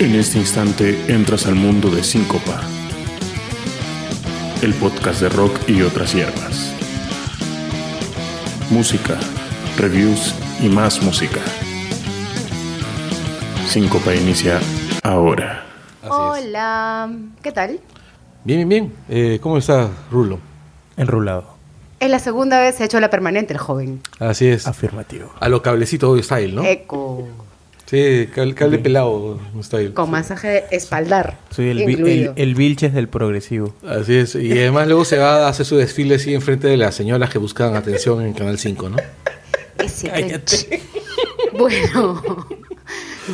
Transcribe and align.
En 0.00 0.14
este 0.14 0.38
instante 0.38 1.12
entras 1.12 1.44
al 1.44 1.56
mundo 1.56 1.90
de 1.90 2.02
Síncopa, 2.02 2.62
el 4.62 4.72
podcast 4.72 5.20
de 5.20 5.28
rock 5.28 5.68
y 5.68 5.82
otras 5.82 6.14
hierbas. 6.14 6.74
Música, 8.70 9.18
reviews 9.76 10.34
y 10.62 10.70
más 10.70 11.02
música. 11.02 11.40
Síncopa 13.66 14.14
inicia 14.14 14.58
ahora. 15.02 15.66
Hola, 16.08 17.12
¿qué 17.42 17.52
tal? 17.52 17.78
Bien, 18.44 18.66
bien, 18.66 18.68
bien. 18.70 18.94
Eh, 19.10 19.38
¿Cómo 19.42 19.58
está 19.58 19.90
Rulo? 20.10 20.38
Enrulado. 20.96 21.44
Es 22.00 22.08
la 22.08 22.20
segunda 22.20 22.58
vez 22.58 22.76
se 22.76 22.84
ha 22.84 22.86
hecho 22.86 23.00
la 23.00 23.10
permanente 23.10 23.52
el 23.52 23.58
joven. 23.58 24.00
Así 24.18 24.46
es. 24.46 24.66
Afirmativo. 24.66 25.30
A 25.38 25.50
lo 25.50 25.60
cablecito 25.60 26.16
style, 26.22 26.54
¿no? 26.54 26.64
Eco, 26.64 27.28
Sí, 27.90 28.28
cable, 28.32 28.54
cable 28.54 28.78
pelado 28.78 29.40
style. 29.64 29.92
con 29.94 30.12
masaje 30.12 30.64
espaldar. 30.70 31.38
Soy 31.50 31.70
el, 31.70 31.80
el, 31.80 32.32
el 32.36 32.54
Vilches 32.54 32.94
del 32.94 33.08
progresivo. 33.08 33.74
Así 33.84 34.14
es. 34.16 34.36
Y 34.36 34.52
además 34.52 34.86
luego 34.86 35.04
se 35.04 35.18
va 35.18 35.46
a 35.46 35.48
hacer 35.48 35.66
su 35.66 35.76
desfile 35.76 36.14
así 36.14 36.32
enfrente 36.32 36.68
de 36.68 36.76
las 36.76 36.94
señoras 36.94 37.30
que 37.30 37.38
buscan 37.38 37.74
atención 37.74 38.22
en 38.24 38.32
Canal 38.32 38.58
5, 38.60 38.88
¿no? 38.90 38.96
Ese 39.78 40.08
pecho. 40.08 40.56
Bueno, 41.52 42.22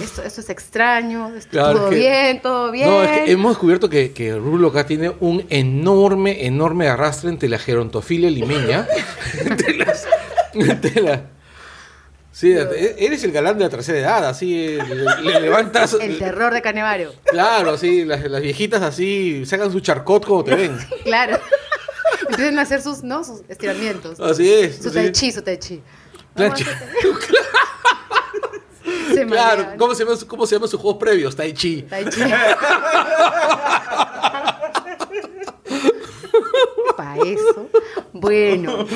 esto, 0.02 0.22
esto 0.22 0.40
es 0.40 0.48
extraño. 0.50 1.34
esto- 1.36 1.50
Claro, 1.50 1.74
todo 1.78 1.84
es 1.88 1.90
que- 1.90 1.98
bien, 2.00 2.40
todo 2.40 2.72
bien. 2.72 2.88
No, 2.88 3.02
es 3.02 3.10
que 3.10 3.32
hemos 3.32 3.50
descubierto 3.52 3.90
que, 3.90 4.12
que 4.12 4.34
Rulo 4.34 4.68
acá 4.68 4.86
tiene 4.86 5.12
un 5.20 5.44
enorme, 5.50 6.46
enorme 6.46 6.88
arrastre 6.88 7.28
entre 7.28 7.48
la 7.50 7.58
gerontofilia 7.58 8.30
limeña. 8.30 8.86
entre 9.44 9.76
las. 9.76 10.06
entre 10.54 11.02
la- 11.02 11.22
sí, 12.36 12.52
eres 12.52 13.24
el 13.24 13.32
galán 13.32 13.56
de 13.56 13.64
la 13.64 13.70
tercera 13.70 13.98
edad, 13.98 14.28
así. 14.28 14.76
Le, 14.76 15.22
le 15.22 15.40
levantas. 15.40 15.94
El 16.00 16.18
terror 16.18 16.52
de 16.52 16.60
Canevario. 16.60 17.14
Claro, 17.24 17.70
así, 17.72 18.04
las, 18.04 18.22
las 18.30 18.42
viejitas 18.42 18.82
así 18.82 19.46
sacan 19.46 19.72
su 19.72 19.80
charcot 19.80 20.26
como 20.26 20.44
te 20.44 20.54
ven. 20.54 20.76
Claro. 21.04 21.38
Empiezan 22.28 22.58
a 22.58 22.62
hacer 22.62 22.82
sus, 22.82 23.02
¿no? 23.02 23.24
sus 23.24 23.42
estiramientos. 23.48 24.20
Así 24.20 24.52
es. 24.52 24.76
Su 24.82 24.90
tai 24.92 25.12
chi, 25.12 25.32
su 25.32 25.42
tai 25.42 25.58
chi. 25.58 25.82
Se 29.14 29.26
Claro. 29.26 29.66
¿cómo 29.78 29.94
se, 29.94 30.04
llama, 30.04 30.16
¿cómo 30.26 30.46
se 30.46 30.54
llaman 30.56 30.68
sus 30.68 30.80
juegos 30.80 31.00
previos? 31.00 31.34
Tai 31.34 31.52
Chi. 31.54 31.82
Tai 31.82 32.04
chi. 32.08 32.20
Para 36.96 37.16
eso. 37.22 37.68
Bueno, 38.12 38.86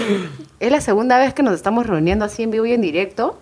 es 0.58 0.72
la 0.72 0.80
segunda 0.80 1.18
vez 1.18 1.34
que 1.34 1.42
nos 1.42 1.54
estamos 1.54 1.86
reuniendo 1.86 2.24
así 2.24 2.42
en 2.42 2.50
vivo 2.50 2.66
y 2.66 2.72
en 2.72 2.80
directo. 2.80 3.38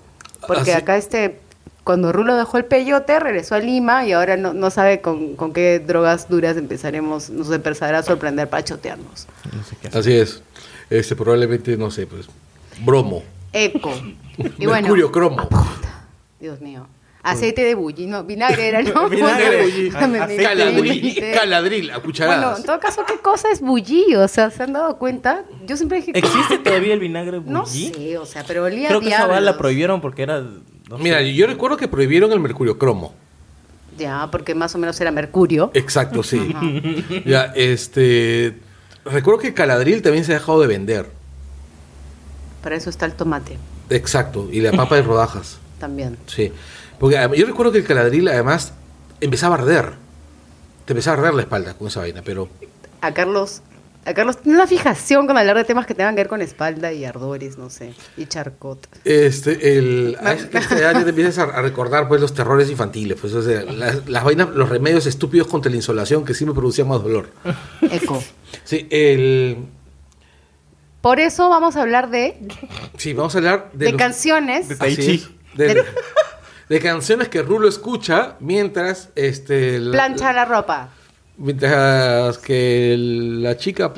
Porque 0.46 0.72
Así- 0.72 0.82
acá 0.82 0.96
este, 0.96 1.40
cuando 1.84 2.12
Rulo 2.12 2.36
dejó 2.36 2.58
el 2.58 2.64
peyote, 2.64 3.18
regresó 3.20 3.54
a 3.54 3.58
Lima 3.60 4.04
y 4.06 4.12
ahora 4.12 4.36
no, 4.36 4.52
no 4.54 4.70
sabe 4.70 5.00
con, 5.00 5.34
con 5.36 5.52
qué 5.52 5.78
drogas 5.80 6.28
duras 6.28 6.56
empezaremos, 6.56 7.30
nos 7.30 7.50
empezará 7.50 7.98
a 7.98 8.02
sorprender 8.02 8.48
para 8.48 8.64
chotearnos. 8.64 9.26
Así 9.92 10.12
es. 10.12 10.42
Este, 10.90 11.14
probablemente, 11.16 11.76
no 11.76 11.90
sé, 11.90 12.06
pues, 12.06 12.26
bromo. 12.84 13.22
Eco. 13.52 13.90
Y 14.38 14.66
bueno, 14.66 14.82
Mercurio 14.82 15.10
cromo. 15.10 15.48
ah, 15.50 15.66
Dios 16.38 16.60
mío. 16.60 16.86
Aceite 17.30 17.62
de 17.64 17.74
bulli, 17.74 18.06
no, 18.06 18.24
vinagre 18.24 18.68
era, 18.68 18.82
¿no? 18.82 19.08
Vinagre 19.10 19.62
bulli. 19.62 19.82
De 19.84 19.90
Caladril, 19.90 21.34
caladril, 21.34 21.90
a 21.90 21.94
Bueno, 21.94 22.04
cucharadas. 22.04 22.58
en 22.60 22.64
todo 22.66 22.80
caso, 22.80 23.04
¿qué 23.06 23.18
cosa 23.18 23.48
es 23.50 23.60
bulli? 23.60 24.14
O 24.16 24.26
sea, 24.28 24.50
¿se 24.50 24.62
han 24.62 24.72
dado 24.72 24.96
cuenta? 24.98 25.44
Yo 25.66 25.76
siempre 25.76 25.98
dije... 25.98 26.12
¿Existe 26.14 26.58
todavía 26.64 26.94
el 26.94 27.00
vinagre 27.00 27.40
No 27.44 27.62
bulli? 27.64 27.92
sé, 27.94 28.18
o 28.18 28.26
sea, 28.26 28.44
pero 28.46 28.64
olía 28.64 28.88
Creo 28.88 29.00
que 29.00 29.08
esa 29.08 29.22
bala 29.22 29.32
diablos. 29.34 29.52
la 29.54 29.58
prohibieron 29.58 30.00
porque 30.00 30.22
era... 30.22 30.40
no 30.40 30.96
sé. 30.96 31.02
Mira, 31.02 31.22
yo 31.22 31.46
recuerdo 31.46 31.76
que 31.76 31.88
prohibieron 31.88 32.32
el 32.32 32.40
mercurio 32.40 32.78
cromo. 32.78 33.14
Ya, 33.98 34.28
porque 34.30 34.54
más 34.54 34.74
o 34.74 34.78
menos 34.78 35.00
era 35.00 35.10
mercurio. 35.10 35.70
Exacto, 35.74 36.22
sí. 36.22 36.54
ya, 37.26 37.52
este. 37.56 38.54
Recuerdo 39.04 39.40
que 39.40 39.48
el 39.48 39.54
caladril 39.54 40.02
también 40.02 40.24
se 40.24 40.32
ha 40.32 40.38
dejado 40.38 40.60
de 40.60 40.68
vender. 40.68 41.10
Para 42.62 42.76
eso 42.76 42.90
está 42.90 43.06
el 43.06 43.12
tomate 43.14 43.56
Exacto. 43.90 44.48
Y 44.52 44.60
la 44.60 44.70
papa 44.72 44.94
de 44.96 45.02
rodajas. 45.02 45.58
también. 45.80 46.16
Sí. 46.26 46.52
Porque 46.98 47.16
adem- 47.16 47.34
yo 47.34 47.46
recuerdo 47.46 47.72
que 47.72 47.78
el 47.78 47.84
caladril 47.84 48.28
además 48.28 48.72
empezaba 49.20 49.56
a 49.56 49.58
arder. 49.58 49.92
Te 50.84 50.92
empezaba 50.92 51.16
a 51.16 51.18
arder 51.20 51.34
la 51.34 51.42
espalda 51.42 51.74
con 51.74 51.88
esa 51.88 52.00
vaina, 52.00 52.22
pero. 52.24 52.48
A 53.00 53.12
Carlos, 53.14 53.62
a 54.04 54.14
Carlos 54.14 54.38
tiene 54.38 54.56
una 54.58 54.66
fijación 54.66 55.26
con 55.26 55.36
hablar 55.36 55.56
de 55.56 55.64
temas 55.64 55.86
que 55.86 55.94
tengan 55.94 56.14
que 56.16 56.22
ver 56.22 56.28
con 56.28 56.40
espalda 56.42 56.92
y 56.92 57.04
ardores, 57.04 57.58
no 57.58 57.68
sé, 57.70 57.92
y 58.16 58.24
charcot. 58.26 58.88
Este, 59.04 59.78
el, 59.78 60.16
a 60.20 60.32
esta 60.32 60.78
edad 60.78 60.94
ya 60.94 61.04
te 61.04 61.10
empiezas 61.10 61.38
a, 61.38 61.42
a 61.44 61.62
recordar 61.62 62.08
pues 62.08 62.20
los 62.20 62.32
terrores 62.34 62.70
infantiles, 62.70 63.18
pues 63.20 63.34
o 63.34 63.42
sea, 63.42 63.62
las, 63.64 64.08
las 64.08 64.24
vainas, 64.24 64.48
los 64.50 64.68
remedios 64.68 65.06
estúpidos 65.06 65.46
contra 65.46 65.70
la 65.70 65.76
insolación 65.76 66.24
que 66.24 66.34
sí 66.34 66.44
me 66.46 66.54
producían 66.54 66.88
más 66.88 67.02
dolor. 67.02 67.28
Eco. 67.82 68.22
Sí, 68.64 68.88
el, 68.90 69.58
Por 71.00 71.20
eso 71.20 71.48
vamos 71.50 71.76
a 71.76 71.82
hablar 71.82 72.10
de, 72.10 72.36
sí, 72.96 73.12
vamos 73.12 73.34
a 73.34 73.38
hablar 73.38 73.70
de, 73.74 73.84
de, 73.86 73.92
los- 73.92 73.98
canciones. 73.98 74.68
De 74.68 74.76
Tai 74.76 74.92
así 74.92 75.02
Chi. 75.02 75.14
es, 75.14 75.28
de, 75.58 75.84
de 76.68 76.80
canciones 76.80 77.28
que 77.28 77.42
Rulo 77.42 77.68
escucha 77.68 78.34
mientras 78.40 79.08
este 79.14 79.78
la- 79.78 79.92
Plancha 79.92 80.32
la 80.32 80.44
ropa. 80.44 80.88
mientras 81.38 82.38
que 82.38 82.94
la 82.98 83.56
chica 83.56 83.92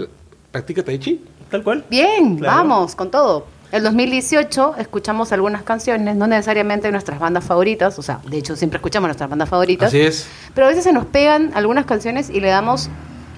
practica 0.53 0.83
tai 0.85 0.99
chi. 0.99 1.25
Tal 1.51 1.63
cual. 1.65 1.85
Bien, 1.91 2.37
Claro. 2.39 2.57
vamos 2.59 2.95
con 2.95 3.11
todo. 3.11 3.47
El 3.73 3.83
2018 3.85 4.75
escuchamos 4.79 5.33
algunas 5.33 5.63
canciones, 5.63 6.17
no 6.17 6.27
necesariamente 6.27 6.91
nuestras 6.91 7.19
bandas 7.21 7.45
favoritas, 7.45 7.99
o 7.99 8.03
sea, 8.03 8.21
de 8.29 8.39
hecho 8.39 8.57
siempre 8.57 8.79
escuchamos 8.79 9.07
nuestras 9.09 9.31
bandas 9.31 9.49
favoritas, 9.49 9.89
Así 9.89 10.01
es. 10.01 10.27
pero 10.55 10.67
a 10.67 10.71
veces 10.71 10.85
se 10.85 10.93
nos 10.93 11.07
pegan 11.07 11.53
algunas 11.55 11.87
canciones 11.87 12.31
y 12.31 12.41
le 12.41 12.49
damos 12.49 12.89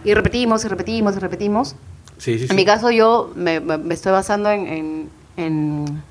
y 0.04 0.14
repetimos 0.14 0.64
y 0.64 0.68
repetimos 0.68 1.16
y 1.16 1.18
repetimos. 1.18 1.76
Sí, 2.18 2.38
sí, 2.38 2.40
sí. 2.40 2.46
En 2.50 2.56
mi 2.56 2.64
caso 2.64 2.90
yo 2.90 3.30
me, 3.34 3.60
me- 3.60 3.76
me 3.78 3.92
estoy 3.94 4.12
basando 4.12 4.50
en, 4.50 4.66
en- 4.66 5.10
en- 5.36 6.02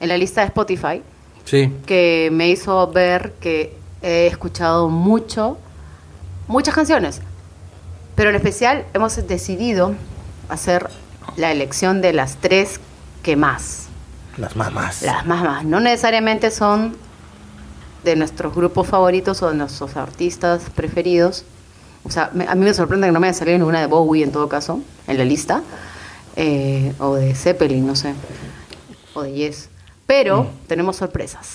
en 0.00 0.08
la 0.08 0.16
lista 0.16 0.40
de 0.40 0.46
Spotify, 0.48 1.02
Sí. 1.46 1.72
que 1.86 2.28
me 2.32 2.50
hizo 2.50 2.86
ver 2.88 3.32
que 3.40 3.74
he 4.02 4.26
escuchado 4.26 4.88
mucho, 4.90 5.56
muchas 6.48 6.74
canciones, 6.74 7.22
pero 8.14 8.30
en 8.30 8.36
especial 8.36 8.84
hemos 8.94 9.16
decidido 9.26 9.94
hacer 10.50 10.90
la 11.36 11.50
elección 11.52 12.02
de 12.02 12.12
las 12.12 12.36
tres 12.36 12.78
que 13.22 13.36
más, 13.36 13.86
Las 14.36 14.54
mamás. 14.56 15.02
las 15.02 15.24
más 15.26 15.42
más. 15.42 15.64
No 15.64 15.80
necesariamente 15.80 16.50
son 16.50 16.96
de 18.04 18.14
nuestros 18.16 18.54
grupos 18.54 18.86
favoritos 18.86 19.42
o 19.42 19.48
de 19.50 19.56
nuestros 19.56 19.96
artistas 19.96 20.62
preferidos. 20.74 21.44
O 22.04 22.10
sea, 22.10 22.30
me- 22.34 22.46
a 22.46 22.54
mí 22.54 22.64
me 22.64 22.72
sorprende 22.74 23.06
que 23.08 23.12
no 23.12 23.18
me 23.18 23.26
haya 23.28 23.36
salido 23.38 23.58
ninguna 23.58 23.80
de 23.80 23.86
Bowie 23.86 24.22
en 24.22 24.30
todo 24.32 24.48
caso, 24.48 24.80
en 25.06 25.16
la 25.18 25.24
lista. 25.24 25.62
eh, 26.38 26.92
o 26.98 27.14
de 27.14 27.34
Zeppelin, 27.34 27.86
no 27.86 27.96
sé. 27.96 28.12
O 29.14 29.22
de 29.22 29.32
Yes. 29.32 29.70
Pero 30.06 30.48
tenemos 30.68 30.96
sorpresas. 30.96 31.46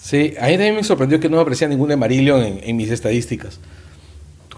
Sí, 0.00 0.34
a 0.40 0.46
mí 0.46 0.52
también 0.52 0.74
me 0.76 0.84
sorprendió 0.84 1.20
que 1.20 1.28
no 1.28 1.36
me 1.36 1.42
aparecía 1.42 1.68
ninguna 1.68 1.92
de 1.92 1.96
Marillion 1.96 2.42
en, 2.42 2.60
en 2.62 2.76
mis 2.76 2.90
estadísticas. 2.90 3.60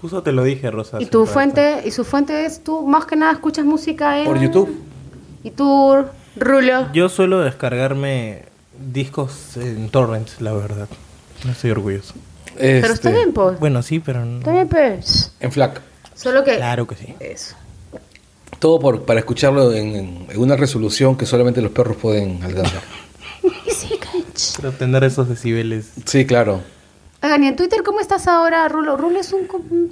Justo 0.00 0.22
te 0.22 0.32
lo 0.32 0.44
dije, 0.44 0.70
Rosa. 0.70 0.98
¿Y 1.00 1.06
tu 1.06 1.26
fuente, 1.26 1.82
y 1.84 1.90
su 1.90 2.04
fuente 2.04 2.44
es 2.46 2.62
tú 2.62 2.86
más 2.86 3.06
que 3.06 3.16
nada 3.16 3.32
escuchas 3.32 3.64
música 3.64 4.18
en 4.20 4.26
Por 4.26 4.38
YouTube. 4.40 4.74
¿Y 5.42 5.50
tú, 5.50 6.04
Rulo? 6.36 6.92
Yo 6.92 7.08
suelo 7.08 7.40
descargarme 7.40 8.42
discos 8.92 9.56
en 9.56 9.88
torrents, 9.90 10.40
la 10.40 10.52
verdad. 10.52 10.88
No 11.44 11.52
estoy 11.52 11.70
orgulloso. 11.70 12.14
Pero 12.56 12.76
está 12.78 12.92
Este, 12.92 13.12
bien, 13.12 13.32
pues. 13.32 13.58
Bueno, 13.58 13.82
sí, 13.82 13.98
pero 14.00 14.24
no. 14.24 14.38
Está 14.38 14.52
bien, 14.52 14.68
pues. 14.68 15.32
En 15.40 15.50
FLAC. 15.52 15.80
Solo 16.14 16.44
que 16.44 16.56
Claro 16.56 16.86
que 16.86 16.94
sí. 16.96 17.14
eso. 17.20 17.56
Todo 18.58 18.78
por, 18.78 19.02
para 19.04 19.20
escucharlo 19.20 19.72
en 19.72 20.26
una 20.36 20.56
resolución 20.56 21.16
que 21.16 21.26
solamente 21.26 21.60
los 21.60 21.72
perros 21.72 21.96
pueden 21.96 22.42
alcanzar. 22.42 22.82
Para 24.56 24.68
obtener 24.70 25.04
esos 25.04 25.28
decibeles. 25.28 25.92
Sí, 26.06 26.26
claro. 26.26 26.60
Oigan, 27.22 27.42
¿y 27.42 27.46
en 27.48 27.56
Twitter 27.56 27.82
cómo 27.82 28.00
estás 28.00 28.26
ahora, 28.28 28.68
Rulo? 28.68 28.96
Rulo 28.98 29.18
es 29.18 29.32
un... 29.32 29.48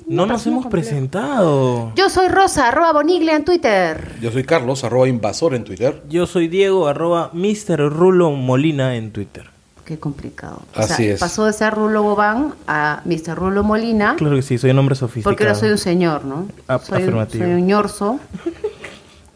No 0.06 0.26
nos 0.26 0.46
hemos 0.46 0.66
presentado. 0.66 1.92
Yo 1.96 2.10
soy 2.10 2.28
Rosa, 2.28 2.68
arroba 2.68 2.92
Boniglia 2.92 3.36
en 3.36 3.44
Twitter. 3.46 4.16
Yo 4.20 4.30
soy 4.30 4.44
Carlos, 4.44 4.84
arroba 4.84 5.08
invasor 5.08 5.54
en 5.54 5.64
Twitter. 5.64 6.02
Yo 6.10 6.26
soy 6.26 6.48
Diego, 6.48 6.88
arroba 6.88 7.30
Mr. 7.32 7.90
Rulo 7.90 8.32
Molina 8.32 8.96
en 8.96 9.12
Twitter. 9.12 9.46
Qué 9.86 9.98
complicado. 9.98 10.60
O 10.76 10.80
Así 10.80 11.04
sea, 11.04 11.14
es. 11.14 11.20
pasó 11.20 11.46
de 11.46 11.54
ser 11.54 11.72
Rulo 11.74 12.02
Bobán 12.02 12.54
a 12.68 13.00
Mr. 13.06 13.34
Rulo 13.34 13.62
Molina. 13.64 14.14
Claro 14.16 14.36
que 14.36 14.42
sí, 14.42 14.58
soy 14.58 14.70
un 14.70 14.78
hombre 14.78 14.94
sofisticado. 14.94 15.30
Porque 15.34 15.44
ahora 15.44 15.54
soy 15.54 15.70
un 15.70 15.78
señor, 15.78 16.24
¿no? 16.26 16.46
A- 16.68 16.78
soy, 16.78 16.98
un, 16.98 17.02
afirmativo. 17.02 17.44
soy 17.44 17.54
un 17.54 17.66
ñorzo. 17.66 18.20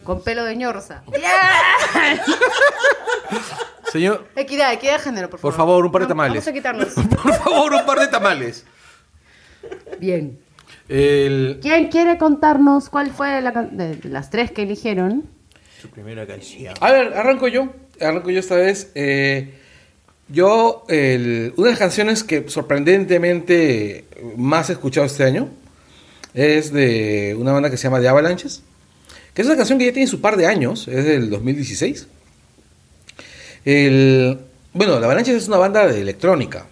con 0.06 0.22
pelo 0.22 0.44
de 0.44 0.56
ñorza. 0.56 1.02
Señor, 3.92 4.26
Equidad, 4.36 4.72
equidad 4.72 4.94
de 4.94 4.98
género, 5.00 5.30
por 5.30 5.38
favor. 5.40 5.52
por 5.52 5.56
favor, 5.58 5.86
un 5.86 5.92
par 5.92 6.02
de 6.02 6.08
tamales. 6.08 6.34
Vamos 6.44 6.48
a 6.48 6.52
quitarnos. 6.52 6.88
Por 7.22 7.34
favor, 7.34 7.72
un 7.74 7.86
par 7.86 8.00
de 8.00 8.08
tamales. 8.08 8.64
Bien. 9.98 10.38
El, 10.88 11.58
¿Quién 11.62 11.88
quiere 11.88 12.18
contarnos 12.18 12.88
cuál 12.88 13.10
fue 13.10 13.40
la 13.40 13.52
can- 13.52 13.76
de 13.76 13.96
de 13.96 14.08
las 14.08 14.30
tres 14.30 14.50
que 14.50 14.62
eligieron? 14.62 15.24
Su 15.80 15.88
primera 15.88 16.26
canción. 16.26 16.74
a 16.80 16.92
ver, 16.92 17.14
arranco 17.14 17.48
yo. 17.48 17.68
Arranco 18.00 18.30
yo 18.30 18.40
esta 18.40 18.56
vez. 18.56 18.90
Eh, 18.94 19.54
Yo, 20.28 20.84
el- 20.88 21.54
una 21.56 21.66
de 21.66 21.70
las 21.72 21.78
canciones 21.78 22.24
que 22.24 22.48
sorprendentemente 22.48 24.04
más 24.36 24.68
he 24.68 24.72
escuchado 24.72 25.06
este 25.06 25.22
año 25.24 25.48
es 26.34 26.72
de 26.72 27.36
una 27.38 27.52
banda 27.52 27.70
que 27.70 27.76
se 27.76 27.84
llama 27.84 28.00
The 28.00 28.08
Avalanches, 28.08 28.62
que 29.36 29.42
es 29.42 29.48
una 29.48 29.56
canción 29.58 29.78
que 29.78 29.84
ya 29.84 29.92
tiene 29.92 30.08
su 30.08 30.22
par 30.22 30.38
de 30.38 30.46
años, 30.46 30.88
es 30.88 31.04
del 31.04 31.28
2016. 31.28 32.06
El, 33.66 34.38
bueno, 34.72 34.98
The 34.98 35.04
Avalanches 35.04 35.36
es 35.36 35.48
una 35.48 35.58
banda 35.58 35.86
de 35.86 36.00
electrónica. 36.00 36.64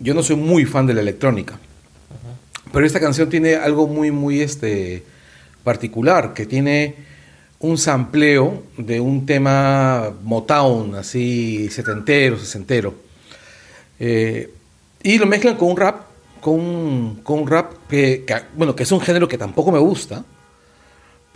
Yo 0.00 0.14
no 0.14 0.22
soy 0.22 0.36
muy 0.36 0.64
fan 0.64 0.86
de 0.86 0.94
la 0.94 1.02
electrónica. 1.02 1.58
Pero 2.72 2.86
esta 2.86 3.00
canción 3.00 3.28
tiene 3.28 3.56
algo 3.56 3.86
muy, 3.86 4.12
muy 4.12 4.40
este, 4.40 5.02
particular, 5.62 6.32
que 6.32 6.46
tiene 6.46 6.94
un 7.58 7.76
sampleo 7.76 8.62
de 8.78 8.98
un 8.98 9.26
tema 9.26 10.10
Motown, 10.22 10.94
así 10.94 11.68
setentero, 11.68 12.38
sesentero. 12.38 12.94
Eh, 14.00 14.54
y 15.02 15.18
lo 15.18 15.26
mezclan 15.26 15.56
con 15.56 15.68
un 15.68 15.76
rap, 15.76 16.06
con 16.40 16.54
un, 16.54 17.20
con 17.22 17.40
un 17.40 17.46
rap 17.46 17.74
que, 17.90 18.24
que, 18.26 18.36
bueno, 18.56 18.74
que 18.74 18.84
es 18.84 18.92
un 18.92 19.02
género 19.02 19.28
que 19.28 19.36
tampoco 19.36 19.70
me 19.70 19.78
gusta, 19.78 20.24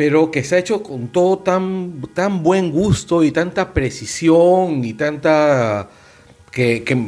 pero 0.01 0.31
que 0.31 0.43
se 0.45 0.55
ha 0.55 0.59
hecho 0.59 0.83
con 0.83 1.09
todo 1.09 1.41
tan, 1.41 2.01
tan 2.15 2.43
buen 2.43 2.73
gusto 2.73 3.23
y 3.23 3.33
tanta 3.33 3.75
precisión 3.75 4.83
y 4.83 4.95
tanta... 4.95 5.91
que, 6.51 6.83
que 6.85 7.07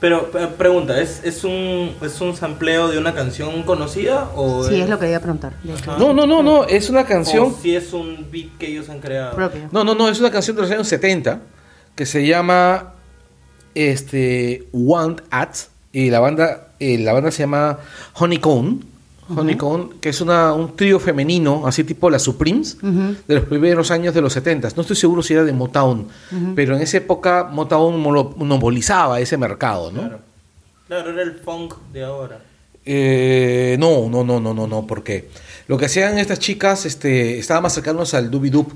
Pero, 0.00 0.30
eh, 0.32 0.48
pregunta, 0.56 0.98
¿es, 0.98 1.20
es, 1.24 1.44
un, 1.44 1.94
¿es 2.00 2.18
un 2.22 2.34
sampleo 2.34 2.88
de 2.88 2.96
una 2.96 3.12
canción 3.12 3.64
conocida 3.64 4.30
o 4.34 4.64
Sí, 4.64 4.80
es 4.80 4.88
lo 4.88 4.98
que 4.98 5.08
iba 5.08 5.18
a 5.18 5.20
preguntar. 5.20 5.52
no, 5.98 6.14
no, 6.14 6.26
no, 6.26 6.42
no, 6.42 6.64
es 6.64 6.88
una 6.88 7.04
canción... 7.04 7.48
o 7.48 7.58
si 7.60 7.76
es 7.76 7.92
un 7.92 8.28
beat 8.32 8.56
que 8.56 8.68
ellos 8.68 8.88
han 8.88 9.00
creado? 9.00 9.36
Propio. 9.36 9.68
No, 9.70 9.84
no, 9.84 9.94
no, 9.94 10.08
es 10.08 10.18
una 10.20 10.30
canción 10.30 10.56
de 10.56 10.62
los 10.62 10.70
años 10.70 10.88
70 10.88 11.42
que 11.94 12.06
se 12.06 12.26
llama 12.26 12.94
este 13.74 14.68
Want 14.72 15.20
At 15.30 15.54
y 15.92 16.08
la 16.08 16.20
banda 16.20 16.68
eh, 16.78 16.96
la 16.96 17.12
banda 17.12 17.30
se 17.30 17.42
llama 17.42 17.78
Honeycomb. 18.14 18.84
Honeycomb, 19.36 20.00
que 20.00 20.08
es 20.10 20.20
una, 20.20 20.52
un 20.52 20.74
trío 20.76 20.98
femenino, 21.00 21.66
así 21.66 21.84
tipo 21.84 22.10
las 22.10 22.22
Supremes, 22.22 22.76
de 22.82 23.34
los 23.34 23.44
primeros 23.44 23.90
años 23.90 24.12
de 24.14 24.20
los 24.20 24.32
70. 24.32 24.68
No 24.76 24.82
estoy 24.82 24.96
seguro 24.96 25.22
si 25.22 25.34
era 25.34 25.44
de 25.44 25.52
Motown, 25.52 26.06
pero 26.54 26.76
en 26.76 26.82
esa 26.82 26.96
época 26.98 27.48
Motown 27.50 28.00
mono- 28.00 28.34
monopolizaba 28.36 29.20
ese 29.20 29.36
mercado, 29.36 29.90
¿no? 29.92 30.00
Claro. 30.00 30.18
Claro, 30.88 31.10
era 31.12 31.22
el 31.22 31.34
funk 31.34 31.74
de 31.92 32.02
ahora. 32.04 32.40
Eh, 32.84 33.76
no, 33.78 34.08
no, 34.10 34.24
no, 34.24 34.40
no, 34.40 34.52
no, 34.54 34.66
no, 34.66 34.86
porque 34.86 35.28
lo 35.68 35.76
que 35.78 35.84
hacían 35.86 36.18
estas 36.18 36.38
chicas 36.40 36.84
este, 36.86 37.38
estaba 37.38 37.60
más 37.60 37.74
cercanos 37.74 38.12
al 38.14 38.30
doobie-doop 38.30 38.72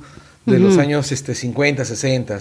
de 0.47 0.59
los 0.61 0.79
años 0.79 1.11
este, 1.11 1.35
50, 1.35 1.85
60. 1.85 2.39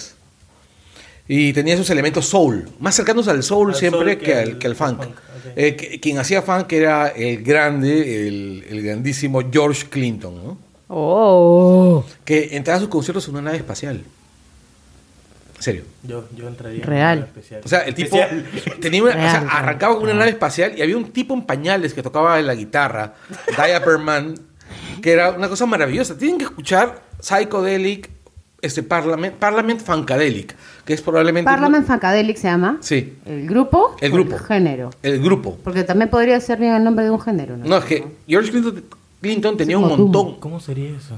Y 1.27 1.53
tenía 1.53 1.73
esos 1.73 1.89
elementos 1.89 2.25
soul, 2.27 2.69
más 2.79 2.95
cercanos 2.95 3.27
al 3.29 3.41
soul 3.43 3.69
Al 3.69 3.75
siempre 3.75 3.99
soul 4.01 4.17
que, 4.19 4.25
que 4.25 4.35
al, 4.35 4.57
que 4.59 4.67
al 4.67 4.75
funk. 4.75 4.99
al 5.01 5.05
funk, 5.07 5.15
Eh, 5.55 5.75
que- 5.75 5.99
quien 5.99 6.17
hacía 6.19 6.41
funk 6.41 6.71
era 6.73 7.07
el 7.09 7.43
grande, 7.43 8.27
el, 8.27 8.65
el 8.69 8.81
grandísimo 8.83 9.41
George 9.51 9.87
Clinton, 9.89 10.35
¿no? 10.43 10.57
Oh. 10.95 12.05
que 12.23 12.55
entraba 12.55 12.77
a 12.77 12.79
sus 12.81 12.89
conciertos 12.89 13.25
en 13.27 13.33
una 13.33 13.41
nave 13.43 13.57
espacial. 13.57 14.03
En 15.57 15.61
serio. 15.63 15.83
Yo, 16.03 16.25
yo 16.35 16.47
entraría 16.47 16.83
Real. 16.85 17.17
en 17.19 17.23
una 17.23 17.27
especial. 17.27 17.61
O 17.63 17.67
sea, 17.67 17.79
el 17.81 17.95
tipo 17.95 18.17
Especial. 18.17 18.79
tenía 18.81 19.01
una, 19.03 19.11
o 19.11 19.15
sea, 19.15 19.47
arrancaba 19.49 19.95
con 19.95 20.03
una 20.03 20.13
nave 20.13 20.31
espacial 20.31 20.73
y 20.77 20.81
había 20.81 20.97
un 20.97 21.11
tipo 21.11 21.33
en 21.33 21.43
pañales 21.43 21.93
que 21.93 22.03
tocaba 22.03 22.39
la 22.41 22.53
guitarra, 22.53 23.13
Diaperman, 23.55 24.35
que 25.01 25.11
era 25.13 25.31
una 25.31 25.47
cosa 25.49 25.65
maravillosa. 25.65 26.17
Tienen 26.17 26.37
que 26.37 26.43
escuchar 26.45 27.01
Psychedelic, 27.21 28.09
este 28.61 28.83
Parliament, 28.83 29.35
Parliament 29.35 29.81
Funkadelic, 29.81 30.53
que 30.85 30.93
es 30.93 31.01
probablemente 31.01 31.49
Parliament 31.49 31.85
Funkadelic 31.87 32.37
se 32.37 32.47
llama. 32.47 32.77
Sí. 32.81 33.13
El 33.25 33.47
grupo. 33.47 33.95
El 34.01 34.11
grupo. 34.11 34.37
género. 34.37 34.89
el 35.01 35.21
grupo. 35.21 35.57
Porque 35.63 35.83
también 35.83 36.09
podría 36.09 36.39
ser 36.39 36.59
bien 36.59 36.73
el 36.75 36.83
nombre 36.83 37.05
de 37.05 37.11
un 37.11 37.19
género. 37.21 37.55
No, 37.57 37.65
No, 37.65 37.77
es 37.77 37.85
que 37.85 38.05
George 38.27 38.51
Clinton, 38.51 38.83
Clinton 39.21 39.57
tenía 39.57 39.77
un 39.77 39.83
como 39.83 39.95
Doom. 39.97 40.11
montón. 40.11 40.39
¿Cómo 40.39 40.59
sería 40.59 40.89
eso? 40.89 41.15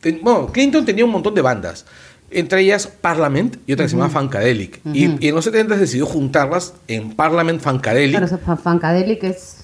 Ten- 0.00 0.20
bueno, 0.22 0.46
Clinton 0.48 0.84
tenía 0.84 1.04
un 1.04 1.10
montón 1.10 1.34
de 1.34 1.42
bandas. 1.42 1.84
Entre 2.30 2.62
ellas 2.62 2.86
Parliament 2.86 3.56
y 3.66 3.74
otra 3.74 3.84
que 3.84 3.90
se 3.90 3.96
llama 3.96 4.08
Funkadelic. 4.10 4.80
y, 4.92 5.06
Ujú. 5.08 5.16
y 5.20 5.28
en 5.28 5.34
los 5.34 5.44
70 5.44 5.76
decidió 5.76 6.06
juntarlas 6.06 6.74
en 6.88 7.12
Parliament 7.14 7.60
Funkadelic. 7.60 8.10
Claro, 8.12 8.26
o 8.26 8.28
sea, 8.28 8.38
fun- 8.38 8.58
Funkadelic 8.58 9.22
es 9.24 9.58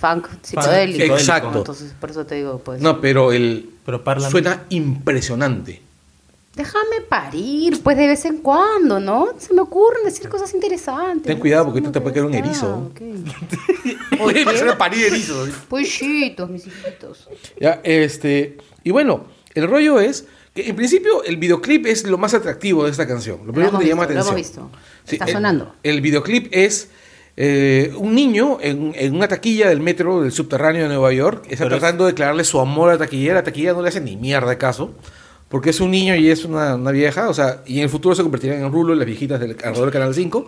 funk 0.00 0.26
psicodélico. 0.42 1.14
Exacto. 1.14 1.58
Entonces, 1.58 1.92
por 2.00 2.10
eso 2.10 2.24
te 2.26 2.34
digo, 2.36 2.58
pues. 2.64 2.80
No, 2.80 3.00
pero 3.00 3.32
el 3.32 3.68
Pero 3.86 4.02
Parliament- 4.02 4.30
suena 4.30 4.62
impresionante. 4.70 5.82
Déjame 6.56 7.00
parir, 7.08 7.82
pues 7.82 7.96
de 7.96 8.06
vez 8.06 8.24
en 8.26 8.38
cuando, 8.38 9.00
¿no? 9.00 9.28
Se 9.38 9.52
me 9.52 9.60
ocurren 9.62 10.04
decir 10.04 10.28
cosas 10.28 10.54
interesantes. 10.54 11.24
Ten 11.26 11.40
cuidado, 11.40 11.64
porque 11.66 11.80
tú 11.80 11.90
te 11.90 12.00
puede 12.00 12.14
que 12.14 12.20
caer 12.20 12.30
un 12.30 12.34
erizo. 12.34 12.90
ok. 12.92 13.00
Oye, 14.20 14.42
empezar 14.42 14.68
a 14.68 14.78
parir 14.78 15.06
erizos. 15.06 15.48
Pollitos, 15.68 16.48
mis 16.50 16.66
hijitos. 16.66 17.28
Ya, 17.60 17.80
este, 17.82 18.56
y 18.84 18.90
bueno, 18.92 19.24
el 19.54 19.68
rollo 19.68 19.98
es 19.98 20.26
que 20.54 20.68
en 20.68 20.76
principio 20.76 21.24
el 21.24 21.36
videoclip 21.38 21.86
es 21.86 22.04
lo 22.06 22.18
más 22.18 22.34
atractivo 22.34 22.84
de 22.84 22.92
esta 22.92 23.06
canción. 23.08 23.40
Lo 23.44 23.52
primero 23.52 23.76
que 23.76 23.84
te 23.84 23.90
llama 23.90 24.06
visto, 24.06 24.14
lo 24.14 24.20
atención. 24.20 24.38
hemos 24.38 24.70
visto. 24.70 25.12
Está 25.12 25.24
el- 25.24 25.32
sonando. 25.32 25.74
El, 25.82 26.00
videoclip 26.00 26.48
es 26.52 26.88
eh, 27.36 27.92
un 27.98 28.14
niño 28.14 28.58
en, 28.60 28.92
en 28.94 29.16
una 29.16 29.26
taquilla 29.26 29.68
del 29.68 29.80
metro 29.80 30.22
del 30.22 30.30
subterráneo 30.30 30.82
de 30.82 30.88
Nueva 30.88 31.12
York. 31.12 31.46
Está 31.50 31.64
Pero 31.64 31.74
es- 31.74 31.80
tratando 31.80 32.04
de 32.04 32.12
declararle 32.12 32.44
su 32.44 32.60
amor 32.60 32.90
a 32.90 32.92
la 32.92 32.98
taquillera. 32.98 33.34
La 33.34 33.42
taquillera 33.42 33.72
no 33.72 33.82
le 33.82 33.88
hace 33.88 34.00
ni 34.00 34.16
mierda 34.16 34.56
caso. 34.56 34.94
Porque 35.54 35.70
es 35.70 35.78
un 35.78 35.92
niño 35.92 36.16
y 36.16 36.28
es 36.32 36.44
una, 36.44 36.74
una 36.74 36.90
vieja, 36.90 37.28
o 37.28 37.32
sea, 37.32 37.62
y 37.64 37.76
en 37.76 37.84
el 37.84 37.88
futuro 37.88 38.12
se 38.16 38.22
convertirán 38.24 38.58
en 38.60 38.72
rulo 38.72 38.92
las 38.96 39.06
viejitas 39.06 39.38
del 39.38 39.52
alrededor 39.52 39.84
del 39.84 39.92
Canal 39.92 40.12
5. 40.12 40.46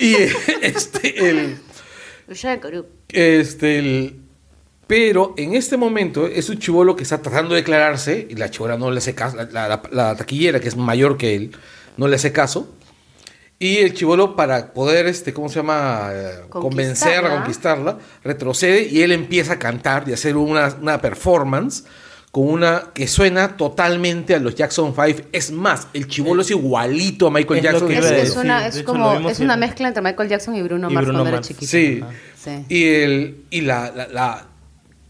Y 0.00 0.16
este, 0.62 1.30
el, 1.30 1.58
este, 3.08 3.78
el- 3.78 4.16
pero 4.88 5.32
en 5.36 5.54
este 5.54 5.76
momento 5.76 6.26
es 6.26 6.48
un 6.50 6.58
chivolo 6.58 6.96
que 6.96 7.04
está 7.04 7.22
tratando 7.22 7.54
de 7.54 7.60
declararse 7.60 8.26
y 8.28 8.34
la 8.34 8.50
chivola 8.50 8.76
no 8.76 8.90
le 8.90 8.98
hace 8.98 9.14
caso, 9.14 9.36
la, 9.36 9.44
la- 9.68 9.82
la- 9.92 10.16
taquillera 10.16 10.58
que 10.58 10.66
es 10.66 10.76
mayor 10.76 11.16
que 11.16 11.36
él 11.36 11.52
no 11.96 12.08
le 12.08 12.16
hace 12.16 12.32
caso. 12.32 12.74
Y 13.60 13.76
el 13.78 13.94
chivolo 13.94 14.34
para 14.34 14.72
poder, 14.72 15.06
este, 15.06 15.32
¿cómo 15.32 15.48
se 15.50 15.60
llama? 15.60 16.08
Eh, 16.12 16.30
Convencerla, 16.48 17.30
Conquistarla. 17.30 17.92
conquistarla, 17.92 17.98
retrocede 18.24 18.88
y 18.90 19.02
él 19.02 19.12
empieza 19.12 19.52
a 19.52 19.58
cantar 19.60 20.02
y 20.08 20.10
a 20.10 20.14
hacer 20.14 20.36
una, 20.36 20.76
una 20.80 21.00
performance 21.00 21.84
con 22.32 22.48
una 22.48 22.84
que 22.94 23.06
suena 23.06 23.56
totalmente 23.58 24.34
a 24.34 24.38
los 24.40 24.54
Jackson 24.54 24.94
5. 24.94 25.28
Es 25.32 25.52
más, 25.52 25.86
el 25.92 26.08
chivolo 26.08 26.40
es 26.42 26.50
igualito 26.50 27.26
a 27.26 27.30
Michael 27.30 27.58
Es 27.58 27.64
Jackson. 27.64 27.88
que 27.88 27.98
Es, 27.98 28.04
es 28.30 28.36
una, 28.36 28.66
es 28.66 28.82
como, 28.82 29.28
es 29.30 29.38
una 29.38 29.56
mezcla 29.56 29.86
entre 29.88 30.02
Michael 30.02 30.28
Jackson 30.30 30.56
y 30.56 30.62
Bruno 30.62 30.90
Y 30.90 30.94
Mars 30.94 31.06
Bruno 31.06 31.18
cuando 31.20 31.28
era 31.28 31.36
Mars. 31.38 31.48
chiquito. 31.48 31.70
Sí. 31.70 32.02
Sí. 32.42 32.64
Y, 32.70 32.84
el, 32.88 33.44
y 33.50 33.60
la, 33.60 33.92
la, 33.94 34.08
la- 34.08 34.46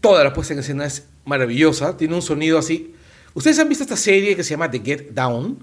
toda 0.01 0.23
la 0.23 0.33
puesta 0.33 0.53
en 0.53 0.59
escena 0.59 0.85
es 0.85 1.05
maravillosa. 1.25 1.95
Tiene 1.97 2.13
un 2.13 2.21
sonido 2.21 2.59
así. 2.59 2.93
¿Ustedes 3.33 3.57
han 3.57 3.69
visto 3.69 3.83
esta 3.85 3.95
serie 3.97 4.35
que 4.35 4.43
se 4.43 4.51
llama 4.51 4.69
The 4.69 4.81
Get 4.83 5.11
Down? 5.13 5.57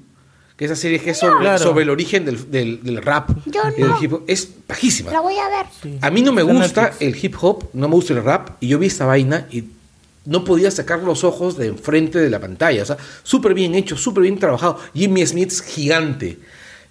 Que 0.57 0.64
esa 0.64 0.76
serie 0.76 0.99
que 0.99 1.11
es 1.11 1.19
sobre, 1.19 1.40
Claro. 1.40 1.59
sobre 1.59 1.85
el 1.85 1.90
origen 1.90 2.25
del, 2.25 2.50
del- 2.50 2.83
del 2.83 3.02
rap. 3.02 3.31
Yo 3.47 3.61
no. 3.79 4.02
hip 4.02 4.12
hop. 4.14 4.25
Es 4.26 4.49
bajísima. 4.67 5.12
La 5.12 5.21
voy 5.21 5.37
a 5.37 5.49
ver. 5.49 5.67
Sí. 5.83 5.99
A 6.00 6.11
mí 6.11 6.23
no 6.23 6.33
me 6.33 6.43
gusta 6.43 6.93
el 7.00 7.14
hip 7.23 7.35
hop, 7.40 7.69
no 7.75 7.87
me 7.88 7.95
gusta 7.95 8.14
el 8.14 8.25
rap. 8.25 8.52
Y 8.61 8.69
yo 8.69 8.79
vi 8.79 8.87
esta 8.87 9.05
vaina 9.05 9.47
y 9.50 9.64
no 10.27 10.45
podía 10.45 10.71
sacar 10.71 11.03
los 11.03 11.25
ojos 11.25 11.57
de 11.57 11.67
enfrente 11.69 12.19
de 12.19 12.31
la 12.31 12.41
pantalla. 12.41 12.83
O 12.83 12.87
sea, 12.87 12.97
súper 13.23 13.55
bien 13.55 13.75
hecho, 13.75 13.97
súper 13.97 14.23
bien 14.23 14.39
trabajado. 14.39 14.79
Jimmy 14.95 15.27
Smith 15.27 15.49
es 15.53 15.62
gigante. 15.62 16.39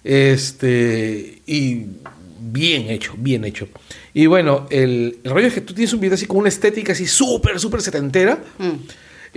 Este. 0.04 1.40
Y 1.46 1.86
bien 2.40 2.90
hecho, 2.90 3.14
bien 3.16 3.44
hecho. 3.44 3.68
Y 4.12 4.26
bueno, 4.26 4.66
el, 4.70 5.18
el 5.22 5.30
rollo 5.30 5.46
es 5.46 5.54
que 5.54 5.60
tú 5.60 5.72
tienes 5.74 5.92
un 5.92 6.00
video 6.00 6.14
así 6.14 6.26
con 6.26 6.38
una 6.38 6.48
estética 6.48 6.92
así 6.92 7.06
súper, 7.06 7.60
súper 7.60 7.80
setentera. 7.82 8.42
Mm. 8.58 8.70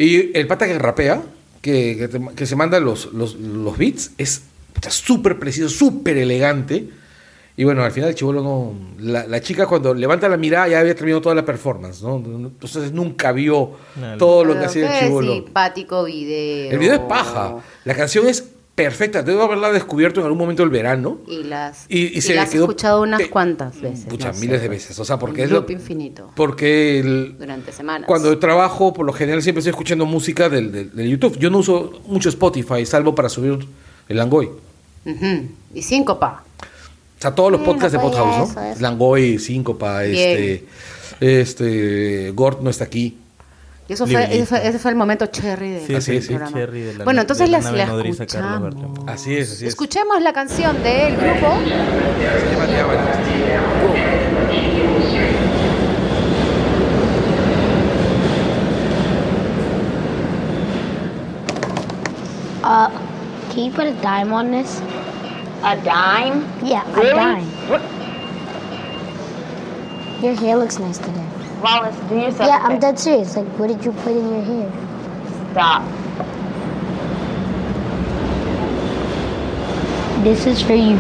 Y 0.02 0.36
el 0.38 0.48
pata 0.48 0.66
que 0.66 0.80
rapea, 0.80 1.22
que, 1.62 1.96
que, 1.98 2.08
te- 2.08 2.36
que 2.36 2.46
se 2.46 2.56
manda 2.56 2.80
los, 2.80 3.14
los, 3.14 3.36
los 3.36 3.78
beats, 3.78 4.12
es 4.18 4.42
súper 4.90 5.38
preciso, 5.38 5.70
súper 5.70 6.18
elegante. 6.18 6.90
Y 7.55 7.63
bueno, 7.65 7.83
al 7.83 7.91
final 7.91 8.10
el 8.10 8.15
chivolo 8.15 8.41
no. 8.41 8.74
La, 9.00 9.27
la 9.27 9.39
chica 9.39 9.67
cuando 9.67 9.93
levanta 9.93 10.27
la 10.27 10.38
mirada 10.38 10.67
ya 10.69 10.79
había 10.79 10.95
terminado 10.95 11.22
toda 11.22 11.36
la 11.36 11.45
performance, 11.45 12.01
¿no? 12.01 12.15
Entonces 12.17 12.91
nunca 12.91 13.31
vio 13.31 13.72
No, 13.95 14.17
todo 14.17 14.43
lo 14.43 14.53
que 14.57 14.65
hacía 14.65 14.88
el 14.91 15.00
qué 15.00 15.05
chivolo. 15.05 15.33
simpático 15.33 16.03
video. 16.05 16.72
El 16.72 16.79
video 16.79 16.93
es 16.95 17.00
paja. 17.01 17.57
La 17.86 17.93
canción 17.95 18.27
es 18.27 18.43
perfecta. 18.74 19.22
Debo 19.22 19.43
haberla 19.43 19.72
descubierto 19.72 20.19
en 20.19 20.25
algún 20.25 20.39
momento 20.39 20.63
del 20.63 20.72
verano. 20.72 21.19
Y 21.27 21.43
las 21.43 21.86
Y- 21.89 22.07
y 22.15 22.17
y 22.17 22.22
se 22.22 22.33
la 22.33 22.41
has 22.41 22.50
quedó- 22.50 22.63
escuchado 22.63 23.03
unas 23.03 23.22
cuantas 23.27 23.79
veces. 23.79 24.05
Pucha, 24.05 24.29
no 24.29 24.33
sé, 24.33 24.39
miles 24.41 24.60
de 24.60 24.67
veces. 24.69 24.98
O 25.00 25.05
sea, 25.05 25.19
porque 25.19 25.41
Un 25.41 25.45
es 25.45 25.51
lo- 25.51 25.60
loop 25.60 25.69
infinito. 25.69 26.31
Porque 26.36 26.98
el, 27.00 27.36
Durante 27.38 27.72
semanas. 27.72 28.07
cuando 28.07 28.36
trabajo, 28.39 28.93
por 28.93 29.05
lo 29.05 29.13
general 29.13 29.43
siempre 29.43 29.60
estoy 29.60 29.69
escuchando 29.69 30.07
música 30.07 30.50
del, 30.50 30.72
del- 30.72 30.95
del 30.95 31.07
YouTube. 31.07 31.38
Yo 31.38 31.51
no 31.51 31.60
uso 31.60 32.01
mucho 32.07 32.29
Spotify, 32.29 32.83
salvo 32.88 33.13
para 33.13 33.29
subir 33.29 33.60
el 34.10 34.17
Langoy. 34.17 34.50
Ujú. 35.05 35.50
Y 35.75 35.81
síncopa. 35.83 36.43
Sea, 37.24 37.34
todos 37.34 37.53
los 37.53 37.62
Bueno, 37.62 37.75
podcasts 37.75 37.94
de 37.94 38.00
pues, 38.00 38.12
Podhouse, 38.18 38.53
¿no? 38.53 38.63
eso. 38.63 38.82
Langoy, 38.82 39.39
Síncopa, 39.39 40.03
este, 40.03 40.65
este, 41.22 42.32
Gort 42.32 42.60
no 42.60 42.70
está 42.70 42.84
aquí. 42.84 43.18
Y 43.88 43.94
eso 43.94 44.06
fue, 44.06 44.25
ese 44.25 44.46
fue, 44.46 44.68
ese 44.68 44.77
fue 44.77 44.92
el 44.92 44.98
momento 44.98 45.27
cherry 45.27 45.72
de 45.72 46.01
Sí, 46.01 46.22
sí. 46.22 46.38
Cherry 46.51 46.82
de 46.82 46.94
la 46.96 47.06
bueno, 47.06 47.22
entonces 47.22 47.50
de 47.50 47.51
la 47.53 47.72
la 47.72 47.86
Carlos 47.86 48.20
escuchamos. 48.20 48.75
Así 49.08 49.38
es, 49.38 49.53
así 49.53 49.63
es. 49.63 49.70
Escuchemos 49.70 50.22
la 50.22 50.34
canción 50.34 50.84
del 50.84 51.15
grupo. 51.15 51.48
Uh, 62.65 62.89
can 63.50 63.60
you 63.60 63.72
put 63.72 63.88
a 63.88 63.94
dime 64.01 64.34
on 64.34 64.51
this? 64.51 64.82
A 65.63 65.75
dime? 65.84 66.46
Yeah, 66.63 66.84
Really? 66.93 67.12
a 67.12 67.15
dime. 67.15 67.46
What? 67.70 67.82
Your 70.24 70.36
hair 70.36 70.58
looks 70.58 70.77
nice 70.79 70.98
today. 70.98 71.25
Wallace, 71.62 71.96
do 72.10 72.15
yourself 72.15 72.50
yeah, 72.50 72.60
I'm 72.62 72.79
dead 72.79 73.00
serious. 73.00 73.36
Like, 73.38 73.48
what 73.58 73.67
did 73.67 73.84
you 73.86 73.91
put 73.93 74.12
in 74.12 74.29
your 74.29 74.41
hair? 74.41 74.72
Stop. 75.51 75.84
This 80.24 80.46
is 80.46 80.62
for 80.62 80.74
you. 80.74 80.98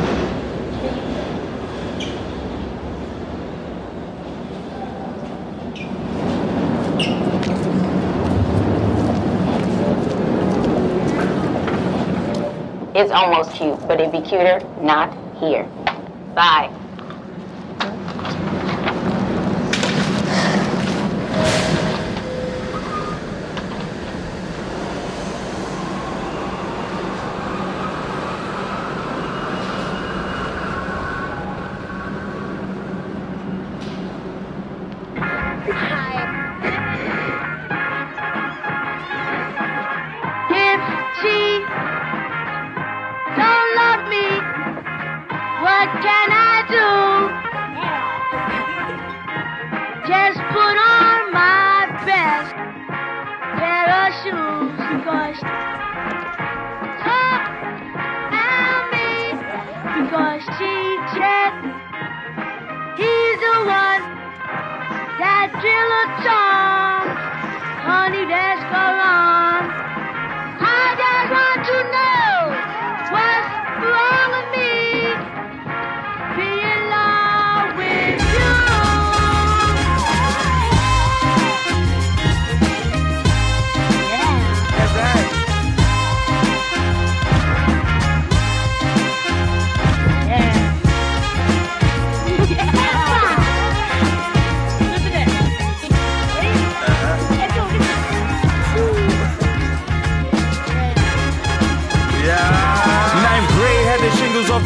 It's 13.03 13.11
almost 13.11 13.51
cute, 13.57 13.85
but 13.85 13.99
it'd 13.99 14.13
be 14.13 14.21
cuter 14.21 14.61
not 14.81 15.11
here. 15.41 15.65
Bye. 16.35 16.71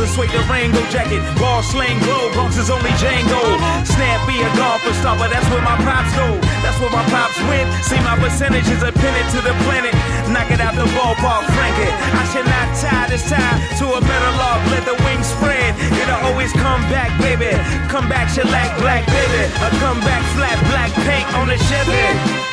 Suede 0.08 0.32
Durango 0.32 0.82
jacket. 0.90 1.22
Ball 1.38 1.62
slang 1.64 2.00
glow, 2.00 2.32
Bronx 2.34 2.58
is 2.58 2.70
only 2.70 2.92
Django. 2.98 3.42
Snappy 3.86 4.42
a 4.42 4.50
golfer 4.56 4.96
but 5.20 5.30
that's 5.30 5.48
where 5.50 5.62
my 5.62 5.78
pops 5.84 6.12
go. 6.16 6.28
That's 6.64 6.80
where 6.80 6.92
my 6.92 7.04
pops 7.12 7.38
went. 7.48 7.68
See 7.84 8.00
my 8.02 8.16
percentages 8.20 8.84
are 8.84 8.92
pinned 8.92 9.30
to 9.36 9.40
the 9.44 9.54
planet. 9.64 9.94
Knock 10.32 10.52
it 10.52 10.60
out 10.60 10.76
the 10.76 10.88
ballpark, 10.96 11.46
frank 11.56 11.78
it. 11.80 11.94
I 11.94 12.24
should 12.32 12.48
not 12.48 12.68
tie 12.76 13.08
this 13.08 13.30
tie 13.30 13.58
to 13.80 13.86
a 13.94 14.02
better 14.02 14.32
log. 14.40 14.60
Let 14.72 14.84
the 14.86 14.98
wings 15.06 15.28
spread. 15.28 15.76
It'll 15.80 16.24
always 16.28 16.52
come 16.54 16.82
back, 16.92 17.12
baby. 17.22 17.52
Come 17.88 18.10
back, 18.10 18.30
shellac, 18.30 18.78
black, 18.80 19.06
baby. 19.08 19.44
A 19.64 19.70
come 19.80 20.00
back, 20.02 20.24
flat, 20.36 20.58
black 20.72 20.92
paint 21.06 21.28
on 21.36 21.48
the 21.48 21.58
Chevy. 21.68 22.48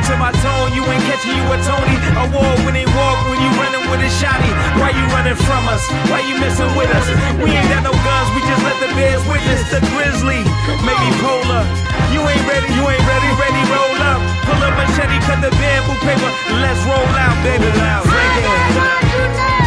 Listen 0.00 0.16
to 0.16 0.24
my 0.24 0.32
tone, 0.40 0.72
you 0.72 0.80
ain't 0.88 1.04
catching 1.04 1.36
you 1.36 1.44
a 1.44 1.60
Tony. 1.60 1.92
Award 2.24 2.72
they 2.72 2.88
walk 2.88 3.20
when 3.28 3.36
you 3.36 3.52
running 3.60 3.84
with 3.92 4.00
a 4.00 4.08
shotty. 4.16 4.48
Why 4.80 4.96
you 4.96 5.04
running 5.12 5.36
from 5.36 5.68
us? 5.68 5.84
Why 6.08 6.24
you 6.24 6.40
messing 6.40 6.72
with 6.72 6.88
us? 6.88 7.04
We 7.36 7.52
ain't 7.52 7.68
got 7.68 7.84
no 7.84 7.92
guns, 7.92 8.28
we 8.32 8.40
just 8.48 8.64
let 8.64 8.80
the 8.80 8.88
bears 8.96 9.20
witness 9.28 9.60
the 9.68 9.84
grizzly. 9.92 10.40
Maybe 10.88 11.08
polar. 11.20 11.68
You 12.16 12.24
ain't 12.24 12.44
ready, 12.48 12.72
you 12.72 12.80
ain't 12.80 13.04
ready, 13.04 13.28
ready, 13.44 13.60
roll 13.68 14.00
up. 14.08 14.24
Pull 14.48 14.64
up 14.64 14.72
a 14.72 14.88
machete, 14.88 15.20
cut 15.28 15.44
the 15.44 15.52
bamboo 15.60 15.92
paper. 16.00 16.32
Let's 16.48 16.80
roll 16.88 17.12
out, 17.20 17.36
baby. 17.44 17.68
Frank 17.68 18.40
it. 18.40 19.59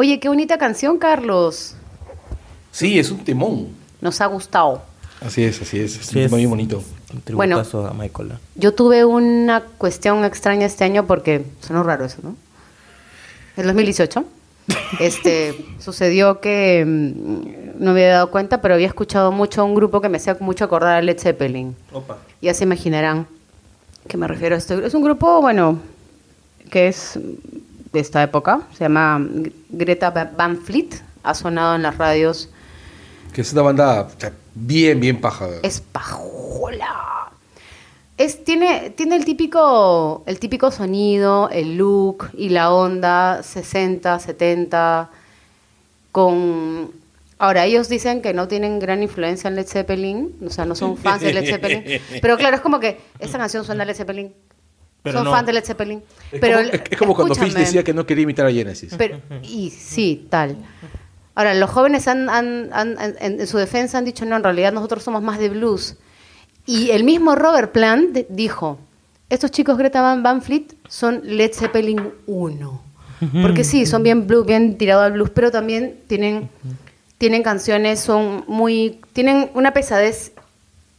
Oye, 0.00 0.20
qué 0.20 0.28
bonita 0.28 0.58
canción, 0.58 0.96
Carlos. 0.96 1.74
Sí, 2.70 3.00
es 3.00 3.10
un 3.10 3.24
temón. 3.24 3.70
Nos 4.00 4.20
ha 4.20 4.26
gustado. 4.26 4.80
Así 5.20 5.42
es, 5.42 5.60
así 5.60 5.80
es. 5.80 5.96
Es 5.98 6.06
Sí, 6.06 6.18
un 6.18 6.22
es- 6.24 6.28
tema 6.30 6.36
bien 6.36 6.50
bonito. 6.50 6.84
Un 7.12 7.20
tributazo 7.22 7.84
a 7.84 7.92
Michael. 7.94 8.30
¿eh? 8.30 8.34
Yo 8.54 8.72
tuve 8.74 9.04
una 9.04 9.62
cuestión 9.76 10.24
extraña 10.24 10.66
este 10.66 10.84
año 10.84 11.04
porque 11.06 11.44
sonó 11.60 11.82
raro 11.82 12.04
eso, 12.04 12.18
¿no? 12.22 12.36
En 13.56 13.66
2018 13.66 14.24
este, 15.00 15.64
sucedió 15.80 16.38
que 16.40 16.84
mm, 16.86 17.82
no 17.82 17.92
me 17.92 18.02
había 18.02 18.12
dado 18.14 18.30
cuenta, 18.30 18.60
pero 18.60 18.74
había 18.74 18.86
escuchado 18.86 19.32
mucho 19.32 19.62
a 19.62 19.64
un 19.64 19.74
grupo 19.74 20.00
que 20.00 20.08
me 20.08 20.18
hacía 20.18 20.36
mucho 20.38 20.64
acordar 20.64 20.94
a 20.94 21.02
Led 21.02 21.18
Zeppelin. 21.18 21.74
Opa. 21.92 22.18
Ya 22.40 22.54
se 22.54 22.62
imaginarán 22.62 23.26
que 24.06 24.16
me 24.16 24.28
refiero 24.28 24.54
a 24.54 24.58
esto. 24.58 24.74
Es 24.86 24.94
un 24.94 25.02
grupo, 25.02 25.40
bueno, 25.40 25.80
que 26.70 26.86
es 26.86 27.18
de 27.92 28.00
esta 28.00 28.22
época. 28.22 28.62
Se 28.72 28.84
llama 28.84 29.20
Greta 29.70 30.10
Van 30.10 30.58
Fleet. 30.58 31.02
Ha 31.22 31.34
sonado 31.34 31.76
en 31.76 31.82
las 31.82 31.98
radios. 31.98 32.48
Que 33.32 33.42
es 33.42 33.52
una 33.52 33.62
banda 33.62 34.08
bien, 34.54 35.00
bien 35.00 35.20
paja. 35.20 35.48
Es 35.62 35.80
pajola. 35.80 37.08
Es, 38.16 38.42
tiene, 38.44 38.90
tiene 38.90 39.14
el 39.14 39.24
típico, 39.24 40.24
el 40.26 40.40
típico 40.40 40.72
sonido, 40.72 41.48
el 41.50 41.76
look 41.76 42.30
y 42.36 42.48
la 42.48 42.72
onda 42.72 43.42
60, 43.44 44.18
70, 44.18 45.08
con... 46.10 46.90
Ahora, 47.38 47.64
ellos 47.64 47.88
dicen 47.88 48.20
que 48.20 48.34
no 48.34 48.48
tienen 48.48 48.80
gran 48.80 49.04
influencia 49.04 49.46
en 49.46 49.54
Led 49.54 49.68
Zeppelin, 49.68 50.34
o 50.44 50.50
sea, 50.50 50.64
no 50.64 50.74
son 50.74 50.96
fans 50.96 51.22
de 51.22 51.32
Led 51.32 51.48
Zeppelin, 51.48 51.84
pero 52.20 52.36
claro, 52.36 52.56
es 52.56 52.62
como 52.62 52.80
que 52.80 52.98
esa 53.20 53.38
canción 53.38 53.64
suena 53.64 53.84
a 53.84 53.86
Led 53.86 53.94
Zeppelin, 53.94 54.34
Pero 55.02 55.18
son 55.18 55.24
no. 55.26 55.30
fans 55.32 55.46
de 55.46 55.52
Led 55.52 55.64
Zeppelin, 55.64 56.02
Es 56.32 56.40
pero... 56.40 56.58
como, 56.58 56.68
es- 56.70 56.82
es 56.90 56.98
como 56.98 57.14
cuando 57.14 57.34
Fish 57.34 57.54
decía 57.54 57.82
que 57.84 57.94
no 57.94 58.04
quería 58.04 58.24
imitar 58.24 58.46
a 58.46 58.52
Genesis. 58.52 58.94
Pero, 58.98 59.20
y 59.42 59.70
sí, 59.70 60.26
tal. 60.28 60.56
Ahora, 61.34 61.54
los 61.54 61.70
jóvenes 61.70 62.08
han, 62.08 62.28
han- 62.28 62.70
han- 62.72 62.98
han- 62.98 63.14
en, 63.20 63.40
en 63.40 63.46
su 63.46 63.58
defensa 63.58 63.98
han 63.98 64.04
dicho, 64.04 64.24
no, 64.24 64.36
en 64.36 64.42
realidad 64.42 64.72
nosotros 64.72 65.02
somos 65.04 65.22
más 65.22 65.38
de 65.38 65.48
blues. 65.50 65.96
Y 66.66 66.90
el 66.90 67.04
mismo 67.04 67.34
Robert 67.36 67.70
Plant 67.72 68.10
de- 68.12 68.26
dijo, 68.28 68.78
estos 69.30 69.50
chicos 69.52 69.78
Greta 69.78 70.02
Van, 70.02 70.22
Van 70.22 70.42
Fleet 70.42 70.74
son 70.88 71.20
Led 71.24 71.52
Zeppelin 71.54 72.12
1. 72.26 72.82
Porque 73.42 73.64
sí, 73.64 73.84
son 73.86 74.02
bien 74.02 74.26
blues, 74.26 74.46
bien 74.46 74.78
tirado 74.78 75.02
al 75.02 75.12
blues, 75.12 75.30
pero 75.30 75.50
también 75.50 75.98
tienen, 76.06 76.48
tienen 77.18 77.42
canciones, 77.42 77.98
son 78.00 78.44
muy, 78.46 79.00
tienen 79.12 79.50
una 79.54 79.72
pesadez 79.72 80.32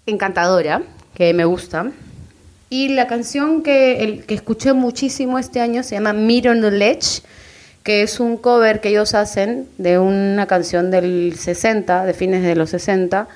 encantadora, 0.05 0.83
que 1.13 1.33
me 1.33 1.45
gusta. 1.45 1.91
Y 2.69 2.89
la 2.89 3.07
canción 3.07 3.63
que, 3.63 4.03
el, 4.03 4.25
que 4.25 4.35
escuché 4.35 4.73
muchísimo 4.73 5.39
este 5.39 5.59
año 5.59 5.81
se 5.83 5.95
llama 5.95 6.13
Meet 6.13 6.45
on 6.47 6.61
the 6.61 6.71
Ledge, 6.71 7.21
que 7.83 8.03
es 8.03 8.19
un 8.19 8.37
cover 8.37 8.81
que 8.81 8.89
ellos 8.89 9.15
hacen 9.15 9.67
de 9.77 9.97
una 9.97 10.45
canción 10.45 10.91
del 10.91 11.33
60, 11.37 12.05
de 12.05 12.13
fines 12.13 12.43
de 12.43 12.55
los 12.55 12.69
60, 12.69 13.27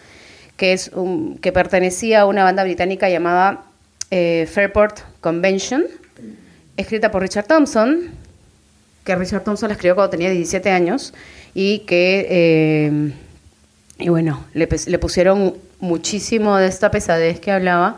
que, 0.58 0.74
es 0.74 0.90
un- 0.94 1.38
que 1.40 1.52
pertenecía 1.52 2.22
a 2.22 2.26
una 2.28 2.44
banda 2.44 2.64
británica 2.64 3.10
llamada 3.10 3.64
eh, 4.12 4.48
Fairport 4.52 5.00
Convention, 5.22 5.86
escrita 6.78 7.10
por 7.10 7.24
Richard 7.24 7.48
Thompson, 7.48 8.12
que 9.04 9.16
Richard 9.16 9.44
Thompson 9.44 9.70
la 9.70 9.74
escribió 9.74 9.96
cuando 9.96 10.12
tenía 10.12 10.30
17 10.30 10.70
años 10.70 11.14
y 11.56 11.80
que, 11.80 12.28
eh, 12.30 13.12
y 13.98 14.10
bueno, 14.10 14.46
le, 14.54 14.70
le 14.86 15.00
pusieron 15.00 15.56
muchísimo 15.80 16.58
de 16.58 16.68
esta 16.68 16.92
pesadez 16.92 17.40
que 17.40 17.52
hablaba, 17.52 17.98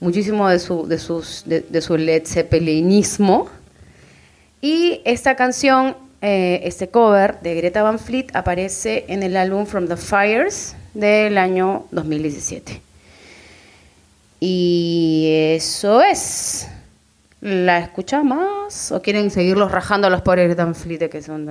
muchísimo 0.00 0.48
de 0.48 0.58
su, 0.58 0.86
de 0.86 0.98
sus, 0.98 1.42
de, 1.46 1.60
de 1.60 1.80
su 1.80 1.96
Led 1.96 2.26
Zeppelinismo. 2.26 3.48
Y 4.60 5.00
esta 5.04 5.36
canción, 5.36 5.96
eh, 6.22 6.60
este 6.64 6.88
cover 6.88 7.40
de 7.40 7.54
Greta 7.54 7.82
Van 7.82 7.98
Fleet 7.98 8.34
aparece 8.34 9.04
en 9.08 9.22
el 9.22 9.36
álbum 9.36 9.66
From 9.66 9.86
the 9.86 9.96
Fires 9.96 10.74
del 10.94 11.38
año 11.38 11.86
2017. 11.90 12.80
Y 14.40 15.28
eso 15.54 16.02
es. 16.02 16.68
¿La 17.40 17.78
escuchas 17.78 18.24
más? 18.24 18.90
¿O 18.92 19.02
quieren 19.02 19.30
seguirlos 19.30 19.70
rajando 19.70 20.06
a 20.06 20.10
los 20.10 20.22
pobres 20.22 20.46
Greta 20.46 20.64
Van 20.64 20.74
Fleet 20.74 21.08
que 21.10 21.22
son... 21.22 21.46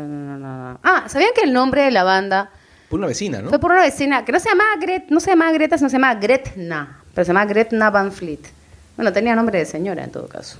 Ah, 0.84 1.06
¿sabían 1.08 1.30
que 1.36 1.44
el 1.44 1.54
nombre 1.54 1.84
de 1.84 1.92
la 1.92 2.04
banda 2.04 2.50
Por 2.90 3.00
una 3.00 3.08
vecina, 3.08 3.42
¿no? 3.42 3.50
fue 3.50 3.60
por 3.60 3.72
una 3.72 3.82
vecina 3.82 4.26
que 4.26 4.32
no 4.32 4.40
se 4.40 4.50
llamaba 4.50 4.76
Gret, 4.82 5.06
no 5.10 5.20
se 5.20 5.30
llamaba 5.30 5.52
Greta, 5.52 5.78
sino 5.78 5.90
se 5.90 5.96
llamaba 5.96 6.20
Gretna, 6.20 7.04
pero 7.16 7.26
se 7.26 7.30
llamaba 7.30 7.48
Gretna 7.48 7.90
Van 7.90 8.12
Fleet. 8.12 8.42
Bueno, 8.98 9.12
tenía 9.12 9.36
nombre 9.36 9.58
de 9.58 9.66
señora 9.66 10.04
en 10.04 10.12
todo 10.12 10.28
caso. 10.28 10.58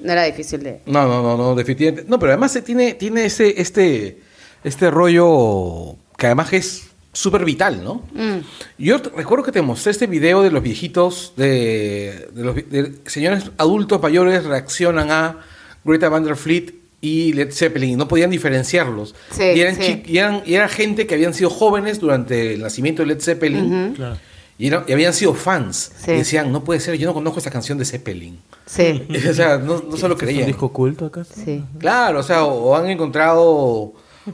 No 0.00 0.12
era 0.12 0.22
difícil 0.24 0.62
de... 0.62 0.80
No, 0.86 1.08
no, 1.08 1.22
no, 1.22 1.36
no, 1.36 1.54
definitivamente. 1.56 2.08
No, 2.08 2.18
pero 2.18 2.32
además 2.32 2.52
se 2.52 2.62
tiene, 2.62 2.94
tiene 2.94 3.24
ese, 3.24 3.60
este, 3.60 4.20
este 4.62 4.90
rollo 4.90 5.96
que 6.16 6.26
además 6.26 6.52
es 6.52 6.88
súper 7.12 7.44
vital, 7.44 7.82
¿no? 7.82 8.04
Mm. 8.12 8.44
Yo 8.78 8.98
recuerdo 8.98 9.44
que 9.44 9.50
te 9.50 9.62
mostré 9.62 9.90
este 9.90 10.06
video 10.06 10.42
de 10.42 10.50
los 10.52 10.62
viejitos, 10.62 11.32
de, 11.36 12.28
de 12.32 12.44
los 12.44 12.54
de 12.54 12.94
señores 13.06 13.50
adultos 13.56 14.00
mayores 14.00 14.44
reaccionan 14.44 15.10
a 15.10 15.38
Greta 15.84 16.08
Van 16.08 16.22
der 16.22 16.36
Fleet 16.36 16.77
y 17.00 17.32
Led 17.32 17.52
Zeppelin 17.52 17.90
y 17.90 17.96
no 17.96 18.08
podían 18.08 18.30
diferenciarlos. 18.30 19.14
Sí, 19.30 19.44
y, 19.54 19.60
eran 19.60 19.76
sí. 19.76 20.02
y 20.06 20.18
eran, 20.18 20.42
y 20.44 20.54
era 20.54 20.68
gente 20.68 21.06
que 21.06 21.14
habían 21.14 21.32
sido 21.34 21.48
jóvenes 21.50 22.00
durante 22.00 22.54
el 22.54 22.62
nacimiento 22.62 23.02
de 23.02 23.08
Led 23.08 23.20
Zeppelin 23.20 23.92
Claro. 23.94 24.16
y, 24.58 24.66
era- 24.66 24.84
y 24.88 24.92
habían 24.92 25.12
sido 25.14 25.34
fans. 25.34 25.92
Sí. 26.04 26.10
Y 26.12 26.16
decían, 26.16 26.50
no 26.50 26.64
puede 26.64 26.80
ser, 26.80 26.96
yo 26.96 27.06
no 27.06 27.14
conozco 27.14 27.38
esta 27.38 27.50
canción 27.50 27.78
de 27.78 27.84
Zeppelin. 27.84 28.38
Sí, 28.66 29.06
o 29.30 29.32
sea, 29.34 29.58
no, 29.58 29.80
no 29.88 29.96
se 29.96 30.08
lo 30.08 30.14
¿Es 30.16 30.20
un 30.22 30.26
creían. 30.26 30.46
disco 30.46 30.72
culto 30.72 31.06
acaso? 31.06 31.32
sí. 31.44 31.62
Claro, 31.78 32.18
o 32.20 32.22
sea, 32.22 32.44
o, 32.44 32.70
o 32.70 32.76
han 32.76 32.88
encontrado 32.90 33.92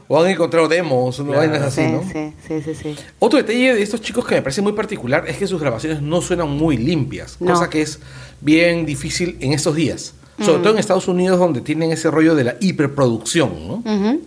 o 0.09 0.21
han 0.21 0.29
encontrado 0.29 0.67
demos, 0.67 1.17
o 1.21 1.23
vainas 1.25 1.61
así, 1.61 1.81
sí, 1.85 1.87
¿no? 1.91 2.03
sí, 2.11 2.33
sí, 2.47 2.61
sí, 2.65 2.75
sí. 2.75 2.95
Otro 3.19 3.37
detalle 3.37 3.75
de 3.75 3.81
estos 3.81 4.01
chicos 4.01 4.25
que 4.25 4.35
me 4.35 4.41
parece 4.41 4.61
muy 4.61 4.73
particular 4.73 5.23
es 5.25 5.37
que 5.37 5.47
sus 5.47 5.61
grabaciones 5.61 6.01
no 6.01 6.19
suenan 6.21 6.49
muy 6.49 6.75
limpias, 6.77 7.37
No. 7.39 7.53
cosa 7.53 7.69
que 7.69 7.81
es 7.81 7.99
bien 8.41 8.85
difícil 8.85 9.37
en 9.39 9.53
estos 9.53 9.73
días. 9.75 10.13
Mm. 10.37 10.43
Sobre 10.43 10.59
todo 10.61 10.73
en 10.73 10.79
Estados 10.79 11.07
Unidos 11.07 11.39
donde 11.39 11.61
tienen 11.61 11.91
ese 11.91 12.11
rollo 12.11 12.35
de 12.35 12.43
la 12.43 12.55
hiperproducción, 12.59 13.51
¿no? 13.67 13.73
Ujú. 13.75 14.21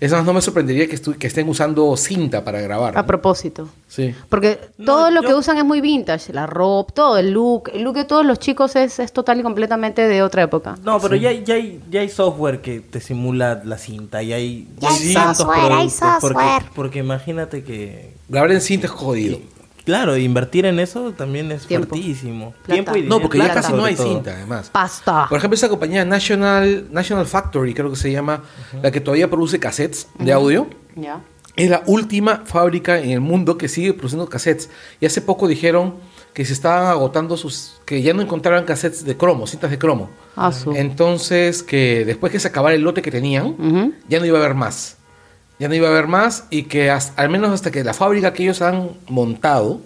Es 0.00 0.12
más, 0.12 0.24
no 0.24 0.32
me 0.32 0.40
sorprendería 0.40 0.86
que, 0.86 0.94
estu- 0.96 1.16
que 1.18 1.26
estén 1.26 1.48
usando 1.48 1.96
cinta 1.96 2.44
para 2.44 2.60
grabar. 2.60 2.96
A 2.96 3.00
¿no? 3.00 3.06
propósito. 3.06 3.68
Sí. 3.88 4.14
Porque 4.28 4.60
No, 4.78 4.84
todo 4.84 5.10
lo 5.10 5.22
yo- 5.22 5.28
que 5.28 5.34
usan 5.34 5.58
es 5.58 5.64
muy 5.64 5.80
vintage, 5.80 6.32
la 6.32 6.46
ropa, 6.46 6.94
todo, 6.94 7.18
el 7.18 7.32
look. 7.32 7.70
El 7.74 7.82
look 7.82 7.96
de 7.96 8.04
todos 8.04 8.24
los 8.24 8.38
chicos 8.38 8.76
es, 8.76 9.00
es 9.00 9.12
total 9.12 9.40
y 9.40 9.42
completamente 9.42 10.06
de 10.06 10.22
otra 10.22 10.42
época. 10.44 10.76
No, 10.84 11.00
pero 11.00 11.16
ya, 11.16 11.32
ya, 11.32 11.54
hay, 11.54 11.80
ya 11.90 12.00
hay 12.02 12.08
software 12.10 12.60
que 12.60 12.78
te 12.78 13.00
simula 13.00 13.60
la 13.64 13.76
cinta 13.76 14.22
y 14.22 14.32
hay, 14.32 14.68
Ya 14.78 14.88
hay 14.88 15.12
software, 15.34 15.72
hay 15.72 15.88
Porque, 15.88 15.90
software. 16.20 16.62
porque 16.76 16.98
imagínate 17.00 17.64
que, 17.64 18.12
Grabar 18.28 18.52
en 18.52 18.60
cinta 18.60 18.86
es 18.86 18.92
jodido. 18.92 19.40
Claro, 19.88 20.18
invertir 20.18 20.66
en 20.66 20.78
eso 20.78 21.12
también 21.12 21.50
es 21.50 21.66
Tiempo. 21.66 21.88
fuertísimo. 21.88 22.52
Plata. 22.62 22.72
Tiempo 22.74 22.96
y 22.96 23.02
No, 23.04 23.20
porque 23.20 23.38
ya 23.38 23.54
casi 23.54 23.72
no 23.72 23.86
hay 23.86 23.94
todo. 23.94 24.06
cinta, 24.12 24.32
además. 24.34 24.68
Pasta. 24.70 25.26
Por 25.30 25.38
ejemplo, 25.38 25.54
esa 25.54 25.70
compañía 25.70 26.04
National, 26.04 26.88
National 26.90 27.24
Factory, 27.26 27.72
creo 27.72 27.88
que 27.88 27.96
se 27.96 28.12
llama, 28.12 28.42
la 28.82 28.90
que 28.90 29.00
todavía 29.00 29.30
produce 29.30 29.58
cassettes 29.58 30.08
de 30.18 30.30
audio. 30.30 30.66
Ya. 30.94 31.20
Es 31.56 31.70
la 31.70 31.82
última 31.86 32.42
fábrica 32.44 33.00
en 33.00 33.10
el 33.10 33.20
mundo 33.20 33.56
que 33.56 33.68
sigue 33.68 33.94
produciendo 33.94 34.28
cassettes. 34.28 34.68
Y 35.00 35.06
hace 35.06 35.22
poco 35.22 35.48
dijeron 35.48 35.94
que 36.34 36.44
se 36.44 36.52
estaban 36.52 36.86
agotando 36.86 37.36
sus. 37.38 37.80
que 37.86 38.02
ya 38.02 38.12
no 38.12 38.20
encontraban 38.20 38.64
cassettes 38.66 39.06
de 39.06 39.16
cromo, 39.16 39.46
cintas 39.46 39.70
de 39.70 39.78
cromo. 39.78 40.10
Ah. 40.36 40.52
Entonces, 40.74 41.62
que 41.62 42.04
después 42.04 42.30
que 42.30 42.38
se 42.40 42.46
acabara 42.48 42.74
el 42.76 42.82
lote 42.82 43.00
que 43.00 43.10
tenían, 43.10 43.56
ya 44.06 44.20
no 44.20 44.26
iba 44.26 44.38
a 44.38 44.42
haber 44.44 44.54
más. 44.54 44.97
Ya 45.58 45.68
no 45.68 45.74
iba 45.74 45.88
a 45.88 45.90
haber 45.90 46.06
más 46.06 46.44
y 46.50 46.64
que 46.64 46.90
hasta- 46.90 47.20
al 47.20 47.28
menos 47.30 47.50
hasta 47.50 47.70
que 47.70 47.82
la 47.84 47.92
fábrica 47.94 48.32
que 48.32 48.44
ellos 48.44 48.62
han 48.62 48.90
montado 49.08 49.80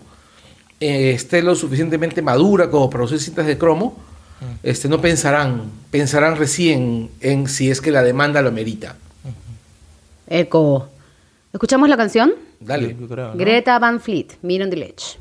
eh, 0.81 1.13
esté 1.13 1.43
lo 1.43 1.55
suficientemente 1.55 2.21
madura 2.23 2.69
como 2.71 2.87
para 2.91 2.99
producir 2.99 3.21
cintas 3.21 3.47
de 3.47 3.57
cromo, 3.57 3.97
este, 4.65 4.89
no 4.89 5.01
pensarán, 5.01 5.71
pensarán 5.93 6.37
recién 6.37 7.09
en 7.21 7.47
si 7.49 7.71
es 7.71 7.81
que 7.81 7.93
la 7.93 8.03
demanda 8.03 8.43
lo 8.43 8.51
merita. 8.51 8.97
Eco. 10.29 10.89
¿Escuchamos 11.53 11.89
la 11.89 11.97
canción? 11.97 12.33
Dale. 12.59 12.97
Creo, 12.97 13.29
¿no? 13.33 13.37
Greta 13.37 13.79
Van 13.79 14.01
Fleet, 14.01 14.33
on 14.43 14.71
the 14.71 14.77
Ledge. 14.77 15.19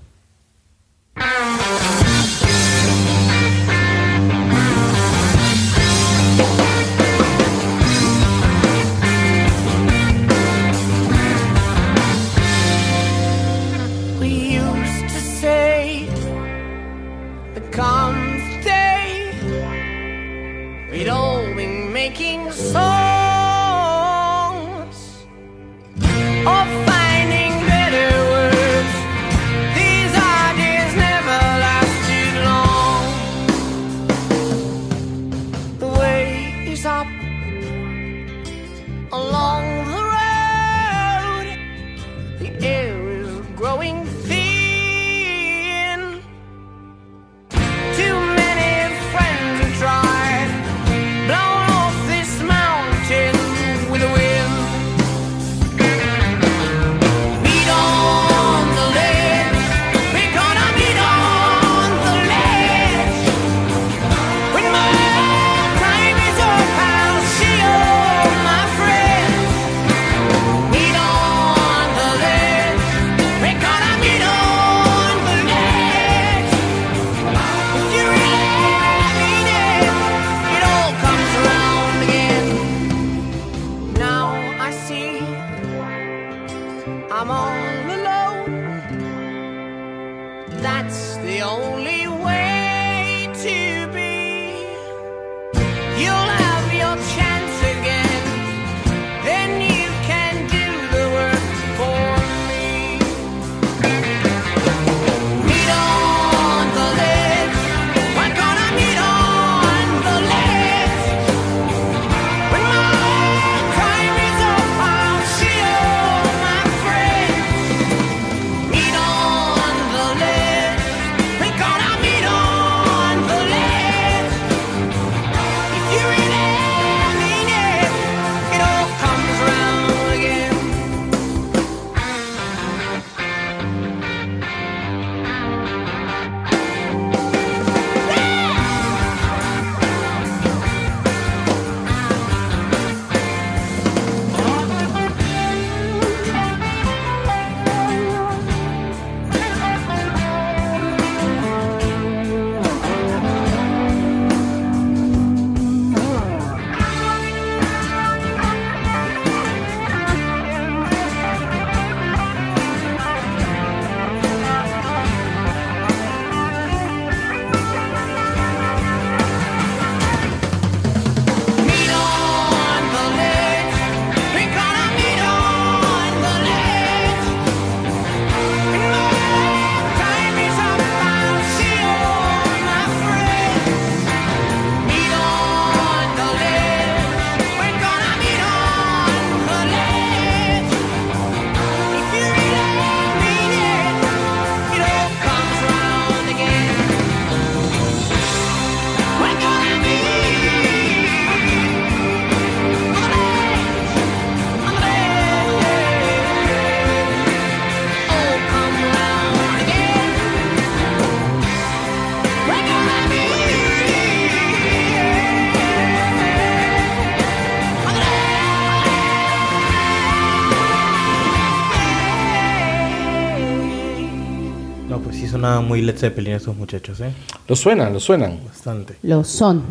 Muy 225.61 225.81
Led 225.81 225.97
Zeppelin 225.97 226.33
esos 226.33 226.55
muchachos, 226.55 226.99
¿eh? 227.01 227.11
Lo 227.47 227.55
suenan, 227.55 227.93
lo 227.93 227.99
suenan. 227.99 228.39
Bastante. 228.45 228.95
Lo 229.03 229.23
son. 229.23 229.63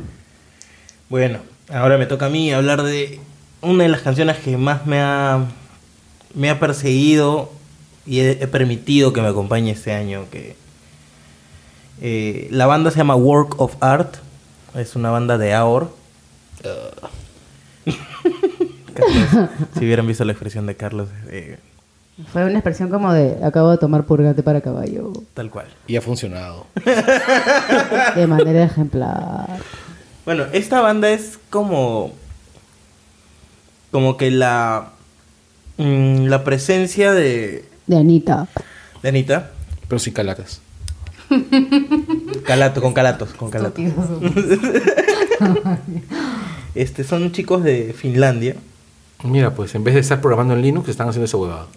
Bueno, 1.08 1.40
ahora 1.68 1.98
me 1.98 2.06
toca 2.06 2.26
a 2.26 2.30
mí 2.30 2.52
hablar 2.52 2.82
de 2.82 3.20
una 3.60 3.84
de 3.84 3.90
las 3.90 4.00
canciones 4.02 4.38
que 4.38 4.56
más 4.56 4.86
me 4.86 5.00
ha, 5.00 5.44
me 6.34 6.50
ha 6.50 6.58
perseguido 6.60 7.50
y 8.06 8.20
he, 8.20 8.30
he 8.42 8.46
permitido 8.46 9.12
que 9.12 9.20
me 9.20 9.28
acompañe 9.28 9.70
este 9.70 9.92
año. 9.92 10.26
Que, 10.30 10.56
eh, 12.00 12.48
la 12.50 12.66
banda 12.66 12.90
se 12.90 12.96
llama 12.98 13.14
Work 13.14 13.60
of 13.60 13.76
Art, 13.80 14.16
es 14.74 14.96
una 14.96 15.10
banda 15.10 15.36
de 15.36 15.52
AOR. 15.52 15.92
Carlos, 18.94 19.48
si 19.78 19.84
hubieran 19.84 20.06
visto 20.06 20.24
la 20.24 20.32
expresión 20.32 20.66
de 20.66 20.76
Carlos, 20.76 21.08
eh, 21.28 21.58
Fue 22.32 22.44
una 22.44 22.54
expresión 22.54 22.90
como 22.90 23.12
de 23.12 23.42
acabo 23.44 23.70
de 23.70 23.78
tomar 23.78 24.04
purgante 24.04 24.42
para 24.42 24.60
caballo. 24.60 25.12
tal 25.34 25.50
cual. 25.50 25.66
Y 25.86 25.96
ha 25.96 26.00
funcionado. 26.02 26.66
De 28.16 28.26
manera 28.26 28.64
ejemplar. 28.64 29.48
Bueno, 30.24 30.44
esta 30.52 30.80
banda 30.80 31.10
es 31.10 31.38
como. 31.50 32.12
Como 33.90 34.16
que 34.16 34.30
la. 34.30 34.90
mm, 35.78 36.26
la 36.26 36.44
presencia 36.44 37.12
de. 37.12 37.64
De 37.86 37.96
Anita. 37.96 38.46
de 39.02 39.08
Anita. 39.08 39.50
Pero 39.88 39.98
sin 39.98 40.12
calacas. 40.12 40.60
Calato, 42.44 42.80
con 42.82 42.92
calatos, 42.92 43.30
con 43.34 43.50
calatos. 43.50 43.82
Este, 46.74 47.02
son 47.02 47.32
chicos 47.32 47.64
de 47.64 47.92
Finlandia. 47.92 48.54
Mira, 49.22 49.50
pues 49.54 49.74
en 49.74 49.84
vez 49.84 49.94
de 49.94 50.00
estar 50.00 50.20
programando 50.20 50.54
en 50.54 50.62
Linux, 50.62 50.88
están 50.88 51.08
haciendo 51.08 51.26
esa 51.26 51.36
huevada. 51.36 51.66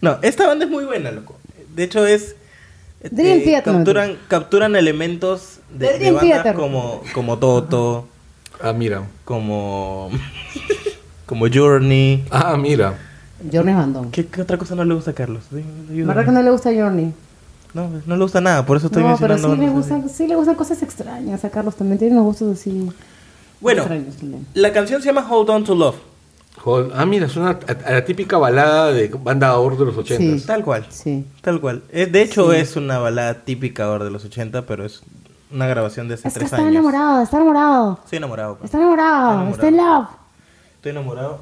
No, 0.00 0.18
esta 0.22 0.46
banda 0.46 0.64
es 0.64 0.70
muy 0.70 0.84
buena, 0.84 1.10
loco. 1.10 1.36
De 1.74 1.84
hecho, 1.84 2.06
es. 2.06 2.34
eh, 3.02 3.08
Dream 3.10 3.42
Theater, 3.42 3.72
no, 3.72 3.78
capturan, 3.78 4.16
capturan 4.28 4.76
elementos 4.76 5.58
de, 5.70 5.98
De 5.98 6.10
bandas 6.12 6.22
Theater. 6.22 6.54
como, 6.54 7.02
como 7.14 7.38
Toto, 7.38 8.06
Ah, 8.60 8.72
mira. 8.72 9.02
como. 9.24 10.10
como 11.26 11.46
Journey. 11.52 12.24
Ah, 12.30 12.56
mira. 12.56 12.94
Journey 13.52 13.74
Bandón. 13.74 14.10
¿Qué, 14.10 14.26
qué 14.26 14.42
otra 14.42 14.56
cosa 14.56 14.74
no 14.74 14.84
le 14.84 14.94
gusta 14.94 15.12
a 15.12 15.14
Carlos? 15.14 15.44
¿Verdad 15.50 16.24
que 16.24 16.32
no 16.32 16.42
le 16.42 16.50
gusta 16.50 16.70
Journey? 16.72 17.12
No, 17.74 17.88
no 18.06 18.16
le 18.16 18.22
gusta 18.22 18.40
nada, 18.40 18.64
por 18.66 18.76
eso 18.78 18.86
estoy 18.86 19.02
No, 19.02 19.16
pero 19.18 19.36
sí 19.36 19.56
le, 19.56 19.68
gustan, 19.68 20.08
sí 20.08 20.26
le 20.26 20.34
gustan 20.34 20.54
cosas 20.56 20.82
extrañas 20.82 21.44
a 21.44 21.50
Carlos 21.50 21.76
también. 21.76 21.98
Tiene 21.98 22.14
unos 22.14 22.24
gustos 22.26 22.58
así. 22.58 22.88
Bueno, 23.60 23.84
la 24.54 24.72
canción 24.72 25.00
se 25.02 25.06
llama 25.08 25.26
Hold 25.28 25.50
On 25.50 25.64
to 25.64 25.74
Love. 25.74 25.96
Ah, 26.94 27.06
mira, 27.06 27.26
es 27.26 27.36
una 27.36 27.50
a, 27.50 27.88
a 27.88 27.92
la 27.92 28.04
típica 28.04 28.36
balada 28.36 28.92
de 28.92 29.08
banda 29.08 29.48
ahora 29.48 29.76
de 29.76 29.84
los 29.86 29.96
80. 29.96 30.38
Sí. 30.38 30.46
Tal 30.46 30.64
cual. 30.64 30.86
Sí. 30.90 31.24
Tal 31.40 31.60
cual. 31.60 31.82
Eh, 31.90 32.06
De 32.06 32.22
hecho, 32.22 32.52
Sí. 32.52 32.58
es 32.58 32.76
una 32.76 32.98
balada 32.98 33.42
típica 33.44 33.86
ahora 33.86 34.04
de 34.04 34.10
los 34.10 34.24
80, 34.24 34.62
pero 34.66 34.84
es 34.84 35.02
una 35.50 35.66
grabación 35.66 36.08
de 36.08 36.14
hace 36.14 36.28
Es 36.28 36.34
que 36.34 36.40
tres 36.40 36.46
está 36.52 36.58
años. 36.58 36.72
enamorado, 36.72 37.22
está 37.22 37.36
enamorado. 37.36 38.00
Estoy 38.04 38.16
enamorado. 38.18 38.56
pa. 38.58 38.64
Está 38.66 38.76
enamorado, 38.78 39.48
está 39.50 39.68
en 39.68 39.76
love. 39.76 40.08
Estoy 40.76 40.90
enamorado 40.90 41.38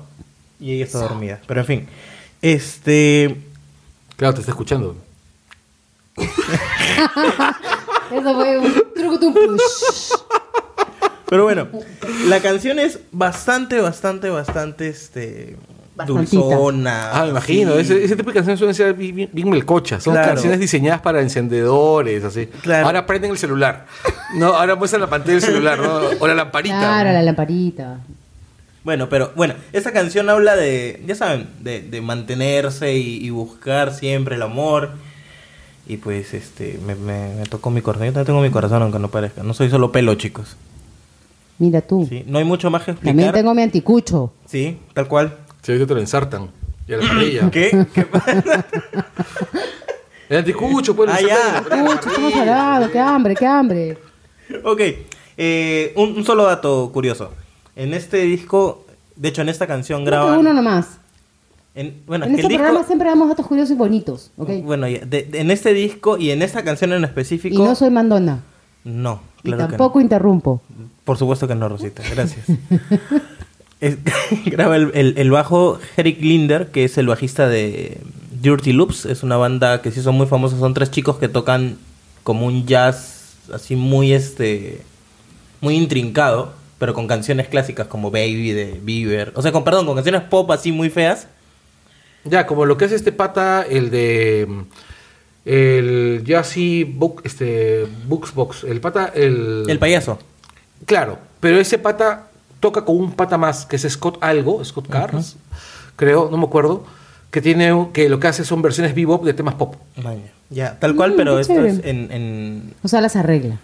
y 0.60 0.72
ella 0.74 0.84
está 0.84 0.98
dormida. 1.00 1.40
Pero 1.46 1.60
en 1.60 1.66
fin. 1.66 1.88
Este. 2.42 3.40
Claro, 4.16 4.34
te 4.34 4.40
está 4.40 4.52
escuchando. 4.52 4.96
Eso 8.10 8.34
fue 8.34 8.58
un 8.58 8.74
truco, 8.94 9.26
un 9.26 9.34
push. 9.34 10.12
Pero 11.28 11.44
bueno, 11.44 11.68
la 12.28 12.40
canción 12.40 12.78
es 12.78 13.00
bastante, 13.12 13.80
bastante, 13.80 14.30
bastante 14.30 14.88
este. 14.88 15.56
Bastantita. 15.96 16.36
Dulzona. 16.44 17.10
Ah, 17.12 17.24
me 17.24 17.30
imagino. 17.30 17.72
sí. 17.74 17.80
Ese, 17.80 18.04
ese 18.04 18.16
tipo 18.16 18.28
de 18.30 18.34
canciones 18.34 18.58
suelen 18.58 18.74
ser 18.74 18.92
bien, 18.94 19.16
bien- 19.16 19.30
bien 19.32 19.48
melcochas. 19.48 20.02
Son 20.04 20.12
Claro. 20.12 20.28
canciones 20.28 20.60
diseñadas 20.60 21.00
para 21.00 21.22
encendedores, 21.22 22.22
así. 22.22 22.46
Claro. 22.60 22.86
Ahora 22.86 23.06
prenden 23.06 23.30
el 23.30 23.38
celular. 23.38 23.86
No, 24.34 24.48
ahora 24.54 24.74
muestran 24.76 25.00
la 25.00 25.08
pantalla 25.08 25.32
del 25.34 25.42
celular, 25.42 25.78
¿no? 25.78 26.00
O 26.20 26.26
la 26.28 26.34
lamparita. 26.34 26.78
Claro, 26.78 27.12
la 27.12 27.22
lamparita. 27.22 28.00
Bueno, 28.84 29.08
pero 29.08 29.32
bueno, 29.34 29.54
esta 29.72 29.90
canción 29.90 30.28
habla 30.28 30.54
de, 30.54 31.02
ya 31.06 31.14
saben, 31.14 31.48
de, 31.60 31.80
de 31.80 32.00
mantenerse 32.02 32.94
y, 32.94 33.16
y 33.24 33.30
buscar 33.30 33.92
siempre 33.94 34.36
el 34.36 34.42
amor. 34.42 34.90
Y 35.88 35.96
pues, 35.96 36.34
este, 36.34 36.78
me, 36.86 36.94
me- 36.94 37.34
me 37.36 37.44
tocó 37.46 37.70
mi 37.70 37.80
corazón. 37.80 38.06
Yo 38.08 38.12
también 38.12 38.26
tengo 38.26 38.40
mi 38.42 38.50
corazón, 38.50 38.82
aunque 38.82 38.98
no 38.98 39.08
parezca. 39.10 39.42
No 39.42 39.54
soy 39.54 39.70
solo 39.70 39.90
pelo, 39.92 40.14
chicos. 40.16 40.56
Mira 41.58 41.80
tú. 41.80 42.06
¿sí? 42.08 42.22
No 42.26 42.38
hay 42.38 42.44
mucho 42.44 42.70
más 42.70 42.82
que 42.82 42.90
explicar. 42.92 43.14
También 43.16 43.32
tengo 43.32 43.54
mi 43.54 43.62
anticucho. 43.62 44.32
Sí, 44.46 44.78
tal 44.94 45.08
cual. 45.08 45.36
Si 45.62 45.72
ahorita 45.72 45.86
te 45.88 45.94
lo 45.94 46.00
ensartan. 46.00 46.50
Y 46.86 46.92
a 46.92 46.96
la 46.98 47.08
parrilla. 47.08 47.50
¿Qué? 47.52 47.86
¿Qué 47.94 48.02
pasa? 48.04 48.64
El 50.28 50.38
anticucho, 50.38 50.94
pues. 50.94 51.10
Ah, 51.12 51.20
ya. 51.20 51.62
Pucha, 51.62 52.08
estamos 52.08 52.32
salados, 52.32 52.90
qué 52.90 52.98
hambre, 53.00 53.34
qué 53.34 53.46
hambre. 53.46 53.98
ok, 54.64 54.80
eh, 55.36 55.92
un, 55.96 56.16
un 56.16 56.24
solo 56.24 56.44
dato 56.44 56.90
curioso. 56.92 57.32
En 57.76 57.94
este 57.94 58.18
disco, 58.22 58.84
de 59.16 59.28
hecho, 59.28 59.42
en 59.42 59.48
esta 59.48 59.66
canción 59.66 60.04
graban... 60.04 60.38
uno 60.38 60.52
nomás. 60.52 60.98
en, 61.74 62.02
bueno, 62.06 62.24
en 62.26 62.32
este 62.34 62.42
el 62.46 62.48
programa 62.54 62.78
disco... 62.78 62.86
siempre 62.86 63.08
damos 63.08 63.28
datos 63.28 63.46
curiosos 63.46 63.70
y 63.72 63.74
bonitos, 63.74 64.30
¿ok? 64.36 64.50
Bueno, 64.64 64.86
de- 64.86 65.04
de- 65.06 65.28
en 65.40 65.50
este 65.50 65.72
disco 65.74 66.16
y 66.16 66.30
en 66.30 66.42
esta 66.42 66.64
canción 66.64 66.92
en 66.92 67.02
y 67.02 67.04
específico... 67.04 67.64
no 67.64 67.74
soy 67.74 67.90
mandona. 67.90 68.40
No, 68.84 69.20
Y 69.42 69.48
claro 69.48 69.56
que 69.58 69.62
no. 69.64 69.68
tampoco 69.70 70.00
interrumpo. 70.00 70.62
Por 71.06 71.16
supuesto 71.16 71.48
que 71.48 71.54
no, 71.54 71.70
Rosita. 71.70 72.02
Gracias. 72.14 72.44
Es- 73.80 73.98
graba 74.46 74.76
el, 74.76 74.90
el- 74.94 75.14
el 75.18 75.30
bajo 75.30 75.78
Eric 75.96 76.20
Linder, 76.20 76.68
que 76.70 76.84
es 76.84 76.98
el 76.98 77.06
bajista 77.06 77.46
de 77.48 77.98
Dirty 78.42 78.72
Loops. 78.74 79.04
Es 79.06 79.22
una 79.22 79.36
banda 79.38 79.80
que 79.82 79.90
sí 79.90 80.02
son 80.02 80.16
muy 80.16 80.26
famosos. 80.26 80.58
Son 80.58 80.74
tres 80.74 80.90
chicos 80.90 81.16
que 81.18 81.28
tocan 81.28 81.78
como 82.22 82.46
un 82.46 82.66
jazz 82.66 83.36
así 83.52 83.76
muy 83.76 84.12
este 84.12 84.80
muy 85.60 85.74
intrincado, 85.76 86.52
pero 86.78 86.92
con 86.94 87.06
canciones 87.06 87.48
clásicas 87.48 87.86
como 87.86 88.10
Baby 88.10 88.52
de 88.52 88.80
Bieber. 88.82 89.32
O 89.36 89.42
sea, 89.42 89.52
con 89.52 89.62
perdón, 89.64 89.86
con 89.86 89.94
canciones 89.94 90.22
pop 90.22 90.50
así 90.50 90.72
muy 90.72 90.90
feas. 90.90 91.28
Ya, 92.24 92.46
como 92.46 92.64
lo 92.66 92.76
que 92.76 92.86
hace 92.86 92.96
este 92.96 93.12
pata, 93.12 93.62
el 93.62 93.90
de. 93.90 94.48
El 95.44 96.24
Jazzy 96.26 96.82
Book, 96.84 97.20
este, 97.24 97.86
Books 98.08 98.34
Box. 98.34 98.64
El 98.64 98.80
pata, 98.80 99.12
el. 99.14 99.62
El 99.68 99.78
payaso. 99.78 100.18
Claro, 100.84 101.18
pero 101.40 101.58
ese 101.58 101.78
pata 101.78 102.28
toca 102.60 102.84
con 102.84 102.96
un 102.96 103.12
pata 103.12 103.38
más, 103.38 103.66
que 103.66 103.76
es 103.76 103.82
Scott 103.90 104.18
Algo, 104.20 104.64
Scott 104.64 104.88
Cars, 104.88 105.36
creo, 105.96 106.28
no 106.30 106.36
me 106.36 106.44
acuerdo, 106.44 106.84
que 107.30 107.40
tiene 107.40 107.88
que 107.92 108.08
lo 108.08 108.20
que 108.20 108.28
hace 108.28 108.44
son 108.44 108.62
versiones 108.62 108.94
bebop 108.94 109.24
de 109.24 109.34
temas 109.34 109.54
pop. 109.54 109.74
Vaya. 110.02 110.20
Ya, 110.50 110.78
tal 110.78 110.94
cual, 110.94 111.12
Mm, 111.12 111.16
pero 111.16 111.38
esto 111.40 111.54
chévere. 111.54 111.72
es 111.72 111.80
en, 111.84 112.12
en- 112.12 112.74
O 112.82 112.88
sea, 112.88 113.00
las 113.00 113.16
arregla. 113.16 113.58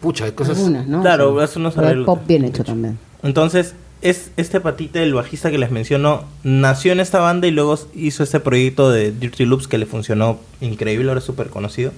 Pucha, 0.00 0.24
hay 0.26 0.32
cosas. 0.32 0.58
Algunas, 0.58 0.86
¿no? 0.86 1.00
Claro, 1.00 1.32
O 1.32 1.36
sea, 1.36 1.44
es 1.44 1.56
unos 1.56 1.74
pero 1.74 1.86
el 1.86 1.92
arreglos. 1.92 2.06
pop 2.06 2.26
bien 2.26 2.44
hecho 2.44 2.62
también. 2.64 2.98
Entonces, 3.22 3.74
es 4.02 4.30
este 4.36 4.60
patita, 4.60 5.00
el 5.02 5.14
bajista 5.14 5.50
que 5.50 5.58
les 5.58 5.70
menciono, 5.70 6.24
nació 6.42 6.92
en 6.92 7.00
esta 7.00 7.20
banda 7.20 7.46
y 7.46 7.50
luego 7.50 7.78
hizo 7.94 8.22
este 8.22 8.40
proyecto 8.40 8.90
de 8.90 9.12
Dirty 9.12 9.44
Loops 9.46 9.66
que 9.68 9.78
le 9.78 9.86
funcionó 9.86 10.38
increíble, 10.60 11.08
ahora 11.08 11.20
es 11.20 11.24
súper 11.24 11.48
conocido. 11.48 11.92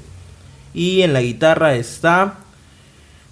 Y 0.75 1.03
en 1.03 1.13
la 1.13 1.21
guitarra 1.21 1.75
está 1.75 2.35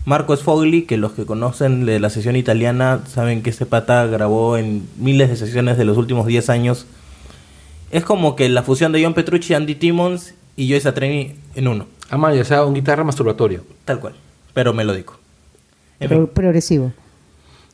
Marco 0.07 0.35
Sfogli, 0.37 0.83
que 0.83 0.97
los 0.97 1.13
que 1.13 1.27
conocen 1.27 1.85
de 1.85 2.01
la 2.01 2.11
sesión 2.11 2.35
italiana 2.37 3.01
saben 3.07 3.43
que 3.43 3.51
este 3.51 3.67
pata 3.67 4.07
grabó 4.07 4.57
en 4.57 4.89
miles 4.97 5.29
de 5.29 5.37
sesiones 5.37 5.77
de 5.77 5.85
los 5.85 5.97
últimos 5.99 6.27
10 6.27 6.49
años. 6.51 6.87
Es 7.91 8.05
como 8.05 8.35
que 8.37 8.49
la 8.49 8.63
fusión 8.63 8.93
de 8.93 9.03
John 9.05 9.15
Petrucci, 9.15 9.53
Andy 9.55 9.75
Timmons 9.75 10.35
y 10.57 10.71
Joe 10.71 10.81
Satriani 10.81 11.35
en 11.55 11.69
uno, 11.69 11.87
Ah, 12.11 12.33
ya 12.35 12.45
sea 12.45 12.65
un 12.65 12.75
guitarra 12.75 13.05
masturbatorio. 13.05 13.63
tal 13.85 14.01
cual, 14.01 14.15
pero 14.55 14.73
melódico. 14.73 15.19
En 16.01 16.09
Pro- 16.09 16.19
fin. 16.19 16.27
progresivo. 16.29 16.93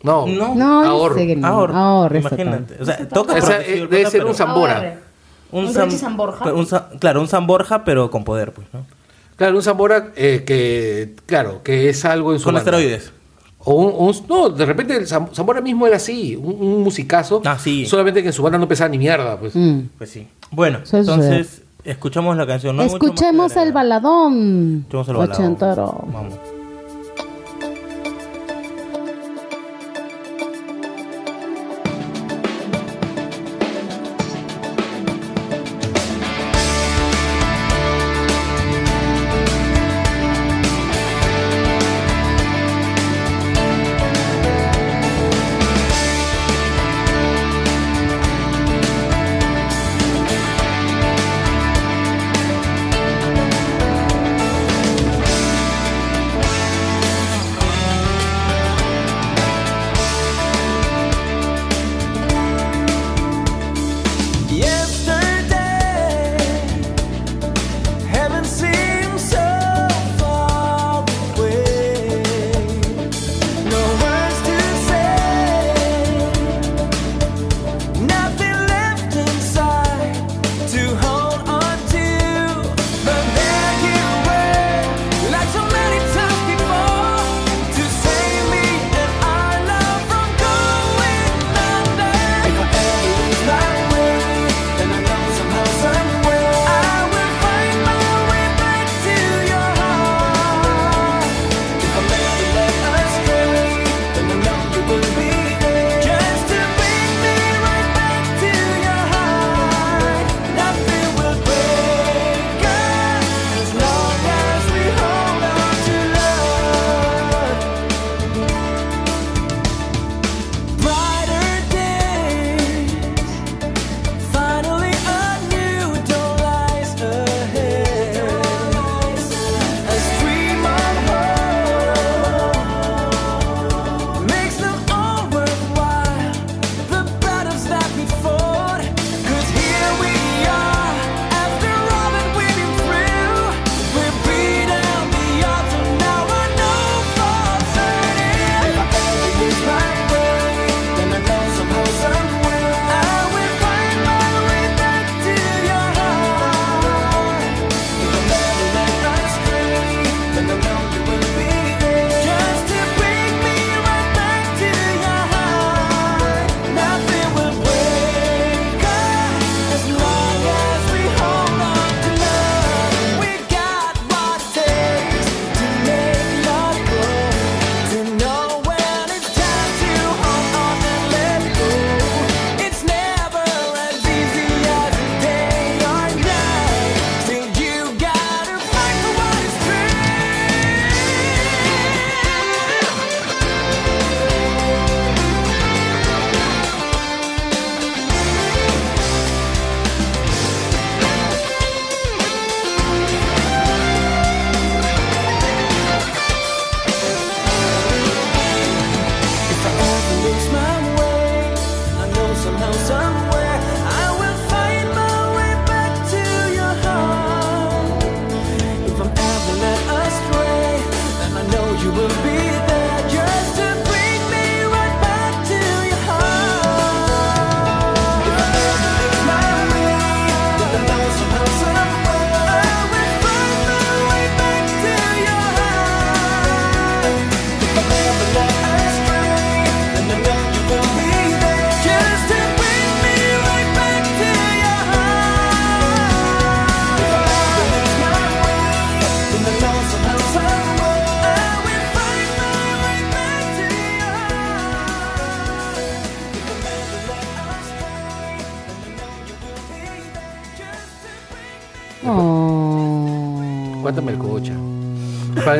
No, 0.02 0.26
No. 0.26 0.54
No, 0.54 0.82
ahorro. 0.84 1.16
no. 1.36 1.46
Ahora, 1.46 1.74
Ahorro, 1.74 2.18
imagínate. 2.18 2.76
O 2.80 2.84
sea, 2.84 3.08
toca 3.08 3.34
O 3.34 3.36
eh, 3.50 3.78
el 3.82 3.88
debe 3.88 4.10
ser 4.10 4.24
un 4.24 4.34
Zambora. 4.34 5.00
¿Un 5.52 5.72
claro, 6.98 7.20
un 7.20 7.28
Zamborja, 7.28 7.84
pero 7.84 8.10
con 8.10 8.24
poder, 8.24 8.52
pues, 8.52 8.66
¿no? 8.72 8.84
Claro, 9.37 9.57
un 9.57 9.62
Zambora 9.62 10.12
eh, 10.16 10.44
que, 10.46 11.14
claro, 11.27 11.62
que 11.62 11.88
es 11.90 12.05
algo 12.05 12.33
en 12.33 12.38
su 12.38 12.44
Con 12.46 12.55
banda. 12.55 12.70
esteroides. 12.70 13.12
O 13.68 13.75
un, 13.75 14.09
un- 14.09 14.27
no, 14.29 14.49
de 14.49 14.64
repente 14.64 14.96
el 14.96 15.07
Zam- 15.07 15.35
Zambora 15.35 15.61
mismo 15.61 15.87
era 15.87 15.96
así, 15.96 16.37
un, 16.37 16.55
un 16.61 16.83
musicazo. 16.83 17.42
Ah, 17.44 17.59
sí. 17.59 17.85
Solamente 17.85 18.22
que 18.22 18.29
en 18.29 18.33
su 18.33 18.42
banda 18.42 18.59
no 18.59 18.66
pesaba 18.68 18.88
ni 18.88 18.96
mierda, 18.99 19.38
pues. 19.38 19.55
Mm. 19.57 19.81
Pues 19.99 20.11
sí. 20.11 20.27
Bueno, 20.53 20.79
entonces, 20.90 21.62
escuchamos 21.85 22.37
la 22.37 22.46
canción. 22.46 22.77
No 22.77 22.83
más 22.85 22.92
que 22.92 22.96
Escuchemos 23.07 23.57
el 23.57 23.72
baladón. 23.72 24.87
Escuchemos 24.88 25.09
el. 25.09 25.16
Ochentero. 25.33 26.05
Vamos. 26.12 26.35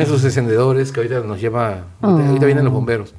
Sus 0.07 0.23
encendedores 0.23 0.91
que 0.91 0.99
ahorita 1.01 1.19
nos 1.21 1.39
lleva. 1.39 1.85
Ahorita 2.01 2.45
vienen 2.45 2.63
los 2.65 2.73
bomberos. 2.73 3.13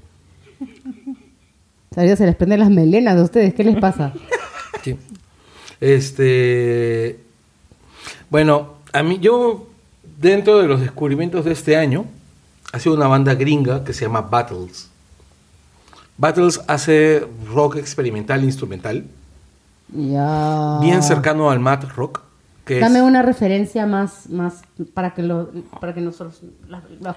Ahorita 1.96 2.16
se 2.16 2.26
les 2.26 2.36
prenden 2.36 2.60
las 2.60 2.70
melenas 2.70 3.16
de 3.16 3.22
ustedes. 3.22 3.54
¿Qué 3.54 3.64
les 3.64 3.76
pasa? 3.76 4.12
Sí. 4.82 4.96
Este. 5.80 7.20
Bueno, 8.30 8.74
a 8.92 9.02
mí, 9.02 9.18
yo, 9.20 9.66
dentro 10.20 10.58
de 10.58 10.68
los 10.68 10.80
descubrimientos 10.80 11.44
de 11.44 11.52
este 11.52 11.76
año, 11.76 12.04
ha 12.72 12.78
sido 12.78 12.94
una 12.94 13.06
banda 13.08 13.34
gringa 13.34 13.84
que 13.84 13.92
se 13.92 14.04
llama 14.04 14.20
Battles. 14.22 14.88
Battles 16.16 16.60
hace 16.66 17.26
rock 17.52 17.76
experimental 17.76 18.42
e 18.42 18.46
instrumental, 18.46 19.04
Ya. 19.92 20.78
bien 20.82 21.02
cercano 21.02 21.50
al 21.50 21.60
mat 21.60 21.84
rock. 21.96 22.20
Es- 22.76 22.80
Dame 22.80 23.02
una 23.02 23.22
referencia 23.22 23.86
más, 23.86 24.28
más 24.28 24.62
para 24.94 25.14
que 25.14 25.22
lo, 25.22 25.50
para 25.80 25.94
que 25.94 26.00
nosotros, 26.00 26.42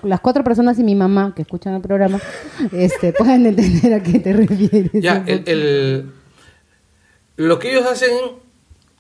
las, 0.04 0.20
cuatro 0.22 0.44
personas 0.44 0.80
y 0.80 0.84
mi 0.84 0.96
mamá 0.96 1.34
que 1.36 1.42
escuchan 1.42 1.74
el 1.76 1.82
programa, 1.82 2.20
este, 2.72 3.14
puedan 3.14 3.46
entender 3.46 3.94
a 3.94 4.02
qué 4.04 4.20
te 4.20 4.34
refieres. 4.34 4.92
Ya, 4.94 5.24
el, 5.28 5.44
el- 5.48 6.12
lo 7.38 7.60
que 7.60 7.72
ellos 7.72 7.86
hacen. 7.86 8.12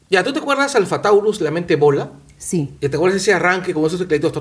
Ya, 0.10 0.24
¿tú 0.24 0.34
te 0.34 0.40
acuerdas 0.40 0.76
Alpha 0.76 1.02
Taurus, 1.02 1.40
la 1.42 1.52
mente 1.52 1.76
bola? 1.78 2.12
Sí. 2.38 2.76
¿Y 2.82 2.90
te 2.90 2.96
acuerdas 2.98 3.14
de 3.14 3.18
ese 3.20 3.34
arranque 3.34 3.72
como 3.74 3.86
esos 3.88 4.00
tecladitos 4.00 4.34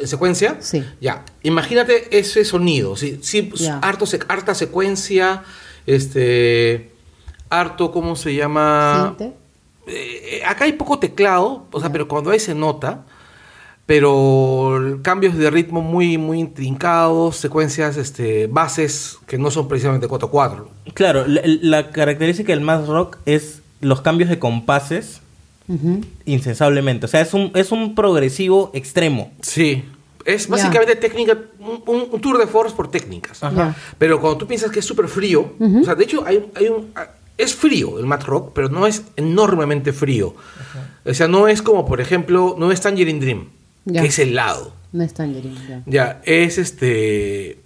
en 0.00 0.08
secuencia? 0.08 0.56
Sí. 0.60 0.82
Ya, 1.00 1.24
imagínate 1.42 2.18
ese 2.18 2.44
sonido, 2.44 2.96
sí, 2.96 3.18
sí 3.22 3.52
harto 3.82 4.06
sec- 4.06 4.24
harta 4.28 4.54
secuencia, 4.54 5.42
este, 5.86 6.90
harto, 7.50 7.92
¿cómo 7.92 8.16
se 8.16 8.34
llama? 8.34 9.14
¿Siente? 9.18 9.36
Eh, 9.88 10.42
acá 10.46 10.64
hay 10.64 10.72
poco 10.72 10.98
teclado, 10.98 11.66
o 11.70 11.80
sea, 11.80 11.90
pero 11.90 12.06
cuando 12.08 12.30
hay 12.30 12.38
se 12.38 12.54
nota, 12.54 13.04
pero 13.86 14.98
cambios 15.02 15.36
de 15.36 15.50
ritmo 15.50 15.80
muy, 15.80 16.18
muy 16.18 16.40
intrincados, 16.40 17.36
secuencias, 17.36 17.96
este, 17.96 18.46
bases 18.46 19.18
que 19.26 19.38
no 19.38 19.50
son 19.50 19.66
precisamente 19.66 20.06
4-4. 20.06 20.66
Claro, 20.94 21.26
la, 21.26 21.40
la 21.44 21.90
característica 21.90 22.52
del 22.52 22.60
math 22.60 22.86
rock 22.86 23.18
es 23.24 23.62
los 23.80 24.00
cambios 24.00 24.28
de 24.28 24.38
compases 24.38 25.22
Ujú. 25.68 26.00
insensablemente. 26.24 27.06
O 27.06 27.08
sea, 27.08 27.20
es 27.20 27.34
un, 27.34 27.52
es 27.54 27.72
un 27.72 27.94
progresivo 27.94 28.70
extremo. 28.74 29.32
Sí. 29.42 29.84
Es 30.24 30.48
básicamente 30.48 30.94
técnica, 30.96 31.38
un, 31.58 32.20
tour 32.20 32.36
de 32.36 32.46
force 32.46 32.76
por 32.76 32.90
técnicas. 32.90 33.40
Ya. 33.40 33.74
Pero 33.96 34.20
cuando 34.20 34.38
tú 34.38 34.46
piensas 34.46 34.70
que 34.70 34.80
es 34.80 34.84
súper 34.84 35.08
frío, 35.08 35.54
o 35.58 35.84
sea, 35.84 35.94
de 35.94 36.04
hecho 36.04 36.22
hay, 36.26 36.44
hay 36.54 36.68
un... 36.68 36.92
Es 37.38 37.54
frío 37.54 37.98
el 37.98 38.04
mat 38.06 38.24
rock, 38.24 38.50
pero 38.54 38.68
no 38.68 38.86
es 38.86 39.04
enormemente 39.16 39.92
frío. 39.94 40.34
O 41.06 41.14
sea, 41.14 41.28
no 41.28 41.48
es 41.48 41.62
como, 41.62 41.86
por 41.86 42.00
ejemplo, 42.00 42.56
no 42.58 42.70
es 42.72 42.80
Tangerine 42.82 43.20
Dream, 43.20 43.48
Ya. 43.86 44.02
que 44.02 44.08
es 44.08 44.18
helado. 44.18 44.74
No 44.92 45.02
es 45.04 45.14
tangerine, 45.14 45.58
ya. 45.68 45.82
Ya, 45.86 46.20
es 46.24 46.58
este... 46.58 47.60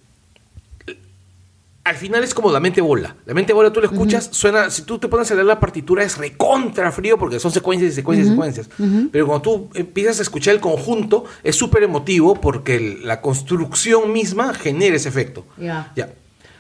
Al 1.84 1.96
final 1.96 2.22
es 2.22 2.32
como 2.32 2.52
la 2.52 2.60
mente 2.60 2.80
bola. 2.80 3.16
La 3.26 3.34
mente 3.34 3.52
bola 3.52 3.72
tú 3.72 3.80
la 3.80 3.86
escuchas, 3.86 4.28
suena, 4.30 4.70
si 4.70 4.82
tú 4.82 4.98
te 5.00 5.08
pones 5.08 5.28
a 5.32 5.34
leer 5.34 5.46
la 5.46 5.58
partitura 5.58 6.04
es 6.04 6.16
recontra 6.16 6.92
frío 6.92 7.18
porque 7.18 7.40
son 7.40 7.50
secuencias 7.50 7.90
y 7.90 7.94
secuencias 7.94 8.28
y 8.28 8.30
secuencias. 8.30 8.68
Pero 9.10 9.26
cuando 9.26 9.42
tú 9.42 9.68
empiezas 9.74 10.20
a 10.20 10.22
escuchar 10.22 10.54
el 10.54 10.60
conjunto 10.60 11.24
es 11.42 11.56
súper 11.56 11.82
emotivo 11.82 12.36
porque 12.40 12.76
el- 12.76 13.06
la 13.06 13.20
construcción 13.20 14.12
misma 14.12 14.54
genera 14.54 14.94
ese 14.94 15.08
efecto. 15.08 15.44
Ya. 15.58 15.92
Ya. 15.96 16.04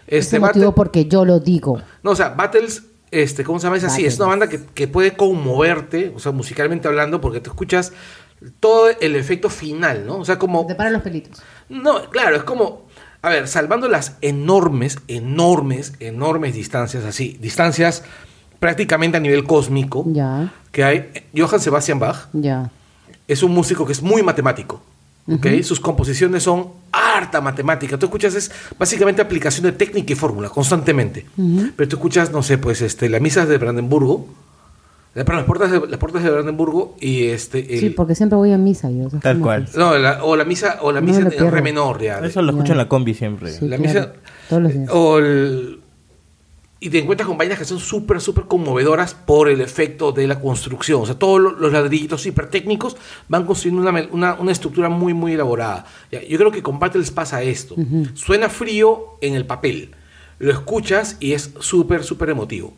Es 0.08 0.24
Este 0.26 0.40
motivo 0.40 0.66
Battle- 0.66 0.74
porque 0.76 1.04
yo 1.06 1.24
lo 1.24 1.38
digo. 1.38 1.80
no, 2.02 2.10
o 2.10 2.16
sea, 2.16 2.30
Battles, 2.30 2.82
este, 3.12 3.44
¿cómo 3.44 3.60
se 3.60 3.64
llama? 3.66 3.76
Es 3.76 3.84
así, 3.84 4.04
es 4.04 4.18
una 4.18 4.28
banda 4.28 4.48
que, 4.48 4.58
que 4.74 4.88
puede 4.88 5.14
conmoverte, 5.16 6.12
o 6.16 6.18
sea, 6.18 6.32
musicalmente 6.32 6.88
hablando, 6.88 7.20
porque 7.20 7.40
te 7.40 7.50
escuchas 7.50 7.92
todo 8.58 8.88
el 9.00 9.14
efecto 9.14 9.50
final, 9.50 10.04
¿no? 10.06 10.16
O 10.16 10.24
sea, 10.24 10.38
como... 10.38 10.66
Te 10.66 10.74
paran 10.74 10.94
los 10.94 11.02
pelitos. 11.02 11.42
No, 11.68 12.10
claro, 12.10 12.36
es 12.36 12.42
como, 12.42 12.86
a 13.20 13.28
ver, 13.28 13.46
salvando 13.46 13.86
las 13.88 14.16
enormes, 14.20 14.98
enormes, 15.06 15.92
enormes 16.00 16.54
distancias, 16.54 17.04
así, 17.04 17.38
distancias 17.40 18.02
prácticamente 18.58 19.16
a 19.16 19.20
nivel 19.20 19.44
cósmico 19.44 20.04
Ya, 20.06 20.52
que 20.70 20.84
hay. 20.84 21.10
Johann 21.36 21.60
Sebastian 21.60 21.98
Bach 21.98 22.28
ya. 22.32 22.70
es 23.26 23.42
un 23.42 23.52
músico 23.52 23.84
que 23.84 23.92
es 23.92 24.02
muy 24.02 24.22
matemático. 24.22 24.82
¿Ok? 25.28 25.46
Sus 25.62 25.80
composiciones 25.80 26.42
son 26.42 26.68
harta 26.92 27.40
matemática. 27.40 27.98
Tú 27.98 28.06
escuchas, 28.06 28.34
es 28.34 28.50
básicamente 28.78 29.22
aplicación 29.22 29.64
de 29.64 29.72
técnica 29.72 30.12
y 30.12 30.16
fórmula 30.16 30.48
constantemente. 30.48 31.26
Pero 31.76 31.88
tú 31.88 31.96
escuchas, 31.96 32.32
no 32.32 32.42
sé, 32.42 32.58
pues 32.58 32.82
este, 32.82 33.08
las 33.08 33.20
misas 33.20 33.48
de 33.48 33.58
Brandenburgo, 33.58 34.26
perdón, 35.14 35.36
las 35.36 35.44
puertas 35.44 35.70
de, 35.70 35.80
las 35.88 35.98
puertas 35.98 36.22
de 36.22 36.30
Brandenburgo 36.30 36.96
y 37.00 37.24
este. 37.26 37.74
el- 37.74 37.80
Sí, 37.80 37.90
porque 37.90 38.14
siempre 38.14 38.36
voy 38.36 38.52
a 38.52 38.58
misa 38.58 38.90
yo. 38.90 39.08
Tal 39.20 39.38
cual. 39.40 39.68
no, 39.76 39.96
la- 39.98 40.24
o 40.24 40.36
la 40.36 40.44
misa, 40.44 40.78
o 40.80 40.90
la 40.90 41.00
No 41.00 41.06
misa 41.06 41.20
en 41.20 41.50
re 41.50 41.62
menor, 41.62 42.00
ya. 42.00 42.18
Eso 42.20 42.40
lo 42.42 42.50
escucho 42.50 42.68
Ya. 42.68 42.72
en 42.72 42.78
la 42.78 42.88
combi 42.88 43.12
siempre. 43.14 43.52
Sí, 43.52 43.68
la 43.68 43.76
claro. 43.76 43.92
misa 44.00 44.12
Todos 44.48 44.62
los 44.62 44.72
días. 44.74 44.88
o 44.90 45.18
el- 45.18 45.81
y 46.84 46.90
te 46.90 46.98
encuentras 46.98 47.28
con 47.28 47.38
vainas 47.38 47.58
que 47.58 47.64
son 47.64 47.78
súper 47.78 48.20
súper 48.20 48.44
conmovedoras 48.44 49.14
por 49.14 49.48
el 49.48 49.60
efecto 49.60 50.10
de 50.12 50.26
la 50.26 50.40
construcción. 50.40 51.00
O 51.02 51.06
sea 51.06 51.16
todos 51.18 51.40
lo- 51.40 51.52
los 51.52 51.72
ladrillitos 51.72 52.26
hiper 52.26 52.48
técnicos 52.48 52.96
van 53.28 53.44
construyendo 53.46 53.88
una, 53.88 54.08
una, 54.10 54.34
una 54.34 54.52
estructura 54.52 54.88
muy 54.88 55.14
muy 55.14 55.34
elaborada. 55.34 55.86
Yo 56.10 56.38
creo 56.38 56.50
que 56.50 56.62
con 56.62 56.78
Battles 56.78 57.10
pasa 57.10 57.42
esto. 57.42 57.76
Suena 58.14 58.48
frío 58.48 59.16
en 59.20 59.34
el 59.34 59.46
papel 59.46 59.92
lo 60.38 60.50
escuchas 60.50 61.16
y 61.20 61.32
es 61.34 61.54
súper 61.60 62.02
súper 62.02 62.30
emotivo. 62.30 62.72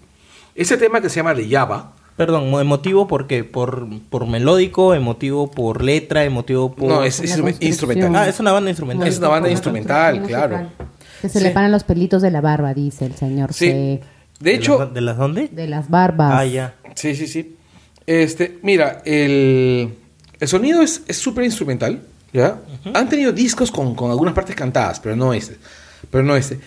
Ese 0.55 0.77
tema 0.77 1.01
que 1.01 1.09
se 1.09 1.17
llama 1.17 1.33
de 1.35 1.49
Java. 1.49 1.95
Perdón, 2.17 2.49
mo- 2.49 2.61
emotivo 2.61 3.09
porque 3.09 3.43
por, 3.43 3.89
por 4.11 4.27
melódico, 4.29 4.95
emotivo 4.95 5.51
por 5.51 5.83
letra, 5.83 6.23
emotivo 6.25 6.73
por... 6.77 6.89
no 6.89 7.03
es, 7.03 7.21
instrumental. 7.61 8.15
Ah, 8.15 8.29
es 8.29 8.39
una 8.39 8.53
banda 8.53 8.71
instrumental. 8.71 9.09
Es 9.09 9.19
una 9.19 9.29
banda 9.29 9.51
instrumental, 9.51 10.23
claro. 10.23 10.59
musical. 10.59 10.87
Que 11.25 11.31
se 11.31 11.39
Sí. 11.39 11.45
le 11.47 11.53
paran 11.53 11.73
los 11.73 11.85
pelitos 11.85 12.21
de 12.21 12.31
la 12.31 12.43
barba, 12.43 12.75
dice 12.75 13.07
el 13.07 13.15
señor 13.17 13.55
sí 13.55 13.67
C. 13.71 14.01
de 14.41 14.55
hecho 14.55 14.79
las- 14.79 14.93
¿De 14.93 15.01
las 15.01 15.17
dónde? 15.17 15.49
De 15.51 15.67
las 15.67 15.89
barbas. 15.89 16.33
Ah, 16.35 16.45
ya. 16.45 16.75
Sí, 16.95 17.15
sí, 17.17 17.27
sí. 17.27 17.57
Este, 18.07 18.59
mira, 18.63 19.01
el, 19.07 19.95
el 20.39 20.49
sonido 20.49 20.83
es 20.83 21.01
es 21.09 21.17
súper 21.17 21.45
instrumental, 21.45 22.03
¿ya? 22.35 22.59
Han 22.93 23.09
tenido 23.09 23.33
discos 23.33 23.71
con, 23.71 23.95
con 23.95 24.11
algunas 24.11 24.35
partes 24.35 24.55
cantadas, 24.55 25.01
pero 25.01 25.17
no 25.17 25.33
este. 25.33 25.57
Pero 26.11 26.23
no 26.25 26.37
este. 26.37 26.59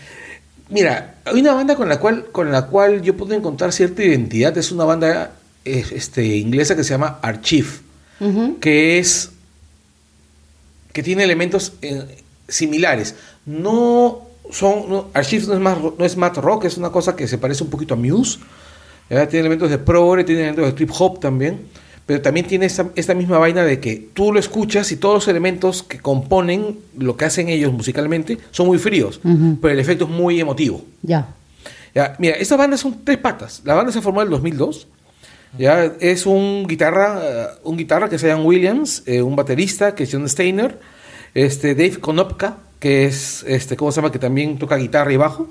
Mira, 0.69 1.17
hay 1.23 1.39
una 1.39 1.53
banda 1.53 1.75
con 1.75 1.87
la 1.87 1.99
cual, 1.99 2.25
con 2.31 2.51
la 2.51 2.65
cual 2.65 3.03
yo 3.03 3.15
puedo 3.15 3.35
encontrar 3.35 3.71
cierta 3.71 4.03
identidad. 4.03 4.57
Es 4.57 4.71
una 4.71 4.85
banda 4.85 5.33
este, 5.65 6.25
inglesa 6.25 6.75
que 6.75 6.83
se 6.83 6.89
llama 6.95 7.19
Archive, 7.21 7.67
que 8.59 8.97
es 8.97 9.29
que 10.93 11.03
tiene 11.03 11.23
elementos 11.25 11.73
eh, 11.83 12.23
similares. 12.47 13.13
No 13.45 14.26
son 14.51 14.89
no, 14.89 15.05
Archive 15.13 15.45
no 15.47 15.53
es 15.53 15.59
más 15.59 15.77
no 15.97 16.05
es 16.05 16.17
math 16.17 16.37
rock, 16.37 16.65
es 16.65 16.77
una 16.77 16.89
cosa 16.89 17.15
que 17.15 17.27
se 17.27 17.37
parece 17.37 17.63
un 17.63 17.69
poquito 17.69 17.93
a 17.93 17.97
Muse. 17.97 18.39
¿ya? 19.09 19.27
Tiene 19.27 19.41
elementos 19.41 19.69
de 19.69 19.77
progre, 19.77 20.23
tiene 20.23 20.41
elementos 20.41 20.65
de 20.65 20.71
trip 20.73 20.91
hop 20.97 21.19
también, 21.19 21.61
pero 22.05 22.21
también 22.21 22.45
tiene 22.47 22.65
esta, 22.65 22.89
esta 22.95 23.13
misma 23.13 23.37
vaina 23.37 23.63
de 23.63 23.79
que 23.79 24.09
tú 24.13 24.31
lo 24.31 24.39
escuchas 24.39 24.91
y 24.91 24.97
todos 24.97 25.15
los 25.15 25.27
elementos 25.27 25.83
que 25.83 25.99
componen 25.99 26.79
lo 26.97 27.17
que 27.17 27.25
hacen 27.25 27.49
ellos 27.49 27.73
musicalmente 27.73 28.37
son 28.51 28.67
muy 28.67 28.77
fríos, 28.77 29.19
Ujú. 29.23 29.57
pero 29.61 29.73
el 29.73 29.79
efecto 29.79 30.05
es 30.05 30.11
muy 30.11 30.39
emotivo. 30.39 30.81
Ya. 31.01 31.27
Ya, 31.95 32.15
mira, 32.19 32.35
esta 32.35 32.55
banda 32.57 32.77
son 32.77 33.03
tres 33.03 33.17
patas. 33.17 33.61
La 33.65 33.73
banda 33.73 33.91
se 33.91 34.01
formó 34.01 34.21
en 34.21 34.27
el 34.27 34.31
2002. 34.31 34.87
Ya, 35.57 35.83
es 35.99 36.25
un 36.27 36.65
guitarra, 36.67 37.19
eh, 37.23 37.47
un 37.63 37.75
guitarra 37.77 38.07
que 38.09 38.17
es 38.17 38.21
Ian 38.21 38.45
Williams, 38.45 39.01
eh, 39.07 39.21
un 39.21 39.35
baterista 39.35 39.95
que 39.95 40.03
es 40.03 40.09
John 40.11 40.27
Steiner, 40.29 40.79
este 41.33 41.73
Dave 41.73 41.97
Konopka, 41.99 42.57
que 42.79 43.05
es 43.05 43.43
este, 43.47 43.75
¿cómo 43.75 43.91
se 43.91 43.97
llama? 44.01 44.11
que 44.11 44.19
también 44.19 44.57
toca 44.57 44.75
guitarra 44.77 45.11
y 45.13 45.17
bajo. 45.17 45.47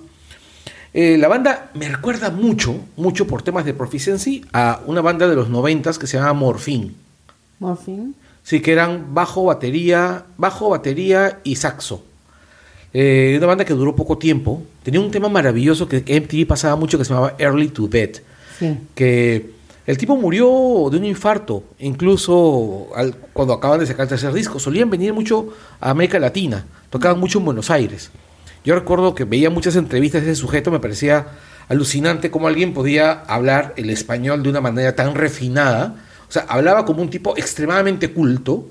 Eh, 0.94 1.16
la 1.18 1.28
banda 1.28 1.70
me 1.74 1.88
recuerda 1.88 2.30
mucho, 2.30 2.76
mucho 2.96 3.26
por 3.26 3.42
temas 3.42 3.64
de 3.64 3.74
proficiency 3.74 4.44
a 4.52 4.80
una 4.86 5.00
banda 5.02 5.28
de 5.28 5.34
los 5.36 5.48
noventas 5.50 5.98
que 5.98 6.06
se 6.06 6.16
llama 6.16 6.32
Morphine. 6.32 6.92
Morphine. 7.58 8.12
Sí, 8.42 8.60
que 8.60 8.72
eran 8.72 9.12
bajo, 9.12 9.44
batería, 9.44 10.24
bajo, 10.38 10.70
batería 10.70 11.40
y 11.44 11.56
saxo. 11.56 12.02
Eh, 12.94 13.34
una 13.36 13.46
banda 13.46 13.64
que 13.64 13.74
duró 13.74 13.94
poco 13.94 14.16
tiempo. 14.16 14.62
Tenía 14.82 15.00
un 15.00 15.10
tema 15.10 15.28
maravilloso 15.28 15.86
que 15.88 15.98
MTV 16.06 16.46
pasaba 16.46 16.76
mucho 16.76 16.96
que 16.96 17.04
se 17.04 17.12
llamaba 17.12 17.34
Early 17.38 17.68
to 17.68 17.88
Bed. 17.88 18.16
Sí. 18.58 18.78
Que 18.94 19.50
el 19.86 19.98
tipo 19.98 20.16
murió 20.16 20.46
de 20.90 20.96
un 20.96 21.04
infarto, 21.04 21.64
incluso 21.80 22.88
al- 22.94 23.14
cuando 23.34 23.52
acaban 23.52 23.80
de 23.80 23.86
sacar 23.86 24.04
el 24.04 24.08
tercer 24.08 24.32
disco. 24.32 24.58
Solían 24.58 24.88
venir 24.88 25.12
mucho 25.12 25.48
a 25.80 25.90
América 25.90 26.18
Latina, 26.18 26.64
tocaban 26.90 27.18
mucho 27.20 27.38
en 27.38 27.44
Buenos 27.44 27.70
Aires. 27.70 28.10
Yo 28.64 28.74
recuerdo 28.74 29.14
que 29.14 29.24
veía 29.24 29.48
muchas 29.50 29.76
entrevistas 29.76 30.24
de 30.24 30.32
ese 30.32 30.40
sujeto, 30.40 30.70
me 30.70 30.80
parecía 30.80 31.26
alucinante 31.68 32.30
cómo 32.30 32.48
alguien 32.48 32.74
podía 32.74 33.12
hablar 33.26 33.74
el 33.76 33.90
español 33.90 34.42
de 34.42 34.50
una 34.50 34.60
manera 34.60 34.94
tan 34.96 35.14
refinada. 35.14 35.94
O 36.28 36.32
sea, 36.32 36.44
hablaba 36.48 36.84
como 36.84 37.02
un 37.02 37.08
tipo 37.10 37.36
extremadamente 37.36 38.10
culto, 38.12 38.66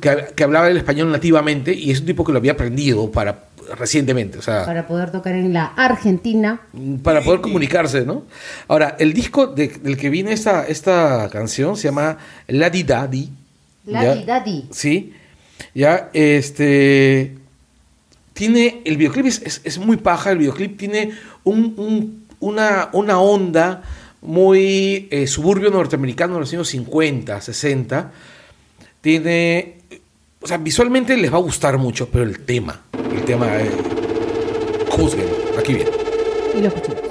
que, 0.00 0.26
que 0.34 0.42
hablaba 0.44 0.68
el 0.68 0.76
español 0.76 1.10
nativamente, 1.12 1.72
y 1.72 1.92
es 1.92 2.00
un 2.00 2.06
tipo 2.06 2.24
que 2.24 2.32
lo 2.32 2.38
había 2.38 2.52
aprendido 2.52 3.10
para 3.12 3.44
recientemente. 3.78 4.38
O 4.38 4.42
sea, 4.42 4.64
Para 4.64 4.86
poder 4.88 5.10
tocar 5.12 5.34
en 5.34 5.52
la 5.52 5.66
Argentina. 5.66 6.60
para 7.04 7.20
poder 7.22 7.40
comunicarse, 7.40 8.04
¿no? 8.04 8.24
Ahora, 8.66 8.96
el 8.98 9.12
disco 9.12 9.46
de- 9.48 9.68
del 9.68 9.96
que 9.96 10.10
viene 10.10 10.32
esta, 10.32 10.66
esta 10.66 11.28
canción 11.30 11.76
se 11.76 11.84
llama 11.88 12.18
Ladi 12.48 12.82
Daddy, 12.82 13.30
¿ya? 13.84 14.14
Daddy. 14.16 14.66
Sí. 14.72 15.12
Ya, 15.74 16.10
este. 16.12 17.36
Tiene. 18.36 18.82
El 18.84 18.98
videoclip 18.98 19.24
es, 19.26 19.62
es- 19.64 19.78
muy 19.78 19.96
paja. 19.96 20.30
El 20.30 20.36
videoclip 20.38 20.78
tiene 20.78 21.12
un- 21.44 21.72
un- 21.78 22.26
una, 22.40 22.90
una 22.92 23.18
onda 23.18 23.82
muy 24.20 25.08
eh, 25.10 25.26
suburbio 25.26 25.70
norteamericano 25.70 26.34
de 26.34 26.40
los 26.40 26.52
años 26.52 26.68
50, 26.68 27.40
60. 27.40 28.12
Tiene. 29.00 29.78
O 30.42 30.46
sea, 30.46 30.58
visualmente 30.58 31.16
les 31.16 31.32
va 31.32 31.38
a 31.38 31.40
gustar 31.40 31.78
mucho, 31.78 32.08
pero 32.10 32.24
el 32.24 32.40
tema. 32.40 32.82
El 33.10 33.22
tema. 33.24 33.56
eh, 33.58 33.70
juzguen. 34.90 35.26
Aquí 35.58 35.72
viene. 35.74 35.90
Y. 36.54 37.05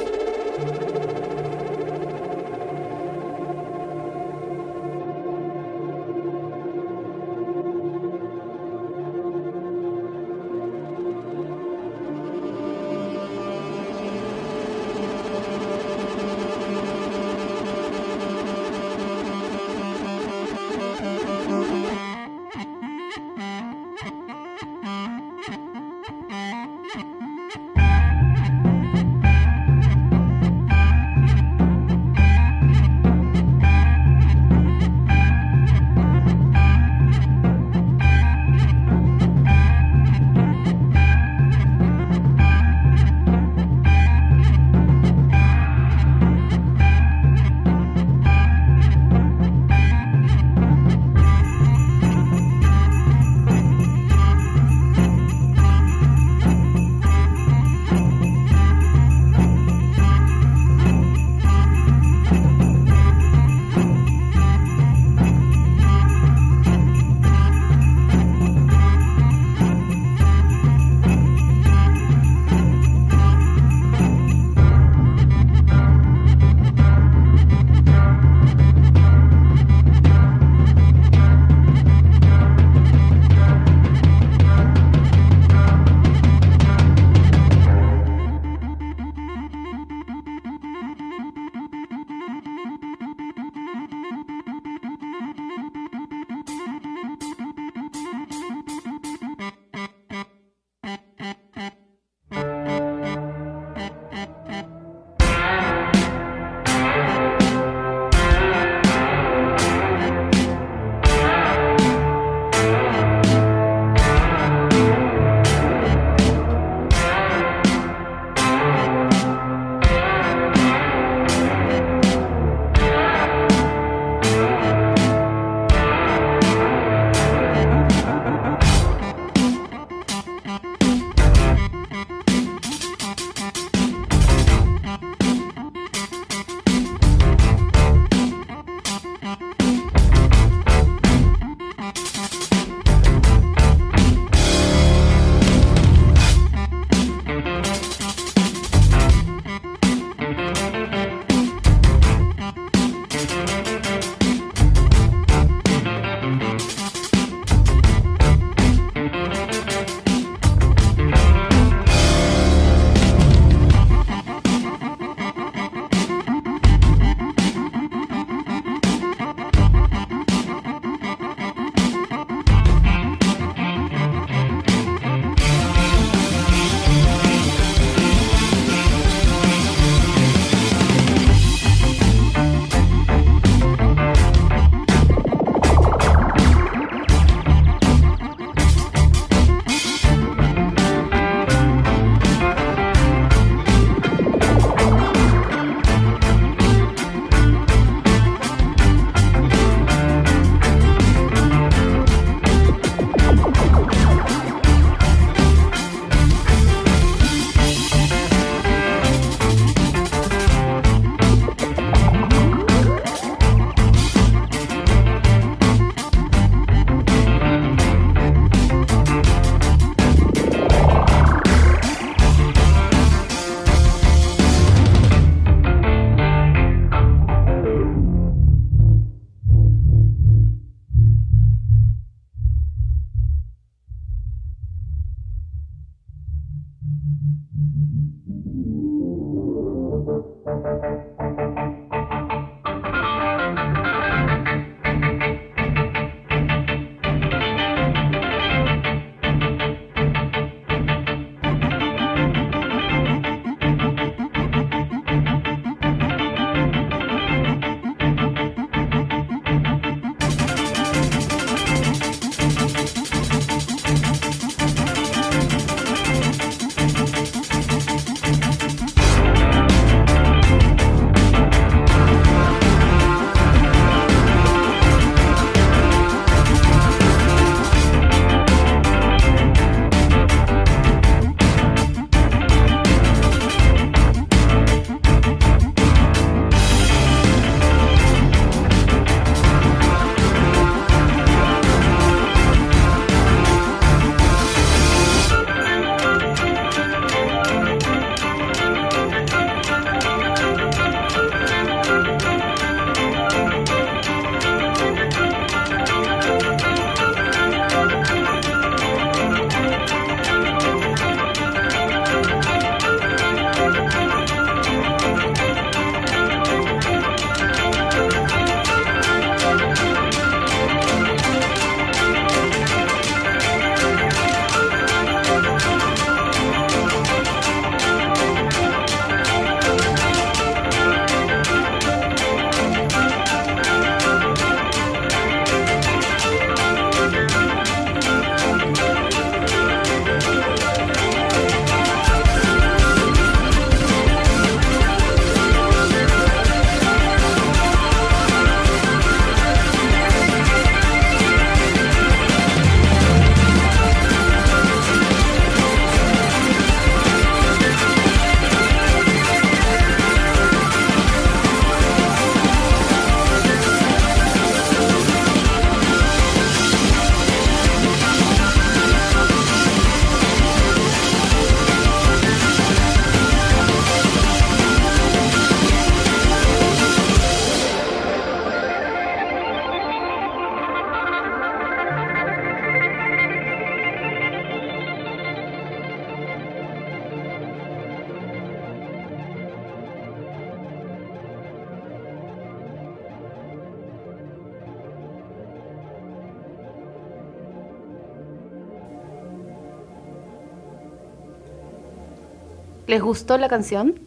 ¿Les 402.96 403.04
gustó 403.04 403.38
la 403.38 403.50
canción? 403.50 404.00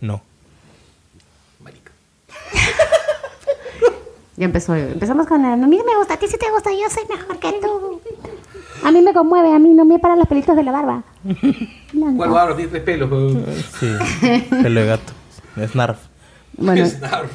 No. 0.00 0.20
Marica. 1.62 1.92
Ya 4.36 4.46
empezó. 4.46 4.74
Empezamos 4.74 5.28
con 5.28 5.42
la... 5.42 5.52
A 5.52 5.56
mí 5.56 5.80
me 5.86 5.96
gusta, 5.96 6.14
a 6.14 6.16
ti 6.16 6.26
sí 6.26 6.36
te 6.36 6.50
gusta, 6.50 6.70
yo 6.72 6.90
soy 6.90 7.04
mejor 7.08 7.38
que 7.38 7.52
tú. 7.62 8.00
A 8.82 8.90
mí 8.90 9.00
me 9.00 9.12
conmueve, 9.12 9.54
a 9.54 9.60
mí 9.60 9.68
no 9.74 9.84
me 9.84 10.00
paran 10.00 10.18
los 10.18 10.26
pelitos 10.26 10.56
de 10.56 10.64
la 10.64 10.72
barba. 10.72 11.04
¿Cuál 12.16 12.30
barro? 12.30 12.56
Tiene 12.56 12.72
tres 12.72 12.82
pelos. 12.82 13.36
Sí. 13.78 13.92
Pelo 14.50 14.80
de 14.80 14.86
gato. 14.86 15.12
Snarf. 15.68 15.98
Bueno, 16.56 16.84
Snarf. 16.88 17.30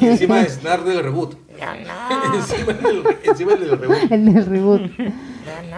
Y 0.00 0.06
encima 0.06 0.38
de 0.38 0.48
Snarf 0.48 0.84
del 0.86 1.02
reboot. 1.02 1.36
encima, 2.34 2.72
del, 2.74 3.02
encima 3.24 3.54
del 3.54 3.78
reboot. 3.78 3.98
el 4.12 4.32
del 4.34 4.46
reboot. 4.46 4.82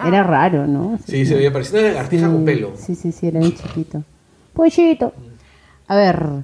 Era 0.05 0.23
raro, 0.23 0.67
¿no? 0.67 0.97
Sí, 1.05 1.25
se 1.25 1.35
veía 1.35 1.51
pareciendo 1.51 1.81
una 1.85 1.93
lagartija 1.93 2.27
con 2.27 2.45
pelo. 2.45 2.71
Sí, 2.75 2.95
sí, 2.95 3.11
sí, 3.11 3.27
era 3.27 3.39
un 3.39 3.51
chiquito. 3.53 4.03
Pollito. 4.53 5.13
A 5.87 5.95
ver. 5.95 6.43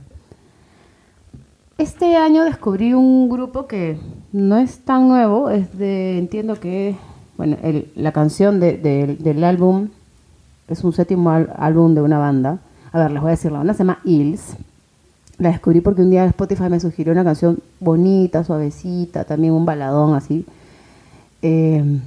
Este 1.77 2.15
año 2.17 2.43
descubrí 2.45 2.93
un 2.93 3.29
grupo 3.29 3.65
que 3.67 3.97
no 4.31 4.57
es 4.57 4.79
tan 4.79 5.07
nuevo, 5.07 5.49
es 5.49 5.77
de, 5.77 6.17
entiendo 6.19 6.59
que, 6.59 6.95
bueno, 7.37 7.57
el- 7.63 7.91
la 7.95 8.11
canción 8.11 8.59
de- 8.59 8.77
de- 8.77 9.15
del 9.19 9.43
álbum 9.43 9.89
es 10.67 10.83
un 10.83 10.93
séptimo 10.93 11.31
álbum 11.31 11.95
de 11.95 12.01
una 12.01 12.19
banda. 12.19 12.59
A 12.91 12.99
ver, 12.99 13.11
les 13.11 13.21
voy 13.21 13.29
a 13.29 13.31
decir, 13.31 13.51
la 13.51 13.57
banda 13.59 13.73
se 13.73 13.79
llama 13.79 13.99
Hills. 14.05 14.55
La 15.43 15.49
descubrí 15.49 15.81
porque 15.81 16.01
un 16.01 16.09
día 16.09 16.23
Spotify 16.23 16.69
me 16.69 16.79
sugirió 16.79 17.11
una 17.11 17.25
canción 17.25 17.59
bonita, 17.81 18.45
suavecita, 18.45 19.25
también 19.25 19.51
un 19.53 19.65
baladón 19.65 20.15
así. 20.15 20.45
Eh, 21.41 21.99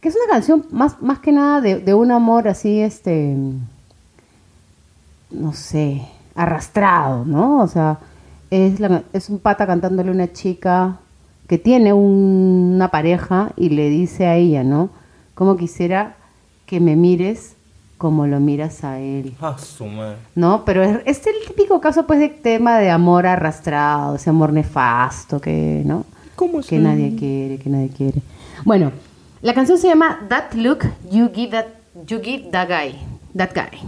que 0.00 0.08
es 0.08 0.16
una 0.16 0.32
canción 0.32 0.66
más, 0.72 1.00
más 1.00 1.20
que 1.20 1.30
nada 1.30 1.60
de, 1.60 1.94
un 1.94 2.10
amor 2.10 2.48
así, 2.48 2.80
este, 2.80 3.36
no 5.30 5.52
sé, 5.52 6.02
arrastrado, 6.34 7.24
¿no? 7.24 7.60
O 7.60 7.68
sea, 7.68 7.98
es, 8.50 8.80
es 9.12 9.30
un 9.30 9.38
pata 9.38 9.64
cantándole 9.64 10.10
a 10.10 10.14
una 10.14 10.32
chica 10.32 10.96
que 11.46 11.58
tiene 11.58 11.92
un- 11.92 12.72
una 12.74 12.90
pareja 12.90 13.52
y 13.56 13.68
le 13.68 13.88
dice 13.90 14.26
a 14.26 14.34
ella, 14.34 14.64
¿no? 14.64 14.90
Como 15.36 15.56
quisiera 15.56 16.16
que 16.66 16.80
me 16.80 16.96
mires 16.96 17.54
como 17.98 18.26
lo 18.26 18.40
miras 18.40 18.84
a 18.84 18.98
él. 19.00 19.34
Ah, 19.40 19.56
su 19.58 19.86
madre. 19.86 20.16
¿no? 20.34 20.64
Pero 20.64 20.82
es, 20.82 20.98
es 21.06 21.26
el 21.26 21.34
típico 21.46 21.80
caso, 21.80 22.06
pues, 22.06 22.18
de 22.20 22.28
tema 22.28 22.78
de 22.78 22.90
amor 22.90 23.26
arrastrado, 23.26 24.16
ese 24.16 24.30
amor 24.30 24.52
nefasto 24.52 25.40
que, 25.40 25.82
¿no? 25.84 26.04
Que 26.68 26.78
nadie 26.78 27.16
quiere, 27.16 27.58
que 27.58 27.70
nadie 27.70 27.88
quiere. 27.88 28.20
Bueno, 28.64 28.92
la 29.40 29.54
canción 29.54 29.78
se 29.78 29.88
llama 29.88 30.26
That 30.28 30.52
Look 30.54 30.84
You 31.10 31.30
Give 31.34 31.50
That, 31.52 31.66
you 32.06 32.20
give 32.22 32.50
that 32.50 32.68
Guy. 32.68 32.94
That 33.36 33.50
Guy. 33.54 33.78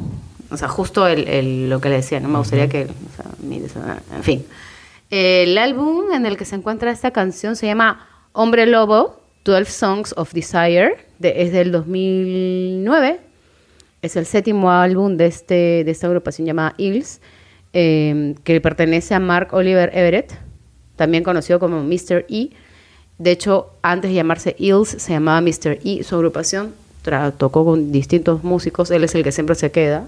O 0.51 0.57
sea, 0.57 0.69
justo 0.69 1.07
el, 1.07 1.29
el- 1.29 1.69
lo 1.69 1.79
que 1.81 1.91
le 1.91 1.97
decía, 1.97 2.21
¿no? 2.21 2.29
Me 2.29 2.39
gustaría 2.39 2.69
que, 2.71 2.85
o 2.85 3.17
sea, 3.17 3.27
mires, 3.43 3.77
ah, 3.77 3.99
en 4.17 4.23
fin. 4.23 4.47
El 5.11 5.59
álbum 5.59 6.13
en 6.13 6.25
el 6.25 6.39
que 6.39 6.47
se 6.47 6.57
encuentra 6.57 6.91
esta 6.91 7.11
canción 7.11 7.55
se 7.57 7.67
llama 7.67 8.07
Hombre 8.33 8.65
Lobo, 8.67 9.21
12 9.45 9.71
Songs 9.71 10.15
of 10.17 10.33
Desire, 10.33 10.97
de- 11.19 11.43
es 11.43 11.53
del 11.53 11.71
2009. 11.73 13.21
Es 14.03 14.17
el 14.17 14.27
séptimo 14.27 14.71
álbum 14.71 15.17
de, 15.17 15.27
este, 15.27 15.83
de 15.85 15.91
esta 15.91 16.07
agrupación 16.07 16.47
llamada 16.47 16.75
Hills, 16.79 17.21
eh, 17.73 18.35
que 18.45 18.61
pertenece 18.61 19.15
a 19.15 19.21
Mark 19.21 19.49
Oliver 19.53 19.91
Everett, 19.93 20.33
también 20.97 21.25
conocido 21.25 21.59
como 21.59 21.83
Mr. 21.83 22.25
E. 22.29 22.51
De 23.19 23.33
hecho, 23.33 23.71
antes 23.83 24.11
de 24.11 24.15
llamarse 24.15 24.55
Hills, 24.59 24.89
se 24.89 25.13
llamaba 25.13 25.41
Mr. 25.41 25.79
E. 25.85 26.05
Su 26.05 26.15
agrupación 26.15 26.73
tocó 27.39 27.65
con 27.65 27.91
distintos 27.91 28.45
músicos. 28.45 28.91
Él 28.91 29.03
es 29.05 29.15
el 29.15 29.25
que 29.25 29.33
siempre 29.33 29.55
se 29.57 29.71
queda. 29.71 30.07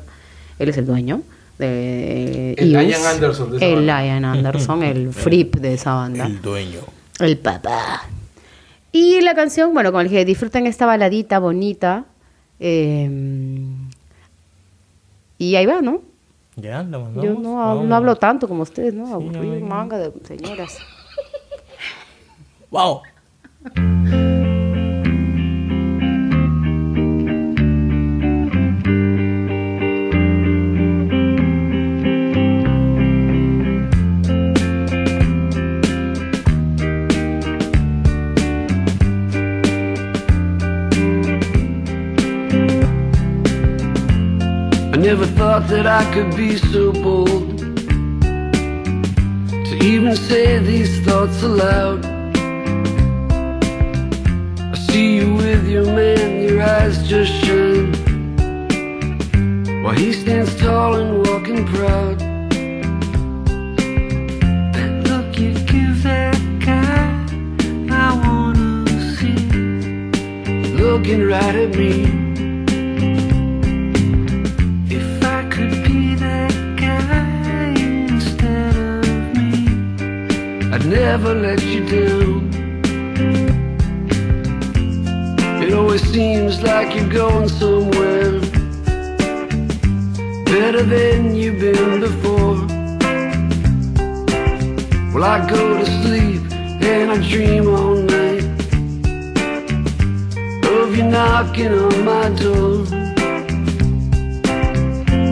Él 0.59 0.69
es 0.69 0.77
el 0.77 0.87
dueño 0.87 1.23
de 1.59 2.53
El 2.55 2.69
Hills. 2.69 2.91
Ian 2.91 3.07
Anderson 3.07 3.51
de 3.51 3.57
esa 3.57 3.67
El 3.67 3.75
banda. 3.77 4.07
Ian 4.07 4.25
Anderson, 4.25 4.83
el 4.85 5.13
frip 5.13 5.57
de 5.57 5.75
esa 5.75 5.95
banda. 5.95 6.27
El 6.27 6.41
dueño. 6.41 6.81
El 7.19 7.39
papá. 7.39 8.09
Y 8.93 9.21
la 9.21 9.35
canción, 9.35 9.73
bueno, 9.73 9.91
como 9.93 10.03
les 10.03 10.11
dije, 10.11 10.25
disfruten 10.25 10.67
esta 10.67 10.87
baladita 10.87 11.39
bonita. 11.39 12.05
eh, 12.59 13.09
y 15.41 15.57
ahí 15.57 15.65
va, 15.65 15.81
¿no? 15.81 16.03
Ya, 16.57 16.83
la 16.83 16.99
mandamos. 16.99 17.25
Yo 17.25 17.35
no, 17.35 17.95
hablo 17.95 18.15
tanto 18.17 18.47
como 18.47 18.63
ustedes, 18.63 18.93
¿no? 18.93 19.07
Sí, 19.07 19.13
Aburrido, 19.15 19.67
manga 19.67 19.97
de 19.97 20.13
señoras. 20.23 20.79
¡Wow! 22.71 23.01
Never 45.11 45.27
thought 45.27 45.67
that 45.67 45.89
I 45.89 46.05
could 46.15 46.37
be 46.37 46.57
so 46.57 46.93
bold 46.93 47.59
to 49.69 49.75
even 49.83 50.15
say 50.15 50.61
these 50.61 51.01
thoughts 51.05 51.43
aloud. 51.43 52.05
I 54.73 54.77
see 54.87 55.17
you 55.17 55.35
with 55.35 55.67
your 55.67 55.85
man, 55.87 56.49
your 56.49 56.63
eyes 56.63 57.09
just 57.09 57.33
shine. 57.43 57.93
While 59.83 59.95
he 59.97 60.13
stands 60.13 60.55
tall 60.61 60.95
and 60.95 61.27
walking 61.27 61.67
proud. 61.75 62.23
Look 65.09 65.41
you 65.41 65.55
give 65.73 66.05
that 66.05 66.39
guy, 66.69 67.03
I 68.07 68.09
wanna 68.25 68.87
see. 69.17 69.35
Looking 70.81 71.27
right 71.27 71.57
at 71.57 71.75
me. 71.75 72.20
Never 80.91 81.35
let 81.35 81.63
you 81.63 81.87
down. 81.87 82.51
It 85.63 85.73
always 85.73 86.03
seems 86.03 86.61
like 86.63 86.97
you're 86.97 87.09
going 87.09 87.49
somewhere 87.49 88.41
better 90.47 90.83
than 90.83 91.37
you've 91.37 91.61
been 91.61 92.01
before. 92.01 92.67
Well, 95.15 95.25
I 95.25 95.49
go 95.49 95.79
to 95.79 95.87
sleep 96.03 96.43
and 96.83 97.13
I 97.13 97.19
dream 97.29 97.69
all 97.69 97.95
night 97.95 98.45
of 100.73 100.97
you 100.97 101.05
knocking 101.05 101.73
on 101.73 102.05
my 102.05 102.29
door. 102.31 102.85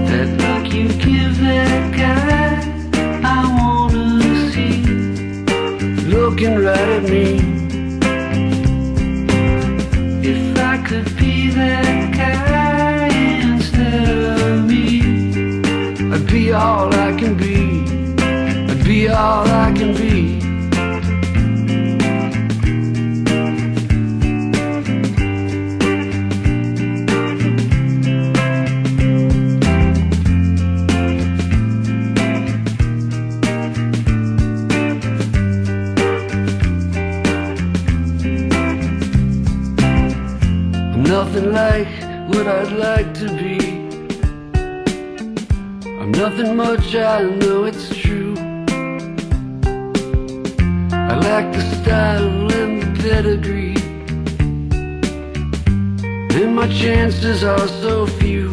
That 0.09 0.29
look 0.41 0.73
you 0.73 0.89
give 0.89 1.41
that 1.41 1.97
guy, 1.97 2.68
Looking 6.29 6.57
right 6.57 6.77
at 6.77 7.05
me. 7.05 7.39
If 10.23 10.59
I 10.59 10.77
could 10.87 11.17
be 11.17 11.49
that 11.53 12.15
guy 12.15 13.09
instead 13.41 14.39
of 14.39 14.67
me, 14.67 15.01
I'd 16.13 16.27
be 16.27 16.53
all 16.53 16.95
I 16.95 17.17
can 17.17 17.35
be. 17.35 17.81
I'd 18.23 18.85
be 18.85 19.09
all 19.09 19.49
I 19.49 19.73
can 19.73 19.97
be. 19.97 20.38
Nothing 41.39 41.53
like 41.53 42.35
what 42.35 42.47
I'd 42.49 42.73
like 42.73 43.15
to 43.15 43.29
be. 43.29 43.59
I'm 46.01 46.11
nothing 46.11 46.57
much, 46.57 46.95
I 46.97 47.23
know 47.23 47.65
it's 47.65 47.97
true. 47.97 48.35
I 50.91 51.15
lack 51.17 51.53
the 51.53 51.61
style 51.81 52.53
and 52.53 52.83
the 52.83 53.03
pedigree. 53.03 53.77
And 56.41 56.57
my 56.57 56.69
chances 56.69 57.45
are 57.45 57.69
so 57.69 58.07
few. 58.07 58.51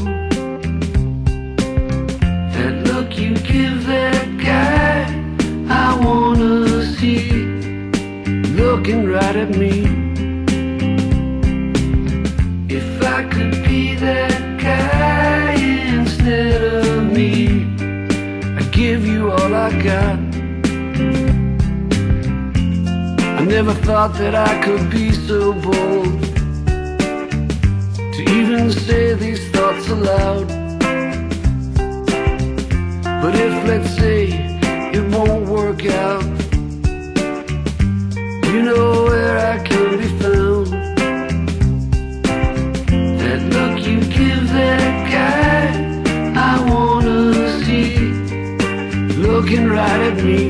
That 2.54 2.84
look 2.86 3.18
you 3.18 3.36
give 3.36 3.86
that 3.88 4.38
guy, 4.38 5.06
I 5.70 6.00
wanna 6.06 6.86
see. 6.86 7.32
Looking 8.56 9.08
right 9.08 9.36
at 9.36 9.50
me. 9.58 10.05
I 19.88 20.18
never 23.46 23.74
thought 23.74 24.14
that 24.16 24.34
I 24.34 24.60
could 24.64 24.90
be 24.90 25.12
so 25.12 25.54
bold 25.54 26.24
to 28.14 28.22
even 28.30 28.72
say 28.72 29.14
these 29.14 29.48
thoughts 29.52 29.88
aloud. 29.90 30.48
But 33.22 33.36
if, 33.36 33.68
let's 33.68 33.96
say, 33.96 34.30
it 34.94 35.04
won't 35.14 35.48
work 35.48 35.86
out, 35.86 36.24
you 38.50 38.62
know 38.64 39.04
where 39.06 39.38
I 39.38 39.60
can 39.64 39.98
be 40.00 40.08
found. 40.20 40.68
That 43.20 43.42
look 43.54 43.76
you 43.86 44.00
give 44.02 44.50
that 44.50 45.12
guy, 45.12 45.25
looking 49.46 49.68
right 49.68 50.02
at 50.02 50.24
me. 50.24 50.48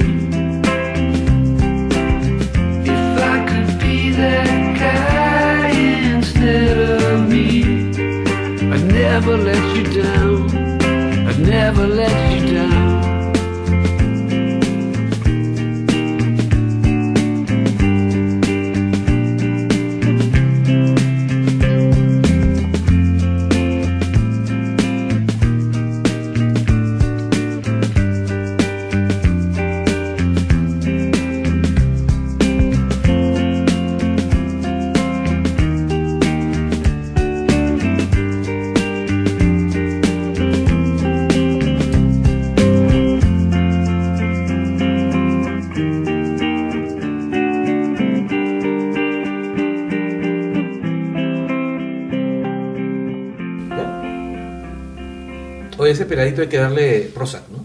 If 2.86 3.20
I 3.34 3.46
could 3.50 3.80
be 3.82 4.12
that 4.12 4.78
guy 4.80 5.70
instead 6.16 7.02
of 7.02 7.30
me, 7.30 7.64
I'd 8.72 8.86
never 8.86 9.36
let 9.36 9.76
you 9.76 10.02
down. 10.02 10.55
Ese 55.96 56.06
peladito 56.06 56.42
hay 56.42 56.48
que 56.48 56.58
darle 56.58 57.10
Prozac, 57.14 57.44
¿no? 57.50 57.64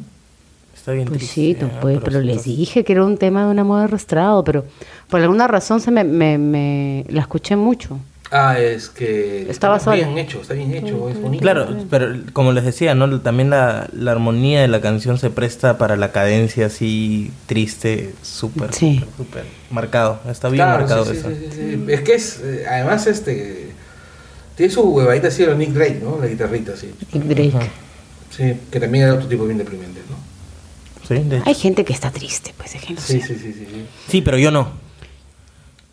Está 0.75 0.93
bien 0.93 1.07
Pues 1.07 1.19
triste. 1.19 1.35
sí, 1.35 1.57
no 1.61 1.71
ah, 1.77 1.81
puede, 1.81 2.01
pero 2.01 2.21
les 2.21 2.43
sí. 2.43 2.57
dije 2.57 2.85
que 2.85 2.93
era 2.95 3.05
un 3.05 3.19
tema 3.19 3.45
de 3.45 3.51
un 3.51 3.59
amor 3.59 3.83
arrastrado, 3.83 4.43
pero 4.45 4.65
por 5.11 5.21
alguna 5.21 5.47
razón 5.47 5.81
se 5.81 5.91
me, 5.91 6.05
me, 6.05 6.39
me- 6.39 7.05
la 7.11 7.21
escuché 7.21 7.55
mucho. 7.57 7.99
Ah, 8.33 8.59
es 8.61 8.89
que 8.89 9.51
Estaba 9.51 9.77
está 9.79 9.93
bien 9.93 10.11
sola. 10.11 10.21
hecho, 10.21 10.41
está 10.41 10.55
bien 10.55 10.73
hecho, 10.73 11.09
es 11.11 11.21
bonito. 11.21 11.43
Claro, 11.43 11.67
pero 11.91 12.15
como 12.33 12.53
les 12.53 12.65
decía, 12.65 12.95
¿no? 12.95 13.21
También 13.21 13.51
la, 13.51 13.89
la 13.93 14.13
armonía 14.13 14.61
de 14.63 14.69
la 14.69 14.81
canción 14.81 15.19
se 15.19 15.31
presta 15.31 15.77
para 15.79 15.97
la 15.97 16.13
cadencia 16.13 16.67
así 16.67 17.33
triste, 17.47 18.15
súper, 18.23 18.73
Sí. 18.73 19.05
súper, 19.17 19.45
marcado. 19.73 20.21
Está 20.31 20.49
bien 20.49 20.65
Claro, 20.65 20.79
marcado 20.79 21.05
sí, 21.07 21.11
sí, 21.13 21.19
eso. 21.19 21.29
sí, 21.29 21.37
sí, 21.51 21.57
sí. 21.57 21.85
Es 21.93 22.01
que 22.03 22.15
es, 22.15 22.41
eh, 22.45 22.65
además, 22.71 23.07
este, 23.09 23.71
tiene 24.57 24.73
su 24.73 24.83
huevadita 24.83 25.27
así 25.29 25.45
de 25.45 25.55
Nick 25.57 25.71
Drake, 25.71 26.01
¿no? 26.03 26.19
La 26.21 26.27
guitarrita, 26.29 26.77
sí. 26.77 26.91
Nick 27.13 27.25
Drake. 27.25 27.53
Ajá. 27.57 27.67
Sí, 28.41 28.57
que 28.71 28.81
también 28.81 29.05
era 29.05 29.15
otro 29.15 29.29
tipo 29.29 29.45
bien 29.45 29.59
deprimente, 29.59 30.01
¿no? 30.09 30.17
Sí, 31.07 31.23
de 31.29 31.37
hecho. 31.37 31.47
Hay 31.47 31.55
gente 31.55 31.85
que 31.85 31.93
está 31.93 32.11
triste, 32.11 32.55
pues 32.57 32.73
déjenlo 32.73 33.03
Sí, 33.03 33.21
sí, 33.21 33.35
sí, 33.35 33.53
sí. 33.53 33.67
sí. 33.71 33.87
Sí, 34.09 34.23
pero 34.23 34.39
yo 34.39 34.51
no. 34.51 34.61
Así 34.61 34.71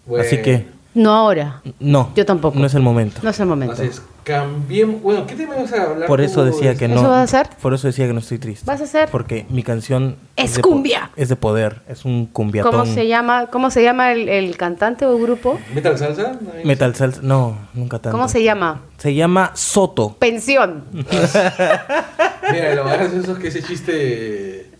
Bueno, 0.06 0.24
que, 0.43 0.66
No 0.93 1.14
ahora, 1.14 1.62
no. 1.82 2.14
Yo 2.16 2.26
tampoco. 2.26 2.58
No 2.58 2.66
es 2.66 2.74
el 2.74 2.82
momento. 2.84 3.20
no 3.22 3.30
es 3.30 3.39
el 3.41 3.48
momento. 3.48 3.74
Así 3.74 3.88
es. 3.88 4.02
Cambiemos. 4.28 5.02
Bueno, 5.02 5.26
¿qué 5.26 5.36
tema 5.36 5.56
vas 5.56 5.72
a 5.72 5.84
hablar? 5.84 6.06
Por 6.06 6.20
eso 6.20 6.44
decía 6.44 6.76
que 6.76 6.90
no. 6.90 6.96
¿Eso 6.96 7.08
vas 7.08 7.34
a 7.34 7.40
hacer? 7.40 7.56
Por 7.62 7.74
eso 7.74 7.88
decía 7.88 8.08
que 8.08 8.14
no 8.14 8.20
estoy 8.20 8.40
triste. 8.40 8.66
¿Vas 8.66 8.82
a 8.82 8.84
hacer? 8.84 9.08
Porque 9.10 9.46
mi 9.50 9.64
canción 9.64 10.18
Es 10.36 10.60
cumbia. 10.60 11.12
Es 11.16 11.30
de 11.30 11.38
poder, 11.38 11.82
es 11.88 12.04
un 12.04 12.26
cumbiatón. 12.26 12.74
¿Cómo 12.74 12.86
se 12.86 13.08
llama, 13.08 13.46
cómo 13.48 13.72
se 13.72 13.84
llama 13.84 14.12
el, 14.12 14.28
el 14.28 14.58
cantante 14.58 15.06
o 15.06 15.18
grupo? 15.18 15.58
¿Metal 15.74 15.98
salsa? 15.98 16.34
Metal 16.66 16.94
salsa, 16.94 17.22
no, 17.24 17.58
nunca 17.74 18.00
tanto. 18.00 18.18
¿Cómo 18.18 18.28
se 18.28 18.44
llama? 18.44 18.82
Se 18.98 19.16
llama 19.16 19.52
Soto. 19.56 20.18
Pensión. 20.20 20.84
Mira, 20.92 22.76
lo 22.76 22.84
más 22.84 22.98
gracioso 22.98 23.32
es 23.32 23.38
que 23.40 23.48
ese 23.48 23.64
chiste. 23.64 24.72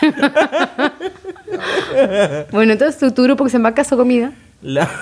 Bueno, 2.50 2.72
entonces 2.72 2.98
tu, 2.98 3.10
tu 3.12 3.22
grupo 3.22 3.44
que 3.44 3.50
se 3.50 3.58
llama 3.58 3.74
Caso 3.74 3.96
Comida. 3.96 4.32
La- 4.62 4.88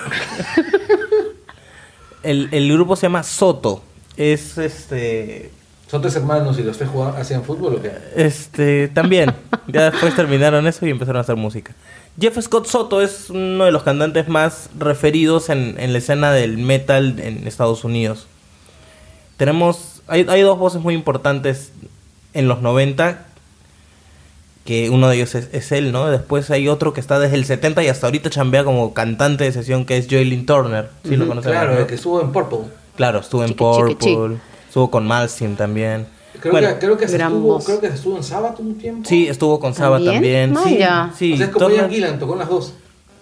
el, 2.25 2.49
el 2.51 2.71
grupo 2.73 2.95
se 2.95 3.03
llama 3.03 3.23
Soto. 3.23 3.81
Es 4.17 4.57
este. 4.57 5.51
¿Son 5.87 6.01
tres 6.01 6.15
hermanos 6.15 6.57
y 6.57 6.63
los 6.63 6.77
tres 6.77 6.89
jugaban, 6.89 7.19
hacían 7.21 7.43
fútbol 7.43 7.75
o 7.75 7.81
qué? 7.81 7.91
Este. 8.15 8.87
También. 8.89 9.33
ya 9.67 9.91
después 9.91 10.15
terminaron 10.15 10.65
eso 10.67 10.85
y 10.85 10.89
empezaron 10.89 11.17
a 11.17 11.21
hacer 11.21 11.35
música. 11.35 11.73
Jeff 12.19 12.39
Scott 12.41 12.65
Soto 12.67 13.01
es 13.01 13.29
uno 13.29 13.65
de 13.65 13.71
los 13.71 13.83
cantantes 13.83 14.27
más 14.27 14.69
referidos 14.77 15.49
en, 15.49 15.75
en 15.77 15.91
la 15.91 15.99
escena 15.99 16.31
del 16.31 16.57
metal 16.57 17.19
en 17.19 17.47
Estados 17.47 17.83
Unidos. 17.83 18.27
Tenemos. 19.37 20.01
Hay, 20.07 20.25
hay 20.29 20.41
dos 20.41 20.57
voces 20.57 20.81
muy 20.81 20.93
importantes 20.93 21.71
en 22.33 22.47
los 22.47 22.61
90. 22.61 23.25
Que 24.65 24.89
uno 24.89 25.07
de 25.07 25.15
ellos 25.17 25.35
es, 25.35 25.47
es 25.53 25.71
él, 25.71 25.91
¿no? 25.91 26.07
Después 26.07 26.49
hay 26.51 26.67
otro 26.67 26.91
que 26.91 26.99
está 26.99 27.19
desde 27.19 27.35
el 27.35 27.45
70 27.45 27.83
y 27.83 27.87
hasta 27.87 28.07
ahorita 28.07 28.29
chambea 28.31 28.63
como 28.63 28.93
cantante 28.93 29.43
de 29.43 29.51
sesión, 29.51 29.85
que 29.85 29.95
es 29.97 30.07
Joelyn 30.09 30.45
Turner. 30.45 30.89
¿Sí 31.07 31.15
lo 31.15 31.27
conocen? 31.27 31.51
Claro, 31.51 31.73
¿no? 31.75 31.79
el 31.81 31.85
que 31.85 31.95
estuvo 31.95 32.19
en 32.19 32.31
Purple. 32.31 32.59
Claro, 32.95 33.19
estuvo 33.19 33.43
en 33.43 33.49
Chiqui, 33.49 33.63
chiqui, 33.63 33.93
chiqui. 33.95 34.15
Purple, 34.15 34.37
estuvo 34.67 34.89
con 34.91 35.05
Malmsteen 35.07 35.55
también. 35.55 36.07
Creo, 36.39 36.51
Bueno, 36.51 36.67
que, 36.69 36.79
creo, 36.79 36.97
que 36.97 37.07
se 37.07 37.17
estuvo, 37.17 37.59
creo 37.59 37.79
que 37.79 37.87
se 37.89 37.93
estuvo 37.95 38.17
en 38.17 38.23
Sábado 38.23 38.55
un 38.59 38.75
tiempo. 38.77 39.07
Sí, 39.07 39.27
estuvo 39.27 39.59
con 39.59 39.73
Saba 39.75 39.97
¿También? 40.03 40.53
también. 40.53 40.55
Sí, 40.65 40.73
Vaya. 40.81 41.11
sí. 41.15 41.33
o 41.33 41.37
sea, 41.37 41.45
es 41.45 41.51
como 41.51 41.69
Ian 41.69 41.89
Gillan, 41.89 42.19
tocó 42.19 42.33
en 42.33 42.39
las 42.39 42.49
dos. 42.49 42.73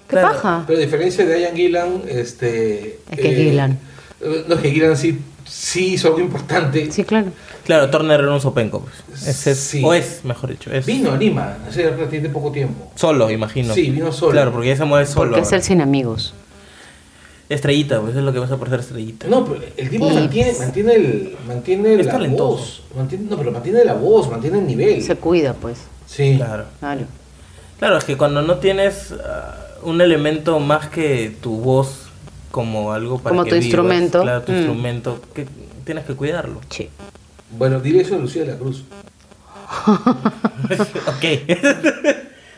¿Qué 0.07 0.15
Claro, 0.15 0.29
paja? 0.29 0.63
Pero 0.65 0.79
a 0.79 0.81
diferencia 0.81 1.25
de 1.25 1.41
Ian 1.41 1.55
Gillan, 1.55 2.01
este. 2.07 2.99
Es 3.11 3.19
que 3.19 3.35
Gillan. 3.35 3.79
eh, 4.21 4.45
No, 4.47 4.55
es 4.55 4.61
que 4.61 4.71
Gillan 4.71 4.95
sí, 4.97 5.19
sí 5.45 5.93
hizo 5.93 6.07
algo 6.09 6.19
importante. 6.19 6.91
Sí, 6.91 7.03
claro. 7.03 7.27
Claro, 7.65 7.89
Turner 7.89 8.19
era 8.19 8.31
un 8.33 8.41
sopenco. 8.41 8.81
Pues. 8.81 9.27
Ese 9.27 9.51
es- 9.51 9.59
Sí. 9.59 9.81
O 9.83 9.93
es, 9.93 10.21
mejor 10.25 10.49
dicho. 10.49 10.71
Es 10.71 10.85
Vino 10.85 11.11
a 11.11 11.17
Lima 11.17 11.57
hace 11.67 11.83
relativamente 11.83 12.29
poco 12.29 12.51
tiempo. 12.51 12.91
Solo, 12.95 13.29
imagino. 13.31 13.73
Sí, 13.73 13.89
vino 13.89 14.11
solo. 14.11 14.31
Claro, 14.33 14.51
porque 14.51 14.67
ya 14.69 14.75
se 14.77 14.83
mueve 14.85 15.05
solo. 15.05 15.31
Porque 15.31 15.41
es 15.47 15.51
el 15.53 15.63
sin 15.63 15.79
amigos. 15.81 16.33
Estrellita, 17.49 17.99
pues 18.01 18.15
es 18.15 18.23
lo 18.23 18.31
que 18.33 18.39
vas 18.39 18.51
a 18.51 18.57
por 18.57 18.69
ser 18.69 18.79
estrellita. 18.79 19.27
No, 19.27 19.45
pero 19.45 19.61
el 19.77 19.89
tipo 19.89 20.07
Sí. 20.09 20.15
mantiene, 20.15 20.53
mantiene, 20.59 20.93
el, 20.95 21.37
mantiene 21.47 21.93
Es 21.99 22.05
la 22.05 22.11
talentoso. 22.13 22.45
voz. 22.55 22.81
Mantiene, 22.95 23.25
no, 23.29 23.37
pero 23.37 23.51
mantiene 23.51 23.83
la 23.85 23.93
voz, 23.93 24.29
mantiene 24.29 24.59
el 24.59 24.65
nivel. 24.67 25.01
Se 25.03 25.15
cuida, 25.17 25.53
pues. 25.53 25.79
Sí. 26.07 26.35
Claro. 26.37 26.65
Claro. 26.79 27.01
Claro, 27.79 27.97
es 27.97 28.05
que 28.05 28.17
cuando 28.17 28.41
no 28.41 28.57
tienes 28.57 29.11
ah, 29.23 29.57
un 29.83 29.99
elemento 30.01 30.59
más 30.59 30.87
que 30.89 31.35
tu 31.41 31.57
voz 31.59 32.02
como 32.53 32.93
algo 32.93 33.17
para 33.17 33.31
Como 33.31 33.45
que 33.45 33.49
tu 33.49 33.55
vivas, 33.55 33.65
instrumento. 33.65 34.21
Claro, 34.21 34.43
tu 34.43 34.51
Mm. 34.51 34.55
instrumento, 34.55 35.19
que 35.33 35.47
tienes 35.85 36.05
que 36.05 36.13
cuidarlo. 36.13 36.61
Sí. 36.69 36.87
Bueno, 37.57 37.79
dile 37.79 38.01
eso 38.03 38.13
a 38.13 38.19
Lucía 38.19 38.43
de 38.43 38.51
la 38.51 38.57
Cruz. 38.59 38.83
ok. 41.07 41.25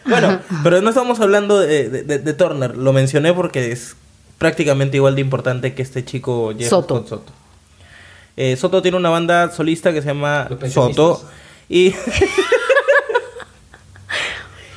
bueno, 0.06 0.40
pero 0.64 0.82
no 0.82 0.90
estamos 0.90 1.22
hablando 1.22 1.62
de, 1.62 1.90
de- 1.90 2.04
de- 2.04 2.20
de 2.20 2.34
Turner. 2.34 2.76
Lo 2.76 2.92
mencioné 2.92 3.34
porque 3.34 3.72
es 3.72 3.96
prácticamente 4.38 4.98
igual 4.98 5.16
de 5.16 5.22
importante 5.22 5.74
que 5.74 5.82
este 5.82 6.04
chico 6.04 6.54
Jeff 6.58 6.70
Soto. 6.70 6.98
Scott 6.98 7.08
Soto. 7.08 7.32
Eh, 8.36 8.58
Soto 8.58 8.82
tiene 8.82 8.98
una 8.98 9.10
banda 9.10 9.50
solista 9.52 9.94
que 9.94 10.02
se 10.02 10.10
llama. 10.10 10.50
Soto. 10.70 11.24
Y. 11.70 11.96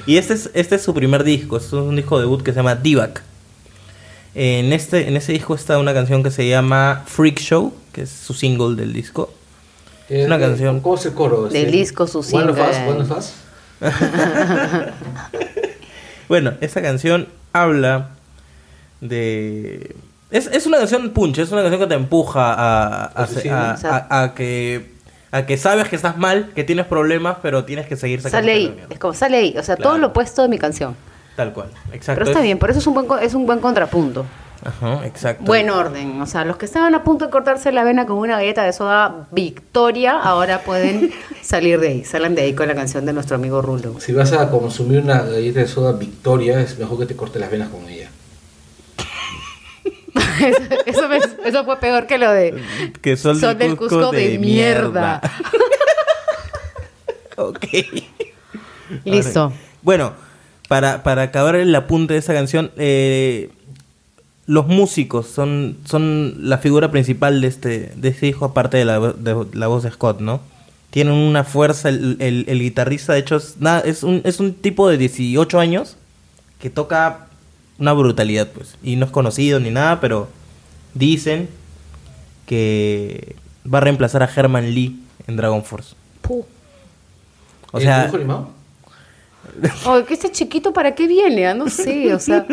y 0.06 0.16
este 0.16 0.34
es, 0.34 0.50
este 0.54 0.76
es 0.76 0.82
su 0.82 0.94
primer 0.94 1.24
disco. 1.24 1.56
Es 1.56 1.72
un 1.72 1.96
disco 1.96 2.20
debut 2.20 2.40
que 2.42 2.52
se 2.52 2.56
llama 2.58 2.76
Divac. 2.76 3.22
En, 4.40 4.72
este, 4.72 5.08
en 5.08 5.16
ese 5.16 5.32
disco 5.32 5.56
está 5.56 5.78
una 5.78 5.92
canción 5.92 6.22
que 6.22 6.30
se 6.30 6.48
llama 6.48 7.02
Freak 7.06 7.40
Show, 7.40 7.74
que 7.92 8.02
es 8.02 8.10
su 8.10 8.34
single 8.34 8.76
del 8.76 8.92
disco. 8.92 9.32
Es 10.08 10.26
una 10.26 10.38
canción. 10.38 10.78
¿Cómo 10.78 10.96
se 10.96 11.12
coro? 11.12 11.48
Del 11.48 11.72
disco, 11.72 12.06
su 12.06 12.20
One 12.20 12.52
of 12.52 12.56
single. 12.56 12.70
Us, 12.70 12.76
One 12.86 13.00
of 13.02 13.18
Us. 13.18 13.32
Bueno, 16.28 16.52
esta 16.60 16.82
canción 16.82 17.26
habla 17.54 18.10
de... 19.00 19.96
Es, 20.30 20.46
es 20.46 20.66
una 20.66 20.76
canción 20.76 21.10
punch, 21.10 21.38
es 21.38 21.50
una 21.50 21.62
canción 21.62 21.80
que 21.80 21.86
te 21.86 21.94
empuja 21.94 22.52
a, 22.52 23.24
a, 23.24 24.34
que, 24.34 24.92
a 25.32 25.46
que 25.46 25.56
sabes 25.56 25.88
que 25.88 25.96
estás 25.96 26.18
mal, 26.18 26.50
que 26.54 26.64
tienes 26.64 26.84
problemas, 26.84 27.38
pero 27.40 27.64
tienes 27.64 27.86
que 27.86 27.96
seguir 27.96 28.20
sacando 28.20 28.46
Sale 28.46 28.52
ahí. 28.52 28.80
Es 28.90 28.98
como 28.98 29.14
sale 29.14 29.38
ahí. 29.38 29.54
O 29.58 29.62
sea, 29.62 29.76
todo 29.76 29.96
lo 29.96 30.08
opuesto 30.08 30.42
de 30.42 30.48
mi 30.48 30.58
canción. 30.58 30.94
Tal 31.38 31.52
cual, 31.52 31.68
exacto. 31.92 32.18
Pero 32.18 32.30
está 32.30 32.40
es- 32.40 32.44
bien, 32.46 32.58
por 32.58 32.68
eso 32.70 32.80
es 32.80 32.86
un 32.88 32.94
buen, 32.94 33.06
es 33.22 33.32
un 33.32 33.46
buen 33.46 33.60
contrapunto. 33.60 34.26
Ajá, 34.64 35.06
exacto. 35.06 35.44
Buen 35.44 35.70
orden. 35.70 36.20
O 36.20 36.26
sea, 36.26 36.44
los 36.44 36.56
que 36.56 36.64
estaban 36.66 36.92
a 36.96 37.04
punto 37.04 37.26
de 37.26 37.30
cortarse 37.30 37.70
la 37.70 37.84
vena 37.84 38.06
con 38.06 38.16
una 38.18 38.38
galleta 38.38 38.64
de 38.64 38.72
soda 38.72 39.28
Victoria, 39.30 40.18
ahora 40.20 40.62
pueden 40.62 41.12
salir 41.42 41.78
de 41.78 41.88
ahí. 41.90 42.04
Salen 42.04 42.34
de 42.34 42.42
ahí 42.42 42.54
con 42.54 42.66
la 42.66 42.74
canción 42.74 43.06
de 43.06 43.12
nuestro 43.12 43.36
amigo 43.36 43.62
Rulo. 43.62 44.00
Si 44.00 44.12
vas 44.12 44.32
a 44.32 44.50
consumir 44.50 44.98
una 44.98 45.20
galleta 45.22 45.60
de 45.60 45.68
soda 45.68 45.92
Victoria, 45.92 46.58
es 46.60 46.76
mejor 46.76 46.98
que 46.98 47.06
te 47.06 47.14
cortes 47.14 47.40
las 47.40 47.52
venas 47.52 47.68
con 47.68 47.88
ella. 47.88 48.10
eso, 50.44 50.62
eso 50.86 51.08
me- 51.08 51.48
eso 51.48 51.64
fue 51.64 51.78
peor 51.78 52.08
que 52.08 52.18
lo 52.18 52.32
de 52.32 52.60
que 53.00 53.16
son, 53.16 53.38
Son 53.38 53.56
del 53.56 53.76
Cusco 53.76 54.10
de 54.10 54.40
mierda. 54.40 55.20
ok. 57.36 57.64
Listo. 59.04 59.52
Bueno, 59.82 60.14
para, 60.68 61.02
para 61.02 61.22
acabar 61.22 61.56
el 61.56 61.74
apunte 61.74 62.12
de 62.14 62.20
esa 62.20 62.34
canción, 62.34 62.70
eh, 62.76 63.50
los 64.46 64.66
músicos 64.66 65.26
son, 65.26 65.76
son 65.84 66.36
la 66.48 66.58
figura 66.58 66.90
principal 66.90 67.40
de 67.40 67.48
este, 67.48 67.92
de 67.96 68.08
este 68.08 68.26
disco, 68.26 68.44
aparte 68.46 68.76
de 68.78 68.84
la, 68.84 68.98
de 69.00 69.46
la 69.54 69.66
voz 69.66 69.82
de 69.82 69.90
Scott, 69.90 70.20
¿no? 70.20 70.40
Tienen 70.90 71.12
una 71.14 71.44
fuerza, 71.44 71.88
el, 71.90 72.16
el- 72.20 72.44
el 72.48 72.60
guitarrista, 72.60 73.12
de 73.12 73.18
hecho, 73.20 73.36
es, 73.36 73.56
nada, 73.60 73.80
es, 73.80 74.02
un, 74.02 74.22
es 74.24 74.40
un 74.40 74.54
tipo 74.54 74.88
de 74.88 74.96
18 74.96 75.58
años 75.60 75.96
que 76.60 76.70
toca 76.70 77.26
una 77.78 77.92
brutalidad, 77.92 78.48
pues. 78.48 78.76
Y 78.82 78.96
no 78.96 79.04
es 79.04 79.12
conocido 79.12 79.60
ni 79.60 79.70
nada, 79.70 80.00
pero 80.00 80.28
dicen 80.94 81.48
que 82.46 83.36
va 83.72 83.78
a 83.78 83.80
reemplazar 83.82 84.22
a 84.22 84.30
Herman 84.34 84.74
Lee 84.74 84.98
en 85.26 85.36
Dragon 85.36 85.62
Force. 85.64 85.94
Puh. 86.22 86.44
O 87.72 87.76
¿El 87.78 87.84
sea, 87.84 87.98
dibujo 88.00 88.16
animado? 88.16 88.50
Oye, 89.86 90.04
que 90.04 90.14
este 90.14 90.30
chiquito 90.30 90.72
para 90.72 90.94
qué 90.94 91.06
viene, 91.06 91.46
Ah, 91.46 91.54
no 91.54 91.68
sé, 91.68 92.12
o 92.14 92.18
sea. 92.20 92.46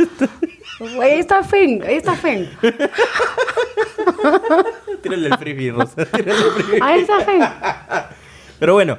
Ahí 1.01 1.19
está 1.19 1.43
Fen, 1.43 1.83
ahí 1.83 1.95
está 1.95 2.15
Fen. 2.15 2.49
Tírale 5.01 5.27
el 5.27 5.37
frisbee, 5.37 5.71
Rosa. 5.71 6.05
Tírale 6.05 6.41
el 6.41 6.51
frisbee. 6.51 6.79
Ahí 6.81 7.01
está 7.01 7.19
Fen. 7.21 7.41
Pero 8.59 8.73
bueno, 8.73 8.97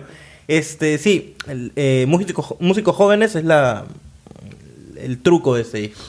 este 0.48 0.98
sí, 0.98 1.36
el, 1.46 1.72
eh, 1.76 2.04
músicos, 2.08 2.54
músicos 2.60 2.94
jóvenes 2.96 3.34
es 3.34 3.44
la 3.44 3.84
el 4.96 5.20
truco 5.22 5.54
de 5.54 5.62
este 5.62 5.78
disco. 5.78 6.02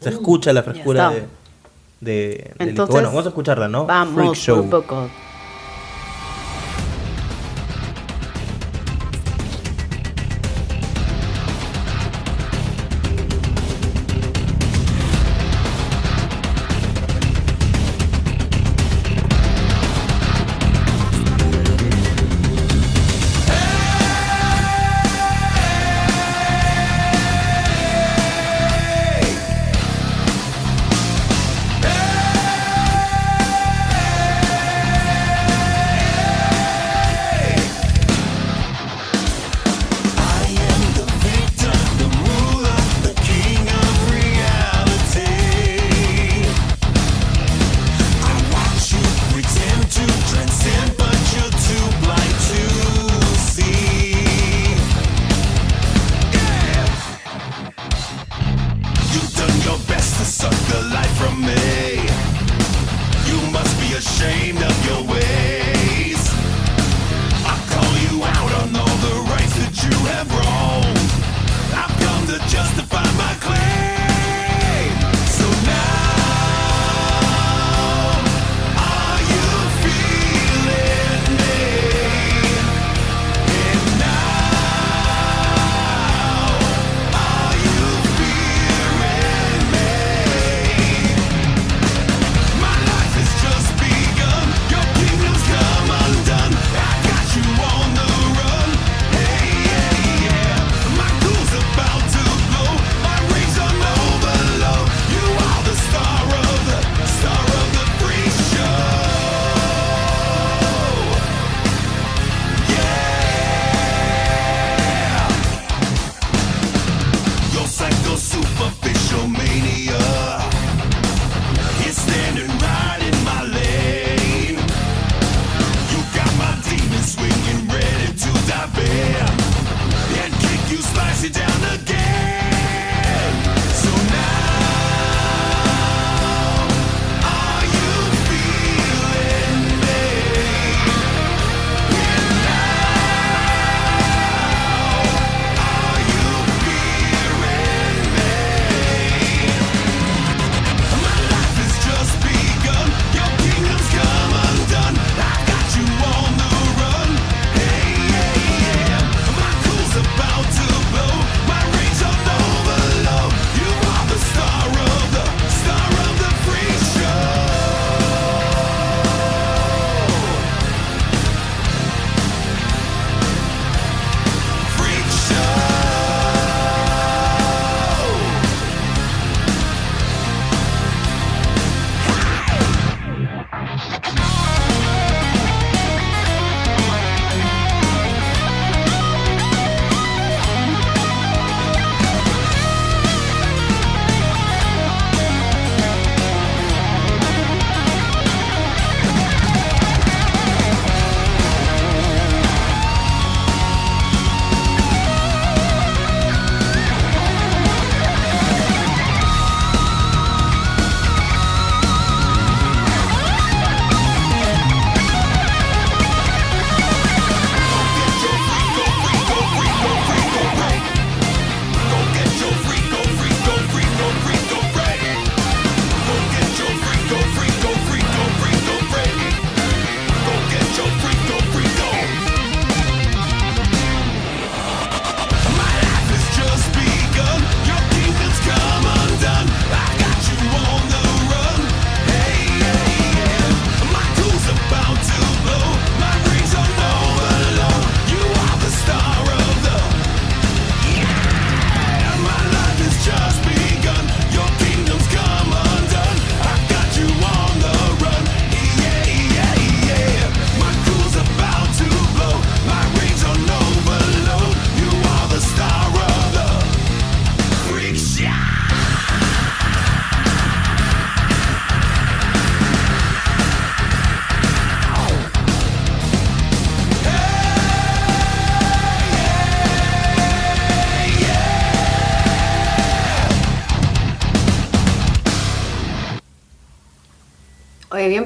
Se 0.00 0.10
escucha 0.10 0.52
la 0.52 0.62
frescura 0.62 1.10
de, 1.10 1.24
de 2.00 2.10
del 2.10 2.38
disco. 2.38 2.62
Entonces, 2.62 2.92
Bueno, 2.92 3.08
vamos 3.08 3.26
a 3.26 3.28
escucharla, 3.30 3.68
¿no? 3.68 3.86
Freak 3.86 3.88
Vamos, 3.88 4.38
Show. 4.38 4.56
por 4.56 4.64
un 4.64 4.70
poco. 4.70 5.10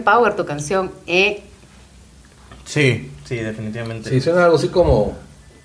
Power 0.02 0.34
tu 0.36 0.44
canción. 0.44 0.90
Eh, 1.06 1.42
Sí, 2.64 3.10
sí, 3.24 3.36
definitivamente. 3.36 4.08
Sí, 4.08 4.20
suena 4.20 4.44
algo 4.44 4.56
así 4.56 4.68
como 4.68 5.14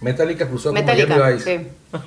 Metallica 0.01 0.47
cruzó 0.47 0.69
con 0.69 0.73
Metallica. 0.73 1.15
Miami 1.15 1.35
Vice. 1.35 1.57
Sí. 1.59 1.67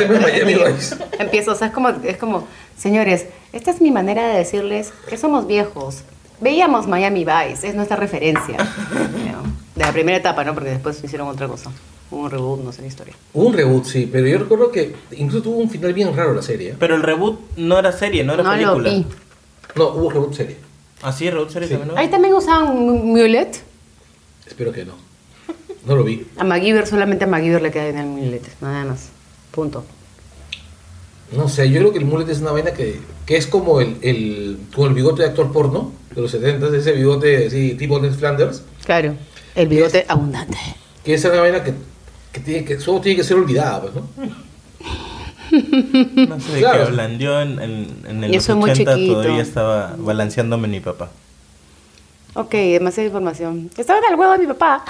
Es 0.00 0.22
Miami 0.22 0.54
Vice. 0.54 0.96
Empiezo, 1.18 1.52
o 1.52 1.54
sea, 1.54 1.68
es 1.68 1.72
como, 1.72 1.88
es 1.88 2.16
como, 2.16 2.46
señores, 2.78 3.26
esta 3.52 3.70
es 3.72 3.80
mi 3.80 3.90
manera 3.90 4.28
de 4.28 4.38
decirles 4.38 4.92
que 5.08 5.16
somos 5.16 5.46
viejos. 5.46 6.02
Veíamos 6.40 6.86
Miami 6.86 7.24
Vice, 7.24 7.68
es 7.68 7.74
nuestra 7.74 7.96
referencia. 7.96 8.56
¿no? 8.58 9.50
De 9.74 9.84
la 9.84 9.92
primera 9.92 10.18
etapa, 10.18 10.44
¿no? 10.44 10.54
Porque 10.54 10.70
después 10.70 11.02
hicieron 11.02 11.28
otra 11.28 11.46
cosa. 11.48 11.70
Hubo 12.10 12.22
un 12.22 12.30
reboot, 12.30 12.60
no 12.64 12.72
sé 12.72 12.82
la 12.82 12.88
historia. 12.88 13.14
Hubo 13.34 13.46
un 13.48 13.54
reboot, 13.54 13.84
sí, 13.84 14.08
pero 14.10 14.26
yo 14.26 14.38
recuerdo 14.38 14.70
que 14.70 14.94
incluso 15.12 15.42
tuvo 15.42 15.56
un 15.58 15.70
final 15.70 15.92
bien 15.92 16.14
raro 16.16 16.32
la 16.34 16.42
serie. 16.42 16.70
¿eh? 16.70 16.74
Pero 16.78 16.94
el 16.96 17.02
reboot 17.02 17.38
no 17.56 17.78
era 17.78 17.92
serie, 17.92 18.24
no 18.24 18.34
era 18.34 18.42
No 18.42 18.50
lo 18.56 18.74
película. 18.74 18.90
vi. 18.90 19.06
No, 19.76 19.88
hubo 19.90 20.10
reboot 20.10 20.34
serie. 20.34 20.56
Así 21.02 21.26
es, 21.26 21.32
reboot 21.32 21.50
serie 21.50 21.68
Sí. 21.68 21.74
también. 21.74 21.94
¿no? 21.94 22.00
Ahí 22.00 22.08
también 22.08 22.34
usaban 22.34 22.76
Mu- 22.78 23.02
Mulet. 23.04 23.62
Espero 24.46 24.72
que 24.72 24.84
no. 24.84 24.94
No 25.86 25.96
lo 25.96 26.04
vi. 26.04 26.26
A 26.36 26.44
MacGyver, 26.44 26.86
solamente 26.86 27.24
a 27.24 27.26
MacGyver 27.26 27.62
le 27.62 27.70
queda 27.70 27.84
bien 27.84 27.98
el 27.98 28.06
Mulet. 28.06 28.42
Nada 28.60 28.84
más. 28.84 29.08
Punto. 29.50 29.84
No 31.32 31.48
sé, 31.48 31.70
yo 31.70 31.78
creo 31.78 31.92
que 31.92 31.98
el 32.00 32.04
mullet 32.06 32.28
es 32.28 32.40
una 32.40 32.50
vaina 32.50 32.72
que, 32.72 33.00
que 33.24 33.36
es 33.36 33.46
como 33.46 33.80
el, 33.80 33.96
el, 34.02 34.58
como 34.74 34.88
el 34.88 34.94
bigote 34.94 35.22
de 35.22 35.28
actor 35.28 35.52
porno 35.52 35.92
de 36.14 36.22
los 36.22 36.30
70, 36.32 36.76
ese 36.76 36.90
bigote 36.92 37.46
así, 37.46 37.74
tipo 37.74 38.00
Ned 38.00 38.12
Flanders, 38.14 38.62
Claro. 38.84 39.14
El 39.54 39.68
bigote 39.68 40.04
abundante. 40.08 40.56
que 41.04 41.14
es 41.14 41.24
una 41.24 41.40
vaina 41.40 41.62
que, 41.62 41.72
que, 42.32 42.40
tiene 42.40 42.64
que 42.64 42.80
solo 42.80 43.00
tiene 43.00 43.16
que 43.18 43.24
ser 43.24 43.36
olvidada, 43.36 43.80
pues, 43.82 43.94
¿no? 43.94 44.08
No 45.50 46.40
sé 46.40 46.52
de 46.52 46.58
Claro. 46.60 46.78
qué 46.78 46.84
hablan. 46.86 47.18
Yo 47.18 47.40
en, 47.40 47.58
en, 47.60 47.96
en 48.06 48.24
el 48.24 48.32
Yo 48.32 48.40
soy 48.40 48.54
muy 48.56 48.70
80 48.70 48.94
chiquito. 48.94 49.14
todavía 49.22 49.42
estaba 49.42 49.94
balanceándome 49.98 50.68
mi 50.68 50.80
papá. 50.80 51.10
Ok, 52.34 52.52
demasiada 52.52 53.06
información. 53.08 53.70
Estaba 53.76 53.98
en 53.98 54.12
el 54.12 54.18
huevo 54.18 54.32
de 54.32 54.38
mi 54.38 54.46
papá. 54.46 54.84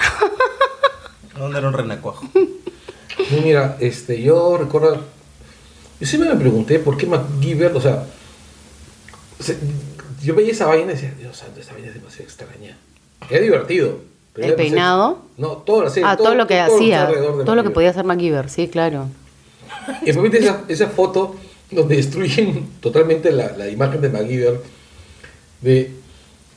¿Dónde 1.38 1.58
era 1.58 1.68
un 1.68 1.74
renacuajo? 1.74 2.26
Mira, 3.42 3.76
este, 3.80 4.20
yo 4.22 4.58
recuerdo, 4.58 4.96
yo 6.00 6.06
siempre 6.06 6.28
me 6.30 6.36
pregunté 6.38 6.78
por 6.78 6.96
qué 6.96 7.06
MacGyver, 7.06 7.74
o 7.76 7.80
sea, 7.80 8.04
se- 9.38 9.58
yo 10.22 10.34
veía 10.34 10.52
esa 10.52 10.66
vaina 10.66 10.92
y 10.92 10.94
decía, 10.96 11.14
Dios 11.18 11.36
santo, 11.36 11.60
esta 11.60 11.72
vaina 11.72 11.88
es 11.88 11.94
demasiado 11.94 12.24
extraña. 12.24 12.76
Era 13.30 13.40
divertido. 13.40 13.98
pero 14.34 14.48
¿El 14.48 14.54
peinado? 14.54 15.22
No, 15.38 15.48
todo, 15.58 15.88
serie, 15.88 16.08
Ah, 16.08 16.16
todo, 16.16 16.34
lo 16.34 16.46
que 16.46 16.60
todo 16.62 16.76
hacía. 16.76 17.08
Todo 17.44 17.54
lo 17.54 17.62
que 17.62 17.70
podía 17.70 17.90
hacer 17.90 18.04
MacGyver, 18.04 18.50
sí, 18.50 18.68
claro. 18.68 19.06
Y 20.02 20.06
después 20.06 20.30
viste 20.30 20.46
esa, 20.46 20.62
esa 20.68 20.88
foto 20.88 21.36
donde 21.70 21.96
destruyen 21.96 22.68
totalmente 22.80 23.30
la, 23.32 23.52
la 23.56 23.68
imagen 23.68 24.00
de 24.00 24.08
MacGyver. 24.08 24.60
De 25.60 25.92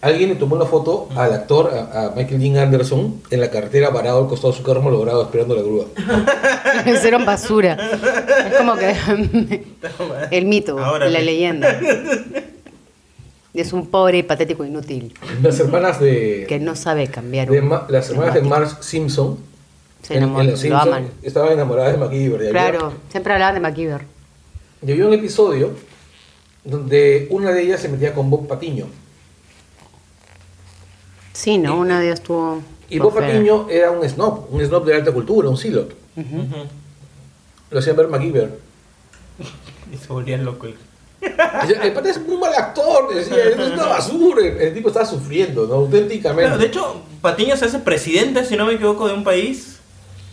alguien 0.01 0.29
le 0.29 0.35
tomó 0.35 0.55
una 0.55 0.65
foto 0.65 1.07
al 1.15 1.33
actor, 1.33 1.71
a, 1.73 2.05
a 2.07 2.09
Michael 2.15 2.39
Dean 2.41 2.57
Anderson, 2.57 3.21
en 3.29 3.39
la 3.39 3.49
carretera 3.49 3.91
parado 3.93 4.21
al 4.21 4.27
costado 4.27 4.51
de 4.53 4.57
su 4.57 4.63
carro 4.63 4.81
malogrado 4.81 5.21
esperando 5.23 5.55
la 5.55 5.61
grúa. 5.61 5.85
Hicieron 6.85 7.25
basura. 7.25 7.77
Es 8.49 8.55
como 8.55 8.75
que 8.75 8.95
el 10.31 10.45
mito, 10.45 10.79
Ahora 10.79 11.07
la 11.09 11.19
leyenda. 11.21 11.79
Es 13.53 13.71
un 13.71 13.85
pobre 13.87 14.17
y 14.17 14.23
patético 14.23 14.65
inútil 14.65 15.13
Las 15.43 15.59
hermanas 15.59 15.99
de, 15.99 16.45
que 16.49 16.57
no 16.59 16.75
sabe 16.75 17.05
cambiar 17.07 17.47
de 17.47 17.59
un- 17.61 17.69
las 17.87 18.09
hermanas 18.09 18.33
de 18.33 18.41
Marge 18.41 18.77
Simpson, 18.81 19.37
Se 20.03 20.17
en- 20.17 20.23
en 20.23 20.51
Los 20.51 20.63
lo 20.65 20.77
aman. 20.77 21.09
estaban 21.23 21.53
enamoradas 21.53 21.93
de 21.93 21.97
MacGyver. 21.97 22.39
Había- 22.39 22.51
Claro, 22.51 22.93
siempre 23.09 23.33
hablaban 23.33 23.55
de 23.55 23.61
MacGyver. 23.61 24.01
Y 24.85 24.91
había 24.91 25.07
un 25.07 25.13
episodio 25.13 25.71
donde 26.63 27.27
una 27.31 27.51
de 27.51 27.61
ellas 27.63 27.81
se 27.81 27.89
metía 27.89 28.13
con 28.13 28.29
Bob 28.29 28.47
Patiño. 28.47 28.85
Sí, 31.33 31.57
¿no? 31.57 31.77
Una 31.79 31.99
de 31.99 32.07
ellas 32.07 32.21
tuvo... 32.21 32.61
Y 32.89 32.99
Bob 32.99 33.13
Patiño 33.15 33.67
era 33.69 33.91
un 33.91 34.07
snob, 34.07 34.47
un 34.53 34.63
snob 34.63 34.85
de 34.85 34.95
alta 34.95 35.11
cultura, 35.11 35.49
un 35.49 35.57
silot. 35.57 35.95
Lo 37.71 37.79
hacían 37.79 37.95
ver 37.95 38.07
MacGyver. 38.07 38.59
Y 39.93 39.97
se 39.97 40.07
volvía 40.07 40.37
loco. 40.37 40.65
el- 40.65 41.93
pata 41.93 42.09
es 42.09 42.17
un 42.17 42.39
mal 42.39 42.51
actor, 42.53 43.13
decía, 43.13 43.37
es 43.43 43.55
una 43.55 43.85
basura. 43.87 44.41
El, 44.45 44.57
el 44.59 44.73
tipo 44.73 44.87
estaba 44.89 45.05
sufriendo, 45.05 45.67
¿no? 45.67 45.75
Auténticamente. 45.75 46.43
Claro, 46.45 46.57
de 46.59 46.65
hecho, 46.67 47.01
Patiño 47.21 47.55
se 47.55 47.65
hace 47.65 47.77
presidente, 47.79 48.43
si 48.43 48.55
no 48.55 48.65
me 48.65 48.73
equivoco, 48.73 49.07
de 49.07 49.13
un 49.13 49.23
país. 49.23 49.79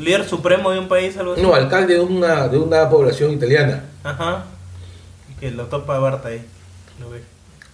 Líder 0.00 0.28
supremo 0.28 0.70
de 0.70 0.78
un 0.78 0.88
país, 0.88 1.16
algo 1.16 1.34
así. 1.34 1.42
no, 1.42 1.54
alcalde 1.54 1.94
de 1.94 2.00
una, 2.00 2.48
de 2.48 2.58
una 2.58 2.88
población 2.88 3.32
italiana, 3.32 3.84
Ajá. 4.02 4.44
Que 5.38 5.50
lo 5.50 5.64
topa 5.66 5.98
Barta 5.98 6.28
ahí. 6.28 6.42
Lo 7.00 7.10
ve. 7.10 7.20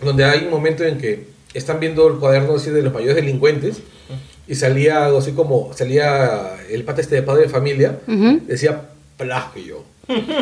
donde 0.03 0.25
hay 0.25 0.45
un 0.45 0.51
momento 0.51 0.85
en 0.85 0.99
que 0.99 1.29
están 1.55 1.81
viendo 1.81 2.07
el 2.09 2.17
cuaderno 2.19 2.57
así 2.57 2.71
de 2.71 2.83
los 2.83 2.93
mayores 2.93 3.17
delincuentes 3.17 3.83
y 4.47 4.55
salía 4.55 5.07
algo 5.07 5.19
así 5.19 5.33
como, 5.33 5.73
salía 5.75 6.55
el 6.71 6.85
pata 6.85 7.01
este 7.01 7.17
de 7.17 7.23
padre 7.23 7.43
de 7.45 7.49
familia, 7.49 7.99
Ujú. 8.07 8.41
decía 8.47 8.83
plagio. 9.17 9.83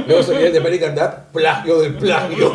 Luego 0.07 0.23
salía 0.23 0.49
el 0.49 0.53
de 0.53 0.59
American 0.59 0.95
Dad, 0.95 1.19
plagio 1.33 1.81
del 1.81 1.95
plagio. 1.95 2.53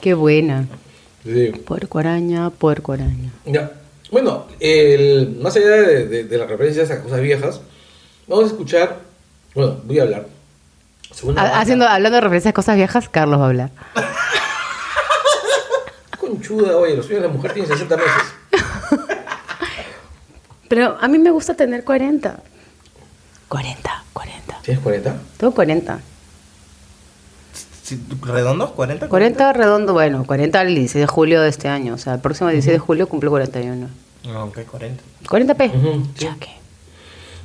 Qué 0.00 0.14
buena. 0.14 0.66
Sí. 1.24 1.52
Puerco 1.64 1.98
araña, 1.98 2.50
puerco 2.50 2.92
araña. 2.92 3.32
Ya. 3.46 3.70
Bueno, 4.12 4.46
el, 4.60 5.38
más 5.40 5.56
allá 5.56 5.70
de, 5.70 6.06
de- 6.06 6.24
de 6.24 6.38
las 6.38 6.48
referencias 6.48 6.90
a 6.90 7.02
cosas 7.02 7.20
viejas, 7.20 7.60
vamos 8.28 8.44
a 8.44 8.48
escuchar, 8.48 8.98
bueno, 9.54 9.80
voy 9.84 9.98
a 9.98 10.02
hablar. 10.02 10.26
Haciendo, 11.36 11.86
hablando 11.88 12.16
de 12.16 12.20
referencias 12.20 12.50
a 12.50 12.54
cosas 12.54 12.76
viejas, 12.76 13.08
Carlos 13.08 13.40
va 13.40 13.44
a 13.44 13.48
hablar. 13.48 13.70
Conchuda, 16.20 16.76
oye, 16.76 16.94
los 16.96 17.06
sueños 17.06 17.22
de 17.22 17.28
la 17.28 17.34
mujer 17.34 17.52
tienen 17.52 17.70
60 17.72 17.96
meses. 17.96 18.22
Pero 20.68 20.96
a 21.00 21.08
mí 21.08 21.18
me 21.18 21.30
gusta 21.30 21.54
tener 21.54 21.84
40. 21.84 22.36
40, 23.48 24.04
40. 24.12 24.58
¿Tienes 24.62 24.82
40? 24.82 25.16
Tengo 25.38 25.54
40. 25.54 26.00
Sí, 27.92 28.02
¿Redondos? 28.22 28.70
¿40? 28.70 29.08
40 29.08 29.52
redondo, 29.52 29.92
bueno, 29.92 30.24
40 30.26 30.62
el 30.62 30.74
16 30.74 31.02
de 31.02 31.06
julio 31.06 31.42
de 31.42 31.50
este 31.50 31.68
año. 31.68 31.92
O 31.94 31.98
sea, 31.98 32.14
el 32.14 32.20
próximo 32.20 32.48
16 32.48 32.76
de 32.76 32.78
julio 32.78 33.06
cumple 33.06 33.28
41. 33.28 33.88
No, 34.24 34.44
ok, 34.44 34.60
40. 34.70 35.02
40p. 35.26 35.76
Ujú, 35.76 36.04
sí. 36.16 36.24
Ya 36.24 36.36
que. 36.36 36.48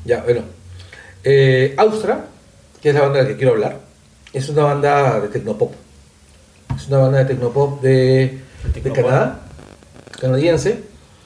Ya, 0.06 0.24
bueno. 0.24 0.42
Eh, 1.26 1.76
Austra, 1.78 2.28
que 2.82 2.90
es 2.90 2.96
la 2.96 3.02
banda 3.02 3.18
de 3.18 3.24
la 3.24 3.30
que 3.30 3.36
quiero 3.36 3.54
hablar, 3.54 3.80
es 4.32 4.48
una 4.48 4.64
banda 4.64 5.20
de 5.20 5.28
tecnopop. 5.28 5.74
Es 6.78 6.88
una 6.88 7.00
banda 7.00 7.18
de 7.18 7.26
tecnopop 7.26 7.82
de, 7.82 8.40
De. 8.74 8.92
Canadá, 8.94 9.42
canadiense. 10.22 10.82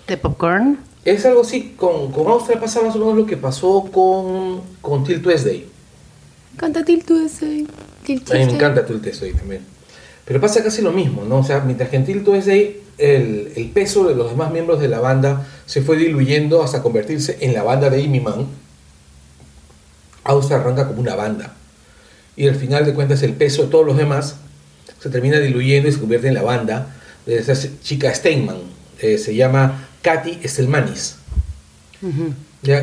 ¿De 0.08 0.18
popcorn? 0.18 0.80
Es 1.06 1.26
algo 1.28 1.42
así, 1.42 1.76
con, 1.78 2.12
con 2.12 2.26
Austria 2.28 2.60
pasa 2.60 2.82
más 2.82 2.96
o 2.96 3.00
menos 3.00 3.16
lo 3.16 3.26
que 3.28 3.38
pasó 3.38 3.88
con, 3.92 4.62
con 4.82 5.04
Till 5.04 5.22
Tuesday. 5.22 5.68
Canta 6.58 6.84
Till 6.84 7.06
Tuesday. 7.06 7.68
A 8.32 8.34
mí 8.40 8.46
me 8.46 8.52
encanta 8.56 8.86
Till 8.86 9.02
Tuesday 9.02 9.34
también. 9.34 9.62
Pero 10.26 10.40
pasa 10.40 10.64
casi 10.64 10.82
lo 10.82 10.92
mismo, 10.92 11.24
¿no? 11.26 11.40
O 11.40 11.44
sea, 11.44 11.60
mientras 11.62 11.90
que 11.90 11.98
en 11.98 12.06
Till 12.06 12.24
Tuesday 12.24 12.80
el, 12.98 13.52
el 13.56 13.70
peso 13.70 14.08
de 14.08 14.16
los 14.16 14.30
demás 14.30 14.52
miembros 14.52 14.80
de 14.80 14.88
la 14.88 15.00
banda 15.00 15.48
se 15.66 15.82
fue 15.82 15.98
diluyendo 15.98 16.64
hasta 16.64 16.82
convertirse 16.82 17.38
en 17.42 17.54
la 17.54 17.64
banda 17.64 17.90
de 17.90 18.04
Amy 18.04 18.20
Mann, 18.20 18.48
Austria 20.24 20.58
arranca 20.60 20.88
como 20.88 21.02
una 21.02 21.16
banda. 21.16 21.56
Y 22.36 22.48
al 22.48 22.56
final 22.56 22.86
de 22.86 22.94
cuentas 22.94 23.24
el 23.24 23.34
peso 23.34 23.64
de 23.64 23.68
todos 23.70 23.86
los 23.86 23.98
demás 23.98 24.36
se 25.00 25.10
termina 25.10 25.40
diluyendo 25.40 25.90
y 25.90 25.92
se 25.92 26.00
convierte 26.00 26.28
en 26.28 26.36
la 26.36 26.44
banda 26.44 26.96
de 27.26 27.38
esa 27.38 27.54
chica 27.82 28.14
Steinman. 28.14 28.58
eh, 29.00 29.18
se 29.18 29.36
llama 29.36 29.88
Katy 30.04 30.40
Stelmanis. 30.48 31.16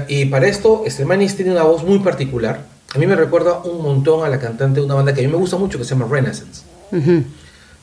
Y 0.09 0.25
para 0.27 0.49
esto, 0.49 0.83
Stelmanis 0.89 1.37
tiene 1.37 1.53
una 1.53 1.63
voz 1.63 1.85
muy 1.85 2.01
particular. 2.01 2.65
A 2.95 2.99
mí 2.99 3.07
me 3.07 3.15
recuerda 3.17 3.59
un 3.61 3.83
montón 3.83 4.25
a 4.25 4.29
la 4.29 4.39
cantante 4.39 4.81
de 4.81 4.87
una 4.87 4.95
banda 4.95 5.13
que 5.13 5.21
a 5.21 5.25
mí 5.25 5.31
me 5.31 5.37
gusta 5.39 5.57
mucho 5.57 5.79
que 5.79 5.85
se 5.85 5.91
llama 5.91 6.07
Renaissance. 6.11 6.63
Me 6.91 7.25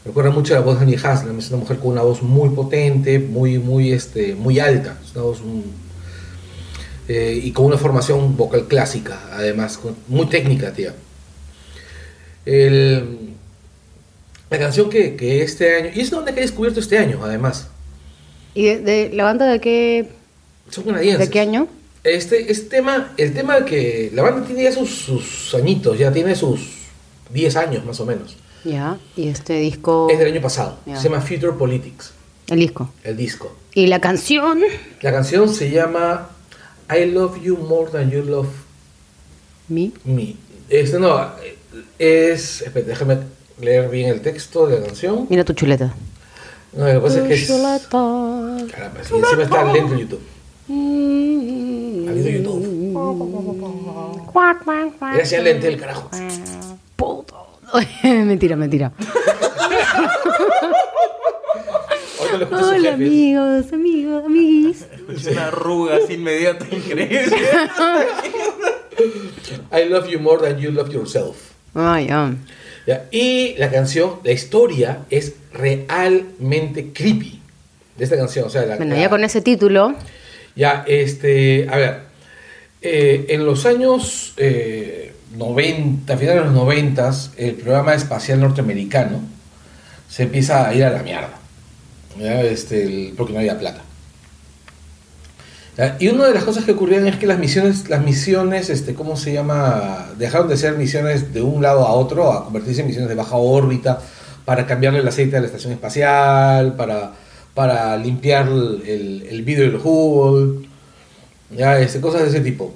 recuerda 0.06 0.32
mucho 0.32 0.54
a 0.56 0.60
la 0.60 0.66
voz 0.66 0.78
de 0.80 0.84
Annie 0.86 0.96
Haslam. 1.02 1.38
Es 1.40 1.50
una 1.50 1.58
mujer 1.58 1.78
con 1.78 1.92
una 1.92 2.02
voz 2.02 2.22
muy 2.24 2.50
potente, 2.50 3.20
muy, 3.20 3.60
muy, 3.60 3.92
este, 3.92 4.34
muy 4.36 4.60
alta. 4.60 4.98
Es 5.04 5.12
una 5.16 5.24
voz 5.26 5.42
mm, 5.42 5.62
eh, 7.08 7.40
y 7.44 7.52
con 7.52 7.66
una 7.66 7.78
formación 7.78 8.36
vocal 8.36 8.68
clásica, 8.68 9.20
además, 9.32 9.78
con- 9.78 9.96
muy 10.08 10.26
técnica, 10.26 10.74
tía. 10.74 10.94
El- 12.46 13.34
la 14.50 14.60
canción 14.60 14.90
que, 14.90 15.16
que 15.16 15.42
este 15.44 15.76
año, 15.76 15.90
y 15.94 16.02
es 16.02 16.10
una 16.10 16.18
banda 16.18 16.34
que 16.34 16.40
he 16.40 16.44
descubierto 16.44 16.80
este 16.80 16.98
año, 16.98 17.20
además. 17.24 17.68
¿Y 18.54 18.64
de, 18.66 18.80
de 18.80 19.10
la 19.14 19.24
banda 19.24 19.46
de 19.46 19.60
qué, 19.60 20.10
Son 20.70 20.84
canadienses. 20.84 21.28
de 21.28 21.32
qué 21.32 21.40
año? 21.42 21.68
Este, 22.06 22.52
este 22.52 22.70
tema, 22.70 23.14
el 23.18 23.34
tema 23.34 23.66
que 23.66 24.12
la 24.14 24.22
banda 24.22 24.46
tiene 24.46 24.64
ya 24.64 24.72
sus, 24.72 24.90
sus 24.92 25.56
añitos, 25.56 25.98
ya 25.98 26.12
tiene 26.14 26.36
sus 26.36 26.60
10 27.32 27.56
años 27.56 27.84
más 27.84 28.00
o 28.00 28.06
menos. 28.06 28.38
Ya. 28.64 29.00
Y 29.16 29.28
este 29.28 29.54
disco. 29.60 30.08
Es 30.12 30.20
del 30.20 30.32
año 30.32 30.42
pasado. 30.42 30.78
Ya. 30.86 30.98
Se 30.98 31.10
llama 31.10 31.22
Future 31.22 31.54
Politics, 31.54 32.14
El 32.48 32.60
disco. 32.60 32.92
el 33.04 33.18
disco. 33.18 33.56
Y 33.74 33.88
la 33.88 34.00
canción. 34.00 34.62
La 35.02 35.12
canción 35.12 35.50
se 35.50 35.72
llama 35.72 36.30
I 36.96 37.06
Love 37.06 37.42
You 37.42 37.58
More 37.58 37.90
Than 37.92 38.12
You 38.12 38.22
Love 38.22 38.50
Mi. 39.68 39.92
Me. 40.04 40.36
Este 40.70 41.00
no, 41.00 41.32
es. 41.98 42.62
espérate, 42.62 42.90
déjame 42.90 43.18
leer 43.60 43.90
bien 43.90 44.10
el 44.10 44.22
texto 44.22 44.68
de 44.68 44.80
la 44.80 44.86
canción. 44.86 45.26
Mira 45.28 45.44
tu 45.44 45.54
chuleta. 45.54 45.96
No, 46.74 46.86
lo 46.86 46.94
que 46.94 47.00
pasa 47.00 47.22
es 47.22 47.28
que 47.28 47.34
es... 47.34 47.48
Chuleta. 47.48 48.68
Caramba, 48.72 49.00
encima 49.00 49.44
está 49.44 49.74
lento 49.74 49.94
en 49.94 50.00
YouTube. 50.00 50.35
Amigo 50.68 52.30
YouTube. 52.30 52.94
Era 55.14 55.24
así 55.24 55.38
lento 55.38 55.68
el 55.68 55.78
carajo. 55.78 56.10
Puto. 56.96 57.60
mentira, 58.04 58.56
mentira. 58.56 58.92
Lo 62.40 62.48
Hola, 62.58 62.94
amigos, 62.94 63.72
amigos, 63.72 64.24
amiguis. 64.26 64.86
Es 65.16 65.26
una 65.28 65.48
arruga 65.48 65.98
así 66.04 66.14
inmediata, 66.16 66.66
increíble. 66.70 67.22
I 69.72 69.86
love 69.88 70.08
you 70.08 70.20
more 70.20 70.42
than 70.42 70.60
you 70.60 70.72
love 70.72 70.90
yourself. 70.92 71.52
Ay. 71.74 72.08
¿Ya? 72.88 73.06
Y 73.12 73.56
la 73.58 73.70
canción, 73.72 74.16
la 74.24 74.32
historia 74.32 75.06
es 75.10 75.36
realmente 75.54 76.92
creepy 76.94 77.40
de 77.98 78.04
esta 78.04 78.18
canción. 78.18 78.48
O 78.48 78.50
sea, 78.50 78.66
la, 78.66 78.76
Bueno, 78.78 78.96
la- 78.96 79.02
ya 79.02 79.10
con 79.10 79.24
ese 79.24 79.42
título. 79.42 79.96
Ya, 80.56 80.84
este, 80.88 81.68
a 81.70 81.78
ver, 81.78 82.00
eh, 82.82 83.26
en 83.30 83.46
los 83.46 83.66
años 83.66 84.34
eh, 84.38 85.14
90, 85.36 86.18
finales 86.18 86.42
de 86.42 86.46
los 86.46 86.54
90, 86.54 87.12
el 87.38 87.56
programa 87.56 87.94
espacial 87.94 88.40
norteamericano 88.40 89.22
se 90.10 90.24
empieza 90.24 90.68
a 90.68 90.74
ir 90.74 90.84
a 90.84 90.92
la 90.92 91.04
mierda. 91.04 91.40
Este, 92.20 93.14
porque 93.18 93.34
no 93.34 93.40
había 93.40 93.60
plata. 93.60 93.82
Y 96.00 96.08
una 96.08 96.28
de 96.28 96.34
las 96.34 96.46
cosas 96.46 96.64
que 96.64 96.72
ocurrían 96.72 97.06
es 97.06 97.18
que 97.18 97.28
las 97.28 97.38
misiones, 97.38 97.90
las 97.90 98.02
misiones, 98.02 98.70
este, 98.70 98.94
¿cómo 98.94 99.18
se 99.18 99.34
llama? 99.34 100.08
Dejaron 100.18 100.48
de 100.48 100.56
ser 100.56 100.78
misiones 100.78 101.34
de 101.34 101.42
un 101.42 101.62
lado 101.62 101.86
a 101.86 101.92
otro 101.92 102.32
a 102.32 102.46
convertirse 102.46 102.80
en 102.80 102.88
misiones 102.88 103.10
de 103.10 103.16
baja 103.16 103.36
órbita 103.36 104.00
para 104.46 104.66
cambiarle 104.66 105.00
el 105.00 105.08
aceite 105.08 105.36
a 105.36 105.42
la 105.42 105.48
estación 105.48 105.74
espacial, 105.74 106.76
para, 106.78 107.12
para 107.56 107.98
limpiar 107.98 108.48
el, 108.48 109.26
el, 109.28 109.42
vidrio 109.44 109.72
del 109.72 109.82
Hubble, 109.82 110.68
ya, 111.50 111.80
cosas 112.02 112.24
de 112.24 112.28
ese 112.28 112.42
tipo. 112.42 112.74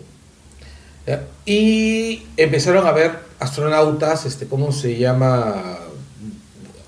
Y 1.46 2.24
empezaron 2.38 2.88
a 2.88 2.92
ver 2.92 3.12
astronautas, 3.40 4.26
este, 4.26 4.48
¿cómo 4.48 4.72
se 4.72 4.98
llama? 4.98 5.80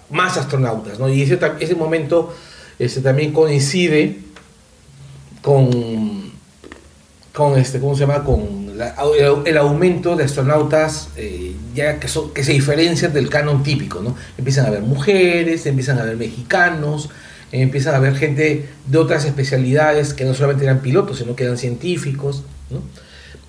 Más 0.10 0.38
astronautas, 0.38 1.00
¿no? 1.00 1.10
Y 1.10 1.22
ese, 1.22 1.40
ese 1.60 1.76
momento 1.76 2.34
este, 2.80 3.02
también 3.02 3.34
coincide 3.34 4.20
con, 5.42 6.32
con 7.34 7.58
este, 7.58 7.80
¿cómo 7.80 7.96
se 7.96 8.02
llama? 8.02 8.24
Con 8.24 8.62
el, 9.46 9.58
aumento 9.58 10.16
de 10.16 10.24
astronautas 10.24 11.10
eh, 11.16 11.56
ya 11.74 12.00
que, 12.00 12.08
son, 12.08 12.34
que 12.34 12.44
se 12.44 12.54
diferencian 12.54 13.14
del 13.14 13.30
canon 13.30 13.64
típico, 13.64 14.02
¿no? 14.02 14.16
Empiezan 14.38 14.66
a 14.66 14.68
haber 14.70 14.82
mujeres, 14.82 15.66
empiezan 15.66 15.98
a 15.98 16.04
haber 16.04 16.18
mexicanos, 16.18 17.10
empiezan 17.52 17.94
a 17.94 17.98
haber 17.98 18.16
gente 18.16 18.70
de 18.88 18.98
otras 18.98 19.26
especialidades 19.26 20.14
que 20.14 20.24
no 20.24 20.34
solamente 20.34 20.64
eran 20.64 20.82
pilotos, 20.82 21.18
sino 21.18 21.36
que 21.36 21.44
eran 21.44 21.58
científicos. 21.58 22.44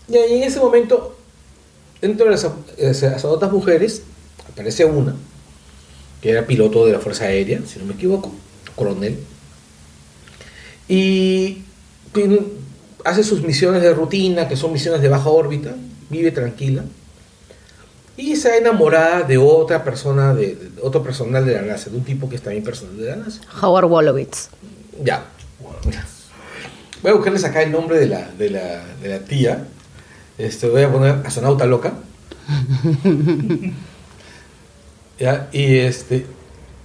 Y 0.09 0.17
ahí 0.17 0.35
en 0.35 0.43
ese 0.43 0.59
momento, 0.59 1.17
dentro 2.01 2.27
de 2.27 2.33
las, 2.33 2.47
las 2.79 3.03
astronautas 3.03 3.53
mujeres, 3.53 4.03
aparece 4.51 4.85
una, 4.85 5.15
que 6.21 6.31
era 6.31 6.47
piloto 6.47 6.85
de 6.87 6.93
la 6.93 6.99
Fuerza 6.99 7.25
Aérea, 7.25 7.61
si 7.67 7.79
no 7.79 7.85
me 7.85 7.95
equivoco, 7.95 8.33
coronel, 8.75 9.19
y 10.89 11.63
hace 13.05 13.25
sus 13.25 13.43
misiones 13.43 13.83
de 13.83 13.95
rutina, 13.95 14.49
que 14.49 14.57
son 14.57 14.73
misiones 14.73 15.01
de 15.01 15.09
baja 15.09 15.31
órbita, 15.31 15.75
vive 16.11 16.33
tranquila, 16.33 16.85
y 18.17 18.37
se 18.37 18.59
enamorada 18.59 19.23
de 19.23 19.39
otra 19.39 19.83
persona, 19.85 20.35
de, 20.35 20.55
de 20.55 20.83
otro 20.83 21.03
personal 21.03 21.45
de 21.47 21.55
la 21.55 21.63
NASA, 21.63 21.91
de 21.91 21.97
un 21.97 22.05
tipo 22.05 22.29
que 22.29 22.37
es 22.37 22.43
también 22.43 22.63
personal 22.63 22.97
de 22.97 23.09
la 23.09 23.17
NASA. 23.17 23.41
Howard 23.63 23.87
Wolowitz. 23.87 24.49
Ya. 25.03 25.25
Voy 27.03 27.11
a 27.11 27.15
buscarles 27.15 27.45
acá 27.45 27.63
el 27.63 27.73
nombre 27.73 27.99
de 27.99 28.07
la, 28.07 28.31
de 28.39 28.51
la, 28.51 28.85
de 29.03 29.09
la 29.09 29.19
tía. 29.21 29.65
Este, 30.39 30.69
voy 30.69 30.83
a 30.83 30.93
poner 30.93 31.17
astronauta 31.25 31.67
loca. 31.67 31.95
ya, 35.19 35.49
y 35.53 35.79
este. 35.79 36.27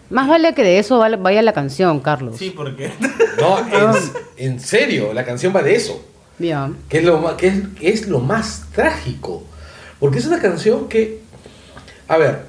Más 0.10 0.28
vale 0.28 0.54
que 0.54 0.64
de 0.64 0.80
eso 0.80 0.98
vaya 0.98 1.42
la 1.42 1.54
canción, 1.54 2.00
Carlos. 2.00 2.38
Sí, 2.38 2.52
porque. 2.56 2.92
No, 3.40 3.60
en, 3.60 3.96
en 4.38 4.60
serio, 4.60 5.14
la 5.14 5.24
canción 5.24 5.56
va 5.56 5.62
de 5.62 5.76
eso. 5.76 6.04
Ya. 6.40 6.72
Que 6.90 6.98
es 6.98 7.04
lo 7.04 7.20
más, 7.20 7.36
que 7.36 7.46
es, 7.50 7.54
que 7.80 7.90
es 7.90 8.08
lo 8.08 8.20
más 8.20 8.64
trágico. 8.74 9.44
Porque 10.00 10.20
es 10.20 10.26
una 10.26 10.40
canción 10.40 10.88
que. 10.90 11.20
A 12.08 12.18
ver, 12.18 12.40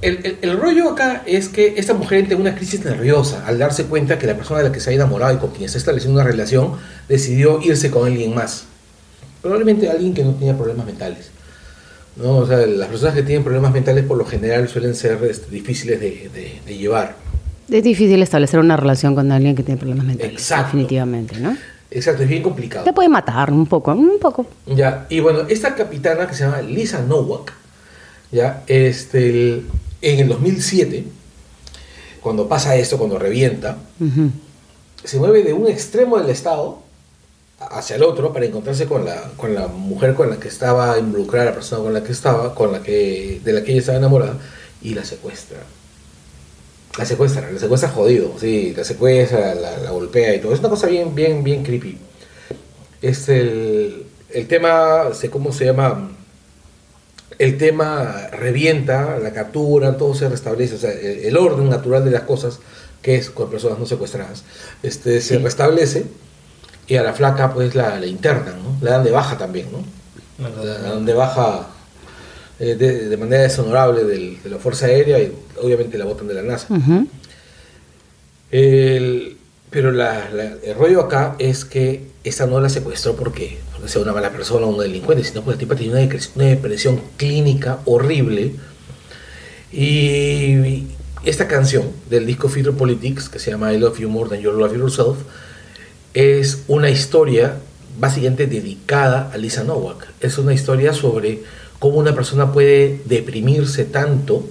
el, 0.00 0.18
el- 0.24 0.38
el 0.42 0.58
rollo 0.60 0.90
acá 0.90 1.22
es 1.26 1.48
que 1.48 1.74
esta 1.76 1.94
mujer 1.94 2.18
entra 2.20 2.34
en 2.34 2.40
una 2.40 2.54
crisis 2.54 2.84
nerviosa 2.84 3.44
al 3.46 3.58
darse 3.58 3.84
cuenta 3.84 4.18
que 4.18 4.26
la 4.26 4.36
persona 4.36 4.60
de 4.60 4.68
la 4.68 4.72
que 4.72 4.80
se 4.80 4.90
ha 4.90 4.92
enamorado 4.92 5.34
y 5.34 5.38
con 5.38 5.50
quien 5.50 5.64
está 5.64 5.78
estableciendo 5.78 6.20
una 6.20 6.28
relación 6.28 6.72
decidió 7.08 7.60
irse 7.62 7.90
con 7.90 8.06
alguien 8.06 8.34
más. 8.34 8.64
Probablemente 9.40 9.90
alguien 9.90 10.14
que 10.14 10.22
no 10.24 10.32
tenía 10.34 10.56
problemas 10.56 10.86
mentales. 10.86 11.30
¿no? 12.16 12.36
O 12.38 12.46
sea, 12.46 12.58
las 12.66 12.88
personas 12.88 13.14
que 13.14 13.22
tienen 13.22 13.42
problemas 13.42 13.72
mentales 13.72 14.04
por 14.04 14.18
lo 14.18 14.24
general 14.26 14.68
suelen 14.68 14.94
ser 14.94 15.18
este, 15.24 15.50
difíciles 15.50 15.98
de, 15.98 16.30
de- 16.32 16.60
de 16.66 16.76
llevar. 16.76 17.16
Es 17.70 17.82
difícil 17.82 18.20
establecer 18.22 18.60
una 18.60 18.76
relación 18.76 19.14
con 19.14 19.32
alguien 19.32 19.54
que 19.56 19.62
tiene 19.62 19.78
problemas 19.80 20.04
mentales. 20.04 20.34
Exacto. 20.34 20.64
Definitivamente, 20.66 21.38
¿no? 21.40 21.56
Exacto, 21.94 22.22
es 22.22 22.28
bien 22.28 22.42
complicado. 22.42 22.84
Te 22.84 22.92
puede 22.92 23.08
matar 23.08 23.52
un 23.52 23.66
poco, 23.66 23.92
un 23.92 24.18
poco. 24.18 24.46
Ya, 24.66 25.06
y 25.10 25.20
bueno, 25.20 25.40
esta 25.48 25.74
capitana 25.74 26.26
que 26.26 26.34
se 26.34 26.44
llama 26.44 26.62
Lisa 26.62 27.02
Nowak, 27.02 27.52
ya, 28.30 28.62
este, 28.66 29.28
el- 29.28 29.66
en 30.00 30.18
el 30.20 30.28
2007, 30.28 31.04
cuando 32.22 32.48
pasa 32.48 32.74
esto, 32.76 32.96
cuando 32.98 33.18
revienta, 33.18 33.76
se 35.04 35.18
mueve 35.18 35.42
de 35.42 35.52
un 35.52 35.68
extremo 35.68 36.18
del 36.18 36.30
estado 36.30 36.78
hacia 37.58 37.96
el 37.96 38.02
otro 38.02 38.32
para 38.32 38.46
encontrarse 38.46 38.86
con 38.86 39.04
la, 39.04 39.30
con 39.36 39.54
la 39.54 39.66
mujer 39.68 40.14
con 40.14 40.30
la 40.30 40.38
que 40.40 40.48
estaba 40.48 40.98
involucrada, 40.98 41.46
la 41.50 41.54
persona 41.54 41.82
con 41.82 41.92
la 41.92 42.02
que 42.02 42.12
estaba, 42.12 42.54
con 42.54 42.72
la 42.72 42.82
que, 42.82 43.40
de 43.44 43.52
la 43.52 43.62
que 43.62 43.72
ella 43.72 43.80
estaba 43.80 43.98
enamorada, 43.98 44.36
y 44.80 44.94
la 44.94 45.04
secuestra. 45.04 45.58
La 46.98 47.06
secuestra, 47.06 47.50
la 47.50 47.58
secuestra 47.58 47.88
jodido, 47.88 48.34
sí, 48.38 48.74
la 48.76 48.84
secuestra, 48.84 49.54
la, 49.54 49.78
la 49.78 49.90
golpea 49.90 50.34
y 50.34 50.40
todo. 50.40 50.52
Es 50.52 50.60
una 50.60 50.68
cosa 50.68 50.88
bien, 50.88 51.14
bien, 51.14 51.42
bien 51.42 51.64
creepy. 51.64 51.98
Es 53.00 53.28
el, 53.30 54.04
el 54.30 54.46
tema, 54.46 55.12
sé 55.14 55.30
cómo 55.30 55.52
se 55.52 55.64
llama, 55.64 56.10
el 57.38 57.56
tema 57.56 58.28
revienta, 58.30 59.18
la 59.18 59.32
captura, 59.32 59.96
todo 59.96 60.14
se 60.14 60.28
restablece, 60.28 60.74
o 60.74 60.78
sea, 60.78 60.92
el, 60.92 61.24
el 61.24 61.36
orden 61.36 61.70
natural 61.70 62.04
de 62.04 62.10
las 62.10 62.22
cosas, 62.22 62.60
que 63.00 63.16
es 63.16 63.30
con 63.30 63.50
personas 63.50 63.78
no 63.78 63.86
secuestradas, 63.86 64.44
este, 64.82 65.20
se 65.22 65.38
restablece 65.38 66.04
y 66.86 66.96
a 66.96 67.02
la 67.02 67.14
flaca 67.14 67.54
pues 67.54 67.74
la, 67.74 67.98
la 67.98 68.06
internan, 68.06 68.62
¿no? 68.62 68.76
La 68.82 68.92
dan 68.92 69.04
de 69.04 69.10
baja 69.10 69.38
también, 69.38 69.68
¿no? 69.72 69.82
La 70.62 70.78
dan 70.78 71.06
de 71.06 71.14
baja 71.14 71.68
eh, 72.62 72.74
de, 72.76 73.08
de 73.08 73.16
manera 73.16 73.42
deshonorable 73.42 74.04
del- 74.04 74.40
de 74.42 74.48
la 74.50 74.58
Fuerza 74.58 74.86
Aérea 74.86 75.18
y 75.18 75.32
obviamente 75.60 75.98
la 75.98 76.04
botan 76.04 76.28
de 76.28 76.34
la 76.34 76.42
NASA. 76.42 76.66
Ujú. 76.72 77.06
El- 78.50 79.36
pero 79.70 79.90
la- 79.90 80.28
la- 80.30 80.54
el 80.62 80.74
rollo 80.76 81.00
acá 81.00 81.34
es 81.38 81.64
que 81.64 82.02
esta 82.24 82.46
no 82.46 82.60
la 82.60 82.68
secuestró 82.68 83.16
porque, 83.16 83.58
porque 83.72 83.88
sea 83.88 84.02
una 84.02 84.12
mala 84.12 84.30
persona 84.30 84.66
o 84.66 84.70
un 84.70 84.78
delincuente, 84.78 85.24
sino 85.24 85.42
porque 85.42 85.56
la 85.56 85.60
tipa 85.60 85.74
tenía 85.76 85.92
una, 85.92 86.16
una 86.36 86.44
depresión 86.44 87.00
clínica 87.16 87.80
horrible. 87.86 88.52
Y 89.72 90.84
esta 91.24 91.48
canción 91.48 91.84
del 92.10 92.26
disco 92.26 92.48
Future 92.48 92.72
Politics, 92.72 93.28
que 93.28 93.38
se 93.38 93.50
llama 93.50 93.72
I 93.72 93.78
Love 93.78 93.98
You 94.00 94.08
More 94.10 94.28
Than 94.28 94.40
You 94.40 94.52
Love 94.52 94.76
Yourself, 94.76 95.16
es 96.14 96.64
una 96.68 96.90
historia 96.90 97.56
básicamente 97.98 98.46
dedicada 98.46 99.30
a 99.32 99.38
Lisa 99.38 99.64
Nowak. 99.64 100.06
Es 100.20 100.36
una 100.38 100.52
historia 100.52 100.92
sobre 100.92 101.40
cómo 101.82 101.98
una 101.98 102.14
persona 102.14 102.52
puede 102.52 103.00
deprimirse 103.06 103.84
tanto 103.84 104.44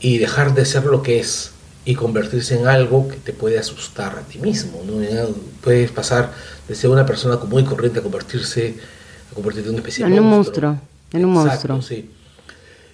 y 0.00 0.16
dejar 0.16 0.54
de 0.54 0.64
ser 0.64 0.84
lo 0.86 1.02
que 1.02 1.20
es 1.20 1.50
y 1.84 1.94
convertirse 1.94 2.58
en 2.58 2.66
algo 2.68 3.06
que 3.08 3.16
te 3.16 3.34
puede 3.34 3.58
asustar 3.58 4.18
a 4.18 4.22
ti 4.22 4.38
mismo. 4.38 4.82
¿no? 4.86 5.02
Ya 5.02 5.26
Puedes 5.60 5.90
pasar 5.90 6.32
de 6.68 6.74
ser 6.74 6.88
una 6.88 7.04
persona 7.04 7.36
común 7.36 7.64
y 7.64 7.64
corriente 7.66 7.98
a 7.98 8.02
convertirse 8.02 8.76
a 9.30 9.34
convertirte 9.34 9.68
en 9.68 9.74
una 9.74 9.80
especie 9.82 10.06
de 10.06 10.12
En 10.14 10.22
un 10.22 10.30
monstruo. 10.30 10.70
monstruo. 10.70 10.88
En 11.12 11.24
un 11.26 11.36
Exacto, 11.46 11.74
monstruo. 11.74 11.82
sí. 11.98 12.10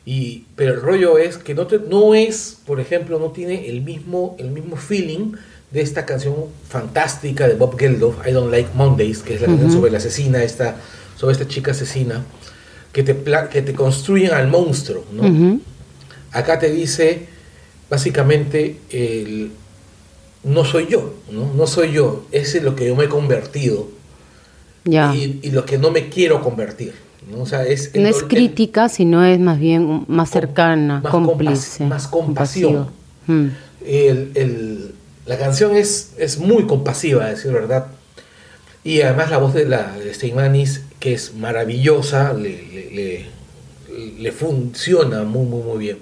Y, 0.04 0.46
pero 0.56 0.74
el 0.74 0.80
rollo 0.80 1.16
es 1.16 1.38
que 1.38 1.54
no, 1.54 1.68
te- 1.68 1.78
no 1.78 2.16
es, 2.16 2.56
por 2.66 2.80
ejemplo, 2.80 3.20
no 3.20 3.26
tiene 3.30 3.68
el 3.68 3.82
mismo, 3.82 4.34
el 4.40 4.50
mismo 4.50 4.74
feeling 4.74 5.34
de 5.70 5.80
esta 5.80 6.04
canción 6.06 6.34
fantástica 6.68 7.46
de 7.46 7.54
Bob 7.54 7.78
Geldof, 7.78 8.16
I 8.26 8.32
Don't 8.32 8.50
Like 8.50 8.70
Mondays, 8.74 9.20
que 9.22 9.34
es 9.36 9.40
la 9.40 9.46
canción 9.46 9.70
sobre 9.70 9.92
la 9.92 9.98
asesina, 9.98 10.42
esta, 10.42 10.74
sobre 11.16 11.32
esta 11.34 11.46
chica 11.46 11.70
asesina, 11.70 12.24
que 12.92 13.02
te, 13.02 13.16
que 13.50 13.62
te 13.62 13.72
construyen 13.74 14.32
al 14.32 14.48
monstruo, 14.48 15.04
¿no? 15.12 15.60
Acá 16.32 16.58
te 16.58 16.70
dice, 16.70 17.26
básicamente, 17.90 18.76
el, 18.90 19.50
no 20.44 20.64
soy 20.64 20.86
yo, 20.90 21.14
¿no? 21.30 21.52
No 21.54 21.66
soy 21.66 21.92
yo, 21.92 22.26
ese 22.32 22.58
es 22.58 22.64
lo 22.64 22.74
que 22.76 22.86
yo 22.86 22.96
me 22.96 23.04
he 23.04 23.08
convertido 23.08 23.88
Ya. 24.84 25.14
y, 25.14 25.40
y 25.42 25.50
lo 25.50 25.64
que 25.64 25.78
no 25.78 25.90
me 25.90 26.08
quiero 26.08 26.42
convertir. 26.42 26.94
¿no? 27.30 27.42
O 27.42 27.46
sea, 27.46 27.64
es 27.64 27.90
el 27.94 28.02
No 28.02 28.08
es 28.08 28.22
crítica, 28.24 28.88
sino 28.88 29.24
es 29.24 29.38
más 29.38 29.58
bien 29.60 30.04
más 30.08 30.28
cercana, 30.30 31.00
más 31.02 31.12
cómplice. 31.12 31.84
compas- 31.84 31.88
más 31.88 32.08
compasión. 32.08 32.88
Mm. 33.28 33.46
el- 33.86 34.30
el- 34.34 34.94
la 35.26 35.38
canción 35.38 35.76
es, 35.76 36.14
es 36.18 36.38
muy 36.38 36.66
compasiva, 36.66 37.24
a 37.26 37.28
decir 37.28 37.52
verdad. 37.52 37.86
Y 38.84 39.00
además 39.02 39.30
la 39.30 39.38
voz 39.38 39.54
de 39.54 39.64
la 39.66 39.92
de 39.92 40.12
Steinmanis, 40.12 40.82
que 40.98 41.14
es 41.14 41.34
maravillosa, 41.34 42.32
le, 42.32 42.62
le- 42.72 42.90
le- 42.90 43.26
le 44.18 44.32
funciona 44.32 45.22
muy, 45.22 45.46
muy, 45.46 45.62
muy 45.62 45.78
bien. 45.78 45.98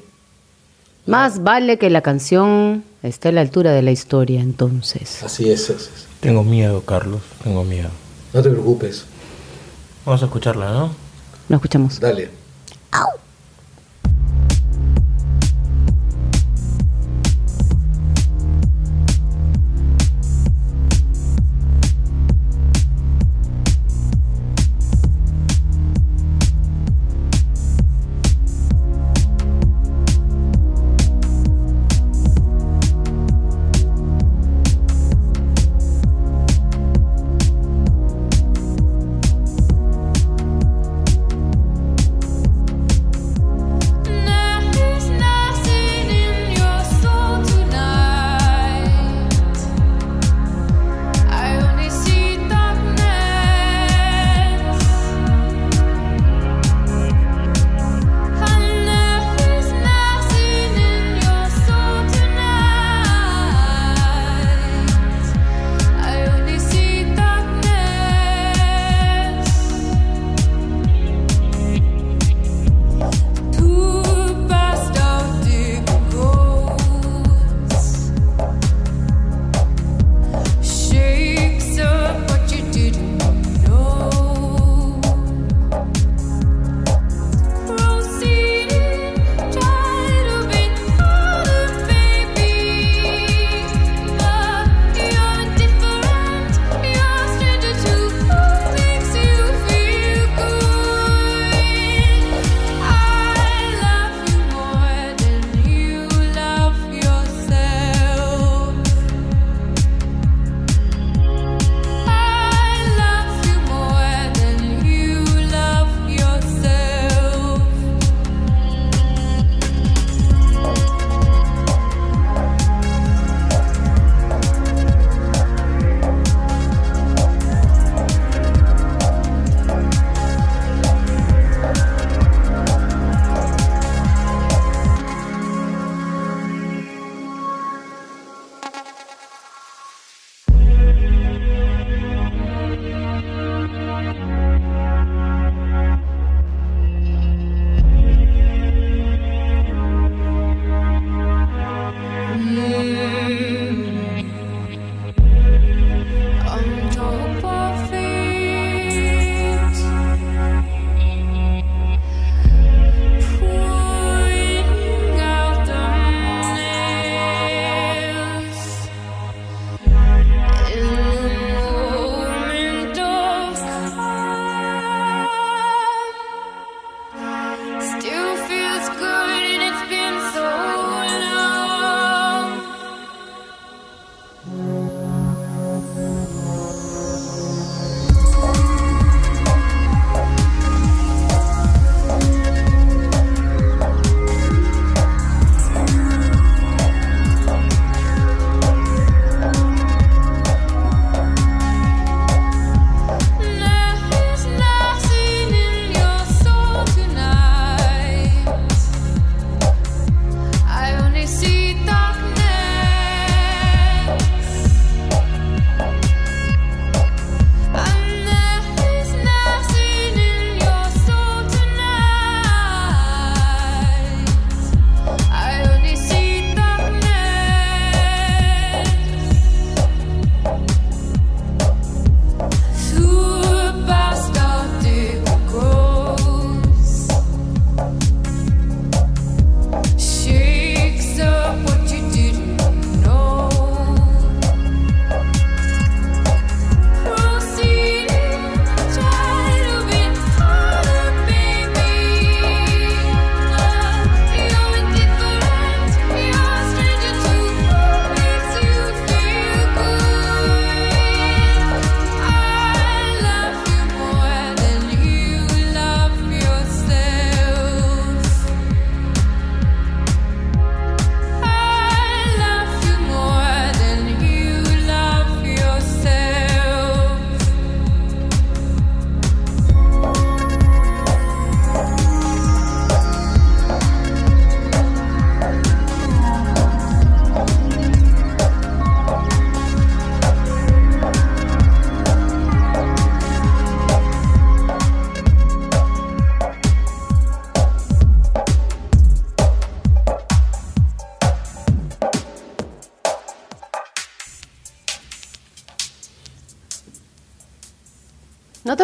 Más 1.06 1.42
vale 1.42 1.78
que 1.78 1.90
la 1.90 2.02
canción 2.02 2.84
esté 3.02 3.28
a 3.28 3.32
la 3.32 3.40
altura 3.40 3.72
de 3.72 3.82
la 3.82 3.90
historia, 3.90 4.40
entonces. 4.40 5.22
Así 5.22 5.50
es, 5.50 5.68
es- 5.70 5.82
es. 5.82 6.06
Tengo 6.20 6.44
miedo, 6.44 6.82
Carlos. 6.82 7.20
Tengo 7.42 7.64
miedo. 7.64 7.88
No 8.32 8.42
te 8.42 8.50
preocupes. 8.50 9.04
Vamos 10.06 10.22
a 10.22 10.26
escucharla, 10.26 10.70
¿no? 10.72 10.94
Lo 11.48 11.56
escuchamos. 11.56 11.98
Dale. 12.00 12.30
Thank 12.90 13.19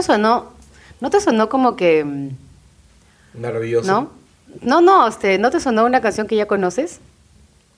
sonó, 0.07 0.47
no 1.01 1.11
te 1.11 1.21
sonó 1.21 1.49
como 1.51 1.77
que, 1.77 2.03
mm, 2.05 3.41
Maravilloso. 3.41 3.87
¿no? 3.87 4.11
No, 4.63 4.81
no, 4.81 5.07
este, 5.07 5.39
¿no 5.39 5.51
te 5.51 5.61
sonó 5.61 5.85
una 5.85 6.01
canción 6.01 6.27
que 6.27 6.37
ya 6.37 6.47
conoces? 6.47 7.01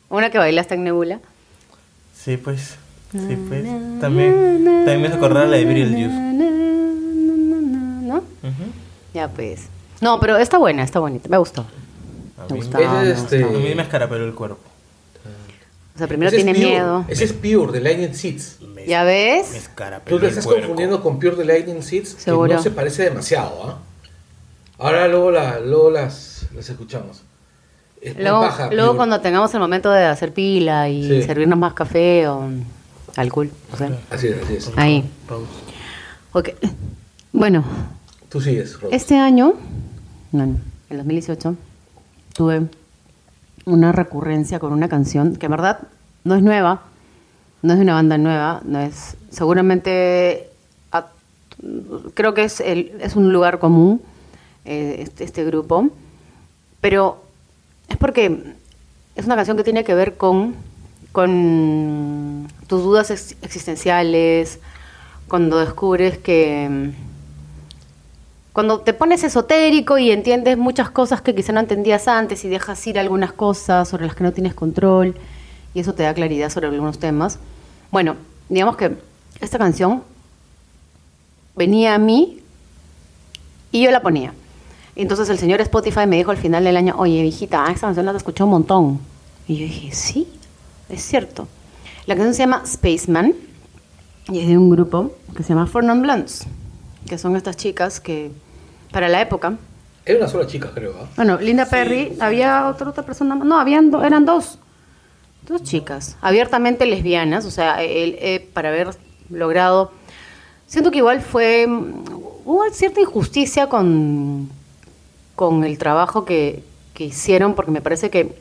Una 0.08 0.30
que 0.30 0.38
bailaste 0.38 0.74
en 0.76 0.84
Nebula. 0.84 1.18
Sí, 2.14 2.36
pues. 2.36 2.76
Sí, 3.10 3.36
pues. 3.48 3.64
También, 4.00 4.62
también 4.84 5.00
me 5.02 5.08
hizo 5.08 5.16
acordar 5.16 5.48
la 5.48 5.56
de 5.56 5.64
Beetlejuice. 5.64 6.08
¿No? 8.06 8.16
Ujú. 8.18 8.64
Ya 9.14 9.28
pues. 9.28 9.66
No, 10.00 10.20
pero 10.20 10.36
está 10.36 10.58
buena, 10.58 10.82
está 10.84 11.00
bonita. 11.00 11.28
Me 11.28 11.38
gustó. 11.38 11.62
A 12.38 12.42
Me 12.46 12.52
mí, 12.54 12.58
gustó. 12.60 12.78
Me 12.78 13.10
es 13.10 13.18
este- 13.18 13.42
gustó. 13.42 13.58
a 13.58 13.60
mí 13.60 13.74
me 13.74 13.82
escarapeló 13.82 14.24
el 14.24 14.34
cuerpo. 14.34 14.60
O 15.94 15.98
sea, 15.98 16.06
primero 16.06 16.28
Ese 16.28 16.36
es 16.38 16.44
tiene 16.44 16.56
Pure. 16.58 16.70
miedo. 16.70 17.04
Ese 17.08 17.24
es 17.24 17.32
Pure 17.32 17.72
de 17.72 17.80
Lightning 17.80 18.14
Seeds. 18.14 18.57
¿Ya 18.88 19.00
Me 19.04 19.06
ves? 19.10 19.54
escarapeló 19.54 20.16
Tú 20.16 20.20
te 20.20 20.26
el 20.26 20.38
estás 20.38 20.46
confundiendo 20.52 21.02
con 21.02 21.18
Pure 21.18 21.36
de 21.36 21.44
Lightning 21.44 21.82
Seeds, 21.82 22.14
que 22.14 22.20
Seguro. 22.22 22.54
no 22.54 22.62
se 22.62 22.70
parece 22.70 23.04
demasiado, 23.04 23.62
¿ah? 23.64 23.78
Ahora 24.78 25.08
luego, 25.08 25.30
la, 25.30 25.58
luego 25.60 25.90
las, 25.90 26.46
las 26.54 26.68
escuchamos. 26.68 27.22
Es 28.00 28.16
Luego, 28.16 28.96
cuando 28.96 29.20
tengamos 29.20 29.52
el 29.54 29.60
momento 29.60 29.90
de 29.90 30.04
hacer 30.04 30.32
pila 30.32 30.88
y 30.88 31.02
Sí. 31.06 31.22
servirnos 31.24 31.58
más 31.58 31.72
café 31.74 32.28
o 32.28 32.48
alcohol. 33.16 33.50
o 33.72 33.76
sea, 33.76 33.90
Así 34.10 34.28
es, 34.28 34.36
así 34.42 34.54
es. 34.56 34.70
ahí. 34.76 35.04
Pause. 35.26 35.48
Ok. 36.32 36.48
Bueno, 37.32 37.64
Tú 38.28 38.40
sigues, 38.40 38.80
Rose. 38.80 38.94
este 38.94 39.16
año, 39.18 39.54
bueno, 40.30 40.56
en 40.90 40.96
2018, 40.96 41.56
tuve 42.34 42.62
una 43.64 43.90
recurrencia 43.92 44.60
con 44.60 44.72
una 44.72 44.88
canción 44.88 45.34
que 45.36 45.46
en 45.46 45.52
verdad 45.52 45.80
no 46.24 46.36
es 46.36 46.42
nueva, 46.42 46.82
no 47.62 47.72
es 47.74 47.80
una 47.80 47.94
banda 47.94 48.18
nueva, 48.18 48.60
no 48.64 48.80
es 48.80 49.16
seguramente 49.30 50.48
a- 50.92 51.06
creo 52.14 52.34
que 52.34 52.44
es 52.44 52.60
el, 52.60 52.92
es 53.00 53.16
un 53.16 53.32
lugar 53.32 53.58
común 53.58 54.00
eh, 54.64 54.96
este, 55.00 55.24
este 55.24 55.44
grupo, 55.44 55.88
pero 56.80 57.22
es 57.88 57.96
porque 57.96 58.54
es 59.16 59.24
una 59.26 59.36
canción 59.36 59.56
que 59.56 59.64
tiene 59.64 59.84
que 59.84 59.94
ver 59.94 60.16
con 60.16 60.54
tus 62.68 62.82
dudas 62.82 63.10
ex- 63.10 63.34
existenciales, 63.42 64.60
cuando 65.26 65.58
descubres 65.58 66.18
que 66.18 66.92
cuando 68.52 68.80
te 68.80 68.92
pones 68.92 69.22
esotérico 69.24 69.98
y 69.98 70.10
entiendes 70.10 70.56
muchas 70.58 70.90
cosas 70.90 71.20
que 71.20 71.34
quizá 71.34 71.52
no 71.52 71.60
entendías 71.60 72.08
antes 72.08 72.44
y 72.44 72.48
dejas 72.48 72.84
ir 72.86 72.98
algunas 72.98 73.32
cosas 73.32 73.88
sobre 73.88 74.06
las 74.06 74.14
que 74.16 74.24
no 74.24 74.32
tienes 74.32 74.54
control 74.54 75.16
y 75.74 75.80
eso 75.80 75.92
te 75.94 76.02
da 76.02 76.14
claridad 76.14 76.50
sobre 76.50 76.68
algunos 76.68 76.98
temas. 76.98 77.38
Bueno, 77.90 78.16
digamos 78.48 78.76
que 78.76 78.96
esta 79.40 79.58
canción 79.58 80.02
venía 81.56 81.94
a 81.94 81.98
mí 81.98 82.40
y 83.72 83.82
yo 83.82 83.90
la 83.90 84.00
ponía. 84.00 84.32
Entonces 84.96 85.28
el 85.28 85.38
señor 85.38 85.60
Spotify 85.60 86.06
me 86.06 86.16
dijo 86.16 86.30
al 86.30 86.36
final 86.36 86.64
del 86.64 86.76
año, 86.76 86.94
oye, 86.98 87.24
hijita, 87.24 87.66
esta 87.70 87.86
canción 87.86 88.04
la 88.06 88.12
has 88.12 88.16
escuchado 88.18 88.46
un 88.46 88.52
montón. 88.52 89.00
Y 89.46 89.56
yo 89.56 89.64
dije, 89.66 89.92
sí, 89.92 90.28
es 90.88 91.02
cierto. 91.02 91.46
La 92.06 92.14
canción 92.14 92.34
se 92.34 92.40
llama 92.42 92.62
Spaceman 92.66 93.34
y 94.28 94.40
es 94.40 94.48
de 94.48 94.58
un 94.58 94.70
grupo 94.70 95.12
que 95.36 95.42
se 95.42 95.50
llama 95.50 95.66
Four 95.66 95.84
Non 95.84 96.02
Blondes, 96.02 96.44
que 97.08 97.16
son 97.18 97.36
estas 97.36 97.56
chicas 97.56 98.00
que, 98.00 98.30
para 98.92 99.08
la 99.08 99.20
época, 99.20 99.56
Era 100.04 100.18
una 100.18 100.28
sola 100.28 100.46
chica, 100.46 100.70
creo, 100.74 100.94
¿ah? 101.00 101.06
bueno, 101.16 101.38
Linda 101.38 101.66
Perry, 101.66 102.16
había 102.20 102.66
otra, 102.68 102.88
otra 102.90 103.04
persona, 103.04 103.34
más. 103.34 103.46
no, 103.46 103.58
habían 103.60 103.90
do- 103.90 104.02
eran 104.04 104.24
dos, 104.24 104.58
dos 105.48 105.62
chicas, 105.62 106.16
abiertamente 106.20 106.86
lesbianas, 106.86 107.44
o 107.46 107.50
sea, 107.50 107.82
él, 107.82 108.16
eh, 108.20 108.46
para 108.52 108.68
haber 108.68 108.90
logrado, 109.30 109.92
siento 110.66 110.90
que 110.90 110.98
igual 110.98 111.20
fue, 111.22 111.66
mm, 111.66 112.04
hubo 112.44 112.64
cierta 112.70 113.00
injusticia 113.00 113.68
con, 113.68 114.48
con 115.34 115.64
el 115.64 115.78
trabajo 115.78 116.24
que, 116.24 116.62
que 116.94 117.04
hicieron, 117.06 117.54
porque 117.54 117.70
me 117.70 117.80
parece 117.80 118.10
que 118.10 118.36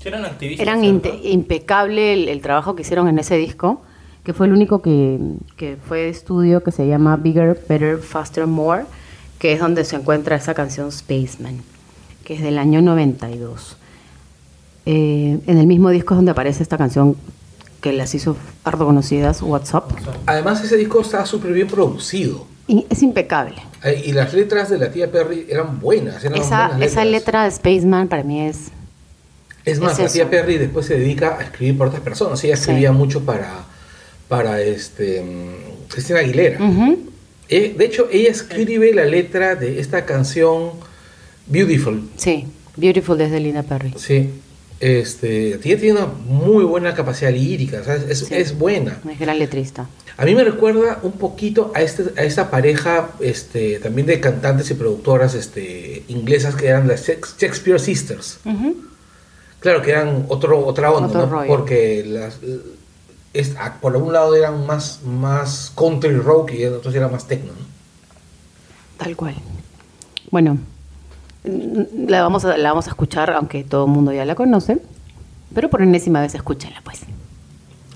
Sí, 0.00 0.08
eran 0.08 0.24
activistas. 0.24 0.62
eran 0.66 0.84
impecable 0.84 2.12
el, 2.12 2.28
el 2.28 2.40
trabajo 2.40 2.74
que 2.74 2.82
hicieron 2.82 3.08
en 3.08 3.18
ese 3.18 3.36
disco, 3.36 3.82
que 4.24 4.32
fue 4.32 4.46
el 4.46 4.52
único 4.52 4.82
que, 4.82 5.18
que 5.56 5.76
fue 5.88 6.00
de 6.02 6.08
estudio 6.10 6.62
que 6.62 6.72
se 6.72 6.86
llama 6.86 7.16
Bigger, 7.16 7.58
Better, 7.68 7.98
Faster, 7.98 8.46
More, 8.46 8.84
que 9.38 9.52
es 9.52 9.60
donde 9.60 9.84
se 9.84 9.96
encuentra 9.96 10.36
esa 10.36 10.54
canción 10.54 10.92
Spaceman, 10.92 11.62
que 12.24 12.34
es 12.34 12.42
del 12.42 12.58
año 12.58 12.82
92. 12.82 13.76
Eh, 14.86 15.38
en 15.46 15.58
el 15.58 15.66
mismo 15.66 15.90
disco 15.90 16.14
es 16.14 16.16
donde 16.18 16.32
aparece 16.32 16.62
esta 16.62 16.76
canción 16.78 17.16
que 17.80 17.92
las 17.92 18.14
hizo 18.14 18.36
harto 18.64 18.84
conocidas, 18.86 19.42
WhatsApp. 19.42 19.90
Además, 20.26 20.62
ese 20.64 20.76
disco 20.76 21.00
estaba 21.00 21.26
súper 21.26 21.52
bien 21.52 21.68
producido. 21.68 22.46
Y 22.68 22.86
es 22.88 23.02
impecable. 23.02 23.56
Eh, 23.84 24.02
Y 24.06 24.12
las 24.12 24.32
letras 24.34 24.70
de 24.70 24.78
la 24.78 24.90
tía 24.92 25.10
Perry 25.10 25.46
eran 25.48 25.80
buenas. 25.80 26.24
Eran 26.24 26.40
Esa, 26.40 26.68
buenas 26.68 26.86
esa 26.92 27.04
letra 27.04 27.44
de 27.44 27.50
Spaceman 27.50 28.08
para 28.08 28.22
mí 28.22 28.40
es... 28.42 28.68
Es 29.64 29.78
más, 29.80 29.92
es 29.92 29.98
la 30.00 30.08
tía 30.12 30.22
eso. 30.22 30.30
Perry 30.30 30.58
después 30.58 30.86
se 30.86 30.98
dedica 30.98 31.38
a 31.38 31.42
escribir 31.42 31.78
para 31.78 31.88
otras 31.90 32.02
personas. 32.02 32.42
Ella 32.44 32.56
Sí. 32.56 32.62
escribía 32.62 32.90
mucho 32.92 33.24
para, 33.24 33.64
para 34.28 34.60
este, 34.60 35.24
Cristina 35.88 36.20
Aguilera. 36.20 36.58
Eh, 37.48 37.74
de 37.76 37.84
hecho, 37.84 38.08
ella 38.10 38.30
escribe 38.30 38.92
la 38.94 39.04
letra 39.04 39.54
de 39.56 39.78
esta 39.80 40.04
canción 40.04 40.70
Beautiful. 41.46 42.08
Sí, 42.16 42.46
Beautiful 42.76 43.18
desde 43.18 43.38
Linda 43.40 43.62
Perry. 43.62 43.92
Sí. 43.96 44.30
Este, 44.82 45.48
ella 45.54 45.58
tiene 45.60 45.92
una 45.92 46.06
muy 46.06 46.64
buena 46.64 46.92
capacidad 46.92 47.30
lírica, 47.30 47.80
o 47.82 47.84
sea, 47.84 47.94
es, 47.94 48.18
Sí. 48.18 48.34
es 48.34 48.58
buena. 48.58 48.98
Es 49.08 49.16
gran 49.20 49.38
letrista. 49.38 49.88
A 50.16 50.24
mí 50.24 50.34
me 50.34 50.42
recuerda 50.42 50.98
un 51.04 51.12
poquito 51.12 51.70
a, 51.72 51.82
este, 51.82 52.06
a 52.20 52.24
esta 52.24 52.50
pareja 52.50 53.10
este, 53.20 53.78
también 53.78 54.08
de 54.08 54.18
cantantes 54.18 54.68
y 54.72 54.74
productoras 54.74 55.34
este, 55.34 56.02
inglesas 56.08 56.56
que 56.56 56.66
eran 56.66 56.88
las 56.88 57.06
Shakes- 57.08 57.36
Shakespeare 57.38 57.78
Sisters. 57.78 58.40
Claro 59.60 59.82
que 59.82 59.92
eran 59.92 60.26
otro, 60.28 60.66
otra 60.66 60.90
onda, 60.90 61.06
Otro 61.20 61.40
¿no? 61.42 61.46
Porque 61.46 62.04
las, 62.04 62.38
es- 63.32 63.54
por 63.80 63.96
un 63.96 64.12
lado 64.12 64.34
eran 64.34 64.66
más, 64.66 65.00
más 65.04 65.70
country 65.76 66.16
rock 66.16 66.54
y 66.54 66.64
otros 66.64 66.92
eran 66.92 67.12
más 67.12 67.28
techno. 67.28 67.52
¿no? 67.52 67.66
Tal 68.98 69.14
cual. 69.16 69.36
Bueno, 70.32 70.58
la 71.44 72.22
vamos, 72.22 72.44
a, 72.44 72.56
la 72.56 72.70
vamos 72.70 72.86
a 72.86 72.90
escuchar, 72.90 73.32
aunque 73.32 73.64
todo 73.64 73.86
el 73.86 73.90
mundo 73.90 74.12
ya 74.12 74.24
la 74.24 74.34
conoce. 74.34 74.78
Pero 75.54 75.68
por 75.68 75.82
enésima 75.82 76.20
vez 76.20 76.34
escúchenla, 76.34 76.80
pues. 76.82 77.00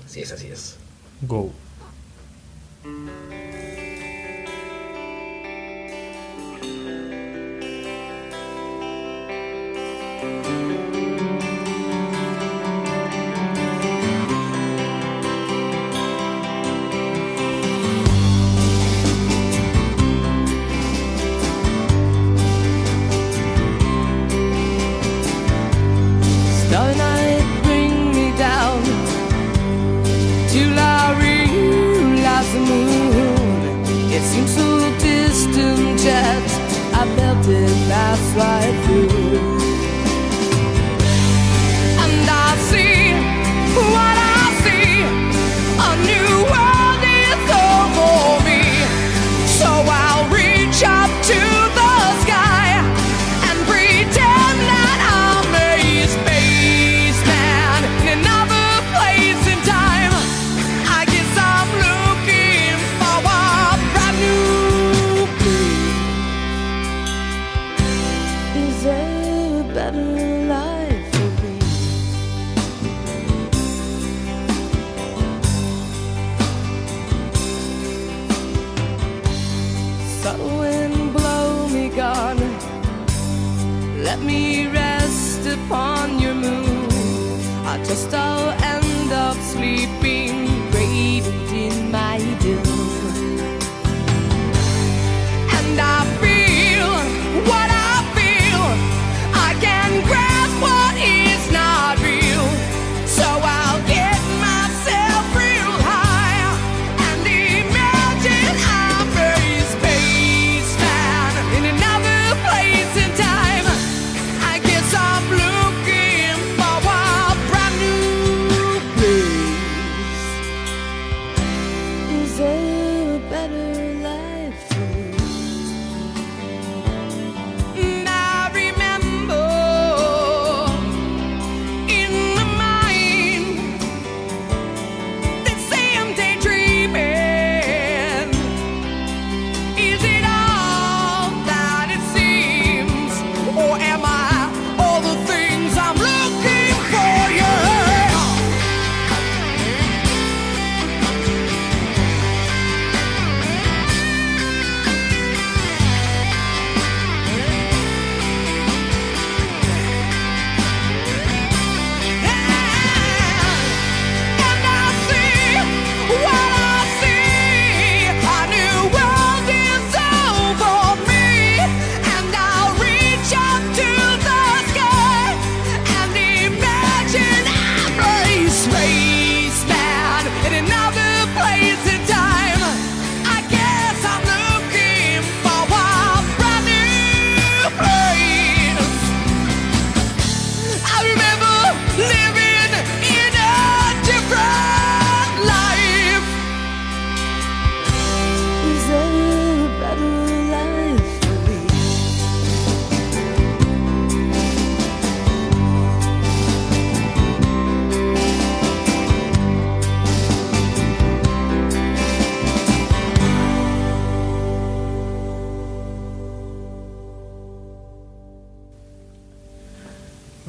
Así 0.05 0.21
es, 0.21 0.31
así 0.31 0.47
es. 0.47 0.77
Go. 1.21 1.49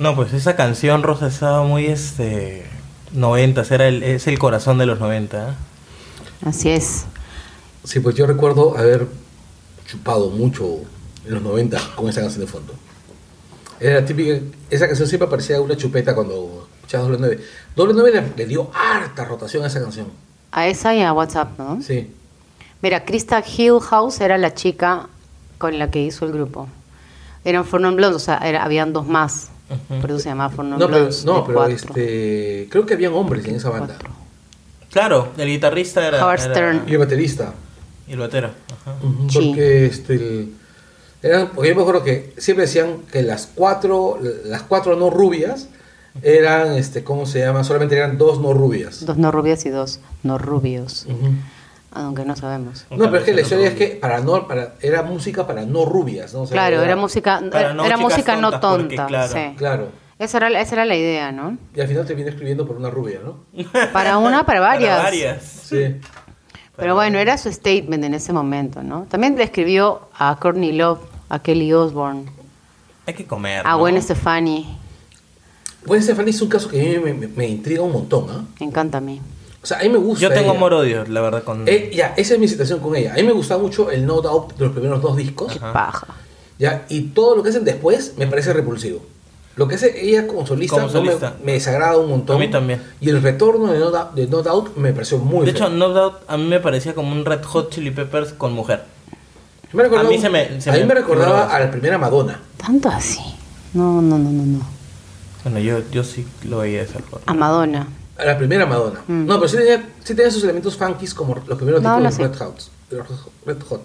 No, 0.09 0.17
pues 0.17 0.33
esa 0.33 0.57
canción, 0.57 1.03
Rosa, 1.03 1.27
estaba 1.27 1.65
muy, 1.65 1.85
este... 1.85 2.65
90, 3.13 3.63
era 3.75 3.89
el, 3.89 4.03
es 4.03 4.27
el 4.27 4.39
corazón 4.39 4.79
de 4.79 4.87
los 4.87 5.01
90. 5.01 5.51
¿eh? 5.51 5.53
Así 6.47 6.71
es. 6.71 7.05
Sí, 7.85 8.01
pues 8.01 8.15
yo 8.17 8.27
recuerdo 8.27 8.79
haber 8.79 9.07
chupado 9.87 10.31
mucho 10.31 10.79
en 11.27 11.35
los 11.35 11.43
90 11.43 11.79
con 11.95 12.09
esa 12.09 12.23
canción 12.23 12.41
de 12.41 12.51
fondo. 12.51 12.73
Era 13.81 14.03
típica, 14.03 14.41
esa 14.71 14.87
canción 14.87 15.07
siempre 15.07 15.27
aparecía 15.27 15.61
una 15.61 15.77
chupeta 15.77 16.15
cuando 16.15 16.67
escuchabas 16.79 17.09
doble 17.09 17.19
9. 17.21 17.45
Doble 17.77 17.93
9 17.95 18.13
le, 18.13 18.33
le 18.35 18.47
dio 18.47 18.71
harta 18.75 19.27
rotación 19.27 19.63
a 19.65 19.67
esa 19.67 19.83
canción. 19.83 20.07
A 20.53 20.69
esa 20.69 20.95
y 20.95 21.03
a 21.03 21.13
WhatsApp, 21.13 21.59
¿no? 21.59 21.83
Sí. 21.83 22.11
Mira, 22.81 23.05
Krista 23.05 23.43
Hillhouse 23.43 24.23
era 24.23 24.39
la 24.39 24.55
chica 24.55 25.09
con 25.59 25.79
la 25.79 25.91
que 25.91 26.01
hizo 26.03 26.25
el 26.25 26.33
grupo. 26.33 26.67
Eran 27.45 27.67
For 27.67 27.79
Non 27.79 27.95
Blondes, 27.97 28.17
o 28.23 28.25
sea, 28.25 28.39
era- 28.39 28.65
habían 28.65 28.95
dos 28.95 29.07
más. 29.07 29.51
Por 30.01 30.11
eso 30.11 30.19
se 30.21 30.29
llamaba 30.31 30.51
For 30.55 30.65
Non 30.65 30.79
No, 30.79 30.87
pero, 30.87 31.09
no, 31.25 31.45
pero 31.45 31.59
cuatro. 31.59 31.75
este, 31.77 32.69
creo 32.71 32.87
que 32.87 32.95
habían 32.95 33.13
hombres 33.13 33.45
en 33.47 33.57
esa 33.57 33.71
banda. 33.71 33.97
Claro, 34.91 35.29
el 35.37 35.49
guitarrista 35.49 36.07
era... 36.07 36.25
Howard 36.25 36.41
era- 36.41 36.55
Stern. 36.55 36.83
Y 36.89 36.93
el 36.93 36.99
baterista. 36.99 37.55
Y 38.07 38.13
el 38.13 38.19
batero. 38.19 38.51
Ajá. 38.73 38.95
Sí. 39.29 39.39
Porque 39.53 39.87
este, 39.87 40.15
el- 40.15 40.55
eran, 41.23 41.49
porque 41.55 41.69
yo 41.71 41.75
me 41.77 41.83
acuerdo 41.83 42.03
que 42.05 42.33
siempre 42.39 42.65
decían 42.65 43.03
que 43.13 43.23
las 43.23 43.47
cuatro, 43.55 44.19
las 44.45 44.63
cuatro 44.63 44.97
no 44.97 45.11
rubias 45.11 45.69
eran, 46.23 46.73
este, 46.73 47.05
¿cómo 47.05 47.27
se 47.27 47.41
llama? 47.41 47.65
Solamente 47.65 47.97
eran 47.97 48.17
dos 48.17 48.41
no 48.41 48.55
rubias. 48.55 49.05
Dos 49.05 49.19
no 49.19 49.31
rubias 49.31 49.67
y 49.67 49.71
dos 49.71 50.01
no 50.23 50.39
rubios. 50.39 51.05
Ujú. 51.09 51.33
Aunque 51.99 52.25
no 52.25 52.37
sabemos. 52.37 52.87
No, 52.91 53.07
pero 53.07 53.17
es 53.19 53.25
que 53.25 53.35
la 53.35 53.41
historia 53.41 53.69
es 53.69 53.75
que 53.75 53.89
para 53.89 54.21
no, 54.21 54.47
para, 54.47 54.75
era 54.81 55.03
música 55.03 55.47
para 55.49 55.63
no 55.65 55.85
rubias, 55.85 56.33
¿no? 56.33 56.43
O 56.43 56.47
sea, 56.47 56.55
Claro, 56.55 56.81
era 56.83 56.95
música, 56.95 57.41
no 57.41 57.49
era 57.57 57.73
chicas 57.75 58.01
música 58.01 58.37
no 58.37 58.51
porque, 58.53 58.61
tonta. 58.97 59.07
claro. 59.07 59.33
sí. 59.33 59.55
Claro. 59.57 59.89
Esa, 60.21 60.37
era, 60.39 60.51
la- 60.51 60.61
esa 60.61 60.75
era 60.77 60.85
la 60.85 60.95
idea, 60.97 61.33
¿no? 61.33 61.57
Y 61.75 61.81
al 61.81 61.89
final 61.89 62.07
terminé 62.07 62.31
escribiendo 62.31 62.67
por 62.67 62.77
una 62.77 62.89
rubia, 62.91 63.19
¿no? 63.25 63.39
Para 63.93 64.19
una, 64.19 64.45
para 64.47 64.61
varias. 64.61 64.91
Para 64.97 65.03
varias. 65.05 65.43
Sí. 65.43 65.97
Pero 66.77 66.95
bueno, 66.95 67.19
era 67.19 67.37
su 67.37 67.53
statement 67.53 68.05
en 68.05 68.15
ese 68.15 68.33
momento, 68.33 68.83
¿no? 68.85 69.07
También 69.11 69.37
le 69.37 69.43
escribió 69.43 70.03
a 70.17 70.37
Courtney 70.41 70.71
Love, 70.73 71.01
a 71.29 71.41
Kelly 71.41 71.73
Osbourne, 71.73 72.27
Hay 73.07 73.15
que 73.15 73.27
comer. 73.27 73.67
a 73.67 73.73
¿no? 73.73 73.79
Gwen 73.79 74.01
Stefani. 74.01 74.79
Gwen 75.85 76.03
Stefani 76.03 76.31
es 76.31 76.41
un 76.43 76.49
caso 76.49 76.69
que 76.69 76.81
a 76.81 76.85
mí 76.85 76.99
me, 77.05 77.13
me- 77.15 77.27
me 77.29 77.49
intriga 77.49 77.83
un 77.83 77.93
montón, 77.93 78.27
¿ah? 78.31 78.45
Me 78.61 78.67
encanta 78.67 78.99
a 78.99 79.01
mí. 79.01 79.21
O 79.63 79.67
sea, 79.67 79.79
a 79.79 79.83
mí 79.83 79.89
me 79.89 79.99
gusta. 79.99 80.23
Yo 80.23 80.29
tengo 80.31 80.51
ella. 80.51 80.57
amor-odio, 80.57 81.05
la 81.07 81.21
verdad, 81.21 81.43
con... 81.43 81.65
Eh, 81.67 81.91
ya, 81.95 82.15
esa 82.17 82.35
es 82.35 82.41
mi 82.41 82.47
situación 82.49 82.79
con 82.81 82.95
ella. 82.97 83.13
A 83.13 83.17
mí 83.17 83.23
me 83.25 83.33
gustaba 83.33 83.61
mucho 83.61 83.91
el 83.91 84.07
No 84.07 84.21
Doubt 84.21 84.57
de 84.57 84.65
los 84.65 84.73
primeros 84.73 85.03
dos 85.03 85.17
discos. 85.17 85.53
Qué 85.53 85.59
paja. 85.61 86.07
Ya, 86.59 86.87
y 86.89 87.03
todo 87.09 87.37
lo 87.37 87.43
que 87.43 87.51
hacen 87.51 87.65
después 87.65 88.15
me 88.17 88.27
parece 88.27 88.53
repulsivo. 88.53 89.01
Lo 89.57 89.67
que 89.67 89.75
hace 89.75 90.07
ella 90.09 90.29
como 90.29 90.47
solista, 90.47 90.77
Como 90.77 90.87
no 90.87 90.93
solista. 90.93 91.35
me, 91.41 91.47
me 91.47 91.53
desagrada 91.55 91.97
un 91.97 92.09
montón. 92.09 92.37
A 92.37 92.39
mí 92.39 92.49
también. 92.49 92.81
Y 93.01 93.09
el 93.11 93.21
retorno 93.21 93.73
de 93.73 93.81
No, 93.81 93.91
Doubt, 93.91 94.15
de 94.15 94.27
No 94.29 94.43
Doubt 94.43 94.77
me 94.77 94.93
pareció 94.93 95.19
muy 95.19 95.45
De 95.47 95.53
feo. 95.53 95.67
hecho, 95.67 95.71
No 95.75 95.89
Doubt 95.89 96.19
a 96.29 96.37
mí 96.37 96.45
me 96.45 96.61
parecía 96.61 96.95
como 96.95 97.11
un 97.13 97.25
Red 97.25 97.43
Hot 97.45 97.71
Chili 97.71 97.91
Peppers 97.91 98.33
con 98.35 98.53
mujer. 98.53 98.85
Me 99.73 99.83
a 99.85 100.03
mí 100.05 100.19
se 100.19 100.31
me- 100.31 100.61
se 100.61 100.71
a 100.71 100.75
mí 100.75 100.85
me- 100.85 100.95
recordaba 100.95 101.47
me- 101.49 101.53
a 101.53 101.59
la 101.61 101.71
primera 101.71 101.99
Madonna. 101.99 102.41
Tanto 102.57 102.89
así. 102.89 103.19
No, 103.75 104.01
no, 104.01 104.17
no, 104.17 104.31
no, 104.31 104.43
no. 104.47 104.67
Bueno, 105.45 105.59
yo, 105.59 105.81
yo 105.91 106.05
sí 106.05 106.27
lo 106.45 106.59
veía 106.59 106.79
de 106.79 106.85
esa 106.85 107.01
forma. 107.01 107.25
A 107.27 107.35
Madonna. 107.35 107.87
A 108.19 108.25
la 108.25 108.37
primera 108.37 108.67
Madonna. 108.67 109.01
Mm. 109.07 109.27
No, 109.27 109.37
pero 109.37 109.49
sí 109.49 109.57
tenía, 109.57 109.83
sí 110.03 110.15
tenía 110.15 110.31
sus 110.31 110.43
elementos 110.43 110.77
funkies 110.77 111.15
como 111.15 111.37
los 111.47 111.57
primeros 111.57 111.81
Madonna 111.83 112.09
discos 112.09 112.29
de 112.29 112.35
sí. 112.35 112.41
Red 112.91 113.05
Hot. 113.07 113.39
Red 113.47 113.63
Hot. 113.69 113.83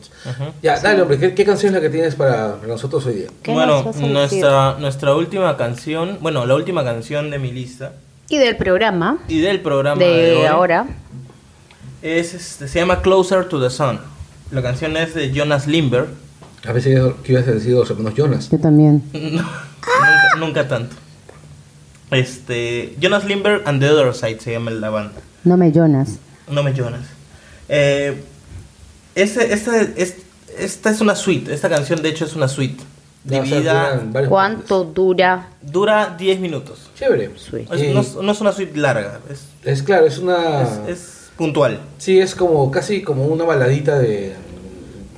Ya, 0.62 0.80
dale, 0.80 1.02
hombre, 1.02 1.20
¿qué, 1.20 1.36
qué 1.36 1.46
canción 1.46 1.70
es 1.70 1.76
la 1.76 1.82
que 1.82 1.90
tienes 1.90 2.16
para, 2.16 2.58
nosotros 2.68 3.06
hoy 3.06 3.14
día? 3.16 3.28
¿Qué 3.42 3.52
Bueno, 3.52 3.92
nuestra, 4.00 4.78
nuestra 4.80 5.14
última 5.16 5.56
canción, 5.58 6.18
bueno, 6.22 6.46
la 6.46 6.56
última 6.56 6.84
canción 6.84 7.30
de 7.30 7.38
mi 7.38 7.52
lista 7.52 7.94
Y 8.30 8.38
del 8.38 8.56
programa 8.58 9.20
y 9.28 9.40
del 9.42 9.60
programa 9.62 10.02
de, 10.02 10.08
de 10.08 10.36
hoy 10.38 10.46
ahora. 10.46 10.88
es, 12.02 12.34
este, 12.34 12.68
se 12.68 12.80
llama 12.80 13.02
Closer 13.02 13.46
to 13.50 13.62
the 13.62 13.70
Sun. 13.70 14.00
La 14.52 14.62
canción 14.62 14.96
es 14.98 15.14
de 15.14 15.32
Jonas 15.32 15.68
Limber. 15.68 16.08
A 16.66 16.72
veces 16.72 17.14
que 17.24 17.34
ibas 17.34 17.48
a 17.48 17.52
decir 17.52 17.74
los 17.74 17.90
hermanos 17.90 18.14
Jonas. 18.16 18.50
Yo 18.50 18.58
también. 18.60 19.04
nunca, 19.14 20.36
nunca 20.40 20.68
tanto. 20.68 20.96
Este, 22.16 22.96
Jonas 23.00 23.26
Limber 23.26 23.62
and 23.66 23.82
the 23.82 23.90
Other 23.90 24.14
Side 24.14 24.40
se 24.40 24.52
llama 24.54 24.72
la 24.72 24.90
banda. 24.90 25.14
No 25.44 25.58
me 25.58 25.72
Jonas. 25.72 26.18
No 26.50 26.64
me 26.64 26.74
Jonas. 26.74 27.02
Eh, 27.70 28.22
ese, 29.16 29.54
esta, 29.54 29.82
es, 29.82 30.16
esta 30.58 30.90
es 30.90 31.02
una 31.02 31.16
suite. 31.16 31.54
Esta 31.54 31.70
canción, 31.70 32.02
de 32.02 32.10
hecho, 32.10 32.26
es 32.26 32.36
una 32.36 32.48
suite. 32.48 32.84
Ya, 33.26 33.42
o 33.42 33.46
sea, 33.46 33.58
Dividida. 33.58 34.28
¿Cuánto 34.28 34.84
dura? 34.84 35.48
Dura 35.62 36.16
10 36.18 36.40
minutos. 36.40 36.90
Chévere. 36.98 37.32
Sweet. 37.38 37.72
Es- 37.72 37.82
Eh, 37.82 37.92
no, 37.94 38.02
es- 38.02 38.16
no 38.16 38.32
es 38.32 38.42
una 38.42 38.52
suite 38.52 38.78
larga. 38.78 39.20
Es, 39.30 39.46
Es 39.64 39.82
claro, 39.84 40.06
es 40.06 40.18
una... 40.18 40.64
es, 40.64 40.70
es 40.90 41.30
puntual. 41.38 41.80
Sí, 41.98 42.20
es 42.20 42.36
como 42.36 42.70
casi 42.70 43.02
como 43.02 43.26
una 43.26 43.46
baladita 43.46 43.98
de... 43.98 44.34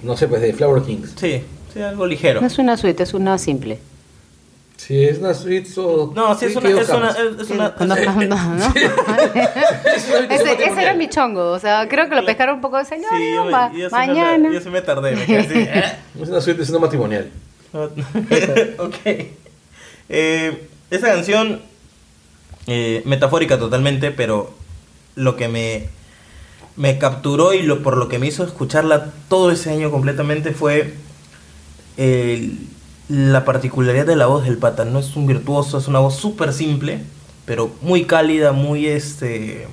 No 0.04 0.16
sé, 0.16 0.28
pues 0.28 0.42
de 0.42 0.54
Flower 0.54 0.84
Kings. 0.84 1.14
Sí, 1.20 1.42
sí, 1.74 1.82
algo 1.82 2.06
ligero. 2.06 2.42
No 2.42 2.48
es 2.48 2.60
una 2.60 2.78
suite, 2.78 3.02
es 3.02 3.14
una 3.16 3.40
simple. 3.40 3.80
Sí, 4.78 5.04
es 5.04 5.20
una 5.20 5.34
suite... 5.34 5.70
so- 5.70 6.12
No, 6.16 6.38
sí, 6.38 6.46
es 6.46 6.56
una. 6.56 6.70
Es 6.70 6.90
una, 6.90 7.10
es, 7.10 7.50
una- 7.50 7.68
es- 7.80 8.36
¿no? 8.38 8.74
Ese, 10.30 10.82
era 10.82 10.94
mi 10.94 11.08
chongo, 11.10 11.52
o 11.52 11.60
sea, 11.60 11.88
creo 11.88 12.10
que 12.10 12.16
lo 12.16 12.26
pescaron 12.26 12.56
un 12.56 12.62
poco 12.62 12.78
de 12.78 12.86
señor, 12.86 13.10
Sí, 13.18 13.34
yo, 13.34 13.46
me- 13.46 13.52
ma- 13.52 13.72
yo 13.74 13.90
sí 13.90 13.96
me 13.96 14.08
mañana. 14.08 14.44
tar- 14.50 14.54
yo 14.54 14.62
sí 14.62 14.70
me 14.70 14.82
tardé. 14.82 15.16
Me 15.16 15.26
quedé 15.26 15.38
así, 15.40 15.54
¿eh? 15.60 15.84
Es 16.22 16.30
una 16.30 16.42
suite, 16.42 16.62
es 16.62 16.70
una 16.70 16.80
matrimonial. 16.80 17.30
ok. 17.74 18.96
Eh, 20.10 20.68
esa 20.92 21.08
canción, 21.08 21.62
eh, 22.68 23.02
metafórica 23.06 23.58
totalmente, 23.58 24.12
pero 24.12 24.54
lo 25.16 25.36
que 25.36 25.48
me, 25.48 25.88
me 26.76 26.98
capturó 27.00 27.54
y 27.54 27.64
lo, 27.64 27.82
por 27.82 27.98
lo 27.98 28.08
que 28.08 28.20
me 28.20 28.28
hizo 28.28 28.44
escucharla 28.44 29.12
todo 29.30 29.52
ese 29.52 29.72
año 29.72 29.90
completamente 29.92 30.52
fue 30.52 30.94
el- 31.98 32.60
la 33.10 33.46
particularidad 33.46 34.06
de 34.06 34.16
la 34.16 34.26
voz 34.28 34.44
del 34.46 34.58
pata. 34.58 34.86
No 34.86 35.00
es 35.00 35.16
un 35.16 35.28
virtuoso, 35.28 35.78
es 35.78 35.88
una 35.88 36.00
voz 36.00 36.16
súper 36.16 36.54
simple, 36.54 37.00
pero 37.46 37.72
muy 37.82 38.06
cálida, 38.06 38.52
muy 38.52 38.88
este... 38.88 39.68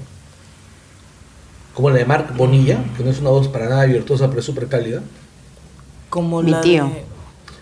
Como 1.74 1.88
la 1.90 1.96
de 1.96 2.04
Mark 2.04 2.34
Bonilla, 2.36 2.78
que 2.96 3.02
no 3.02 3.10
es 3.10 3.20
una 3.20 3.30
voz 3.30 3.48
para 3.48 3.66
nada 3.68 3.86
virtuosa, 3.86 4.28
pero 4.28 4.40
es 4.40 4.46
súper 4.46 4.66
cálida. 4.68 5.02
Como 6.10 6.42
Mi 6.42 6.50
la 6.50 6.60
tío. 6.60 6.84
de- 6.84 7.04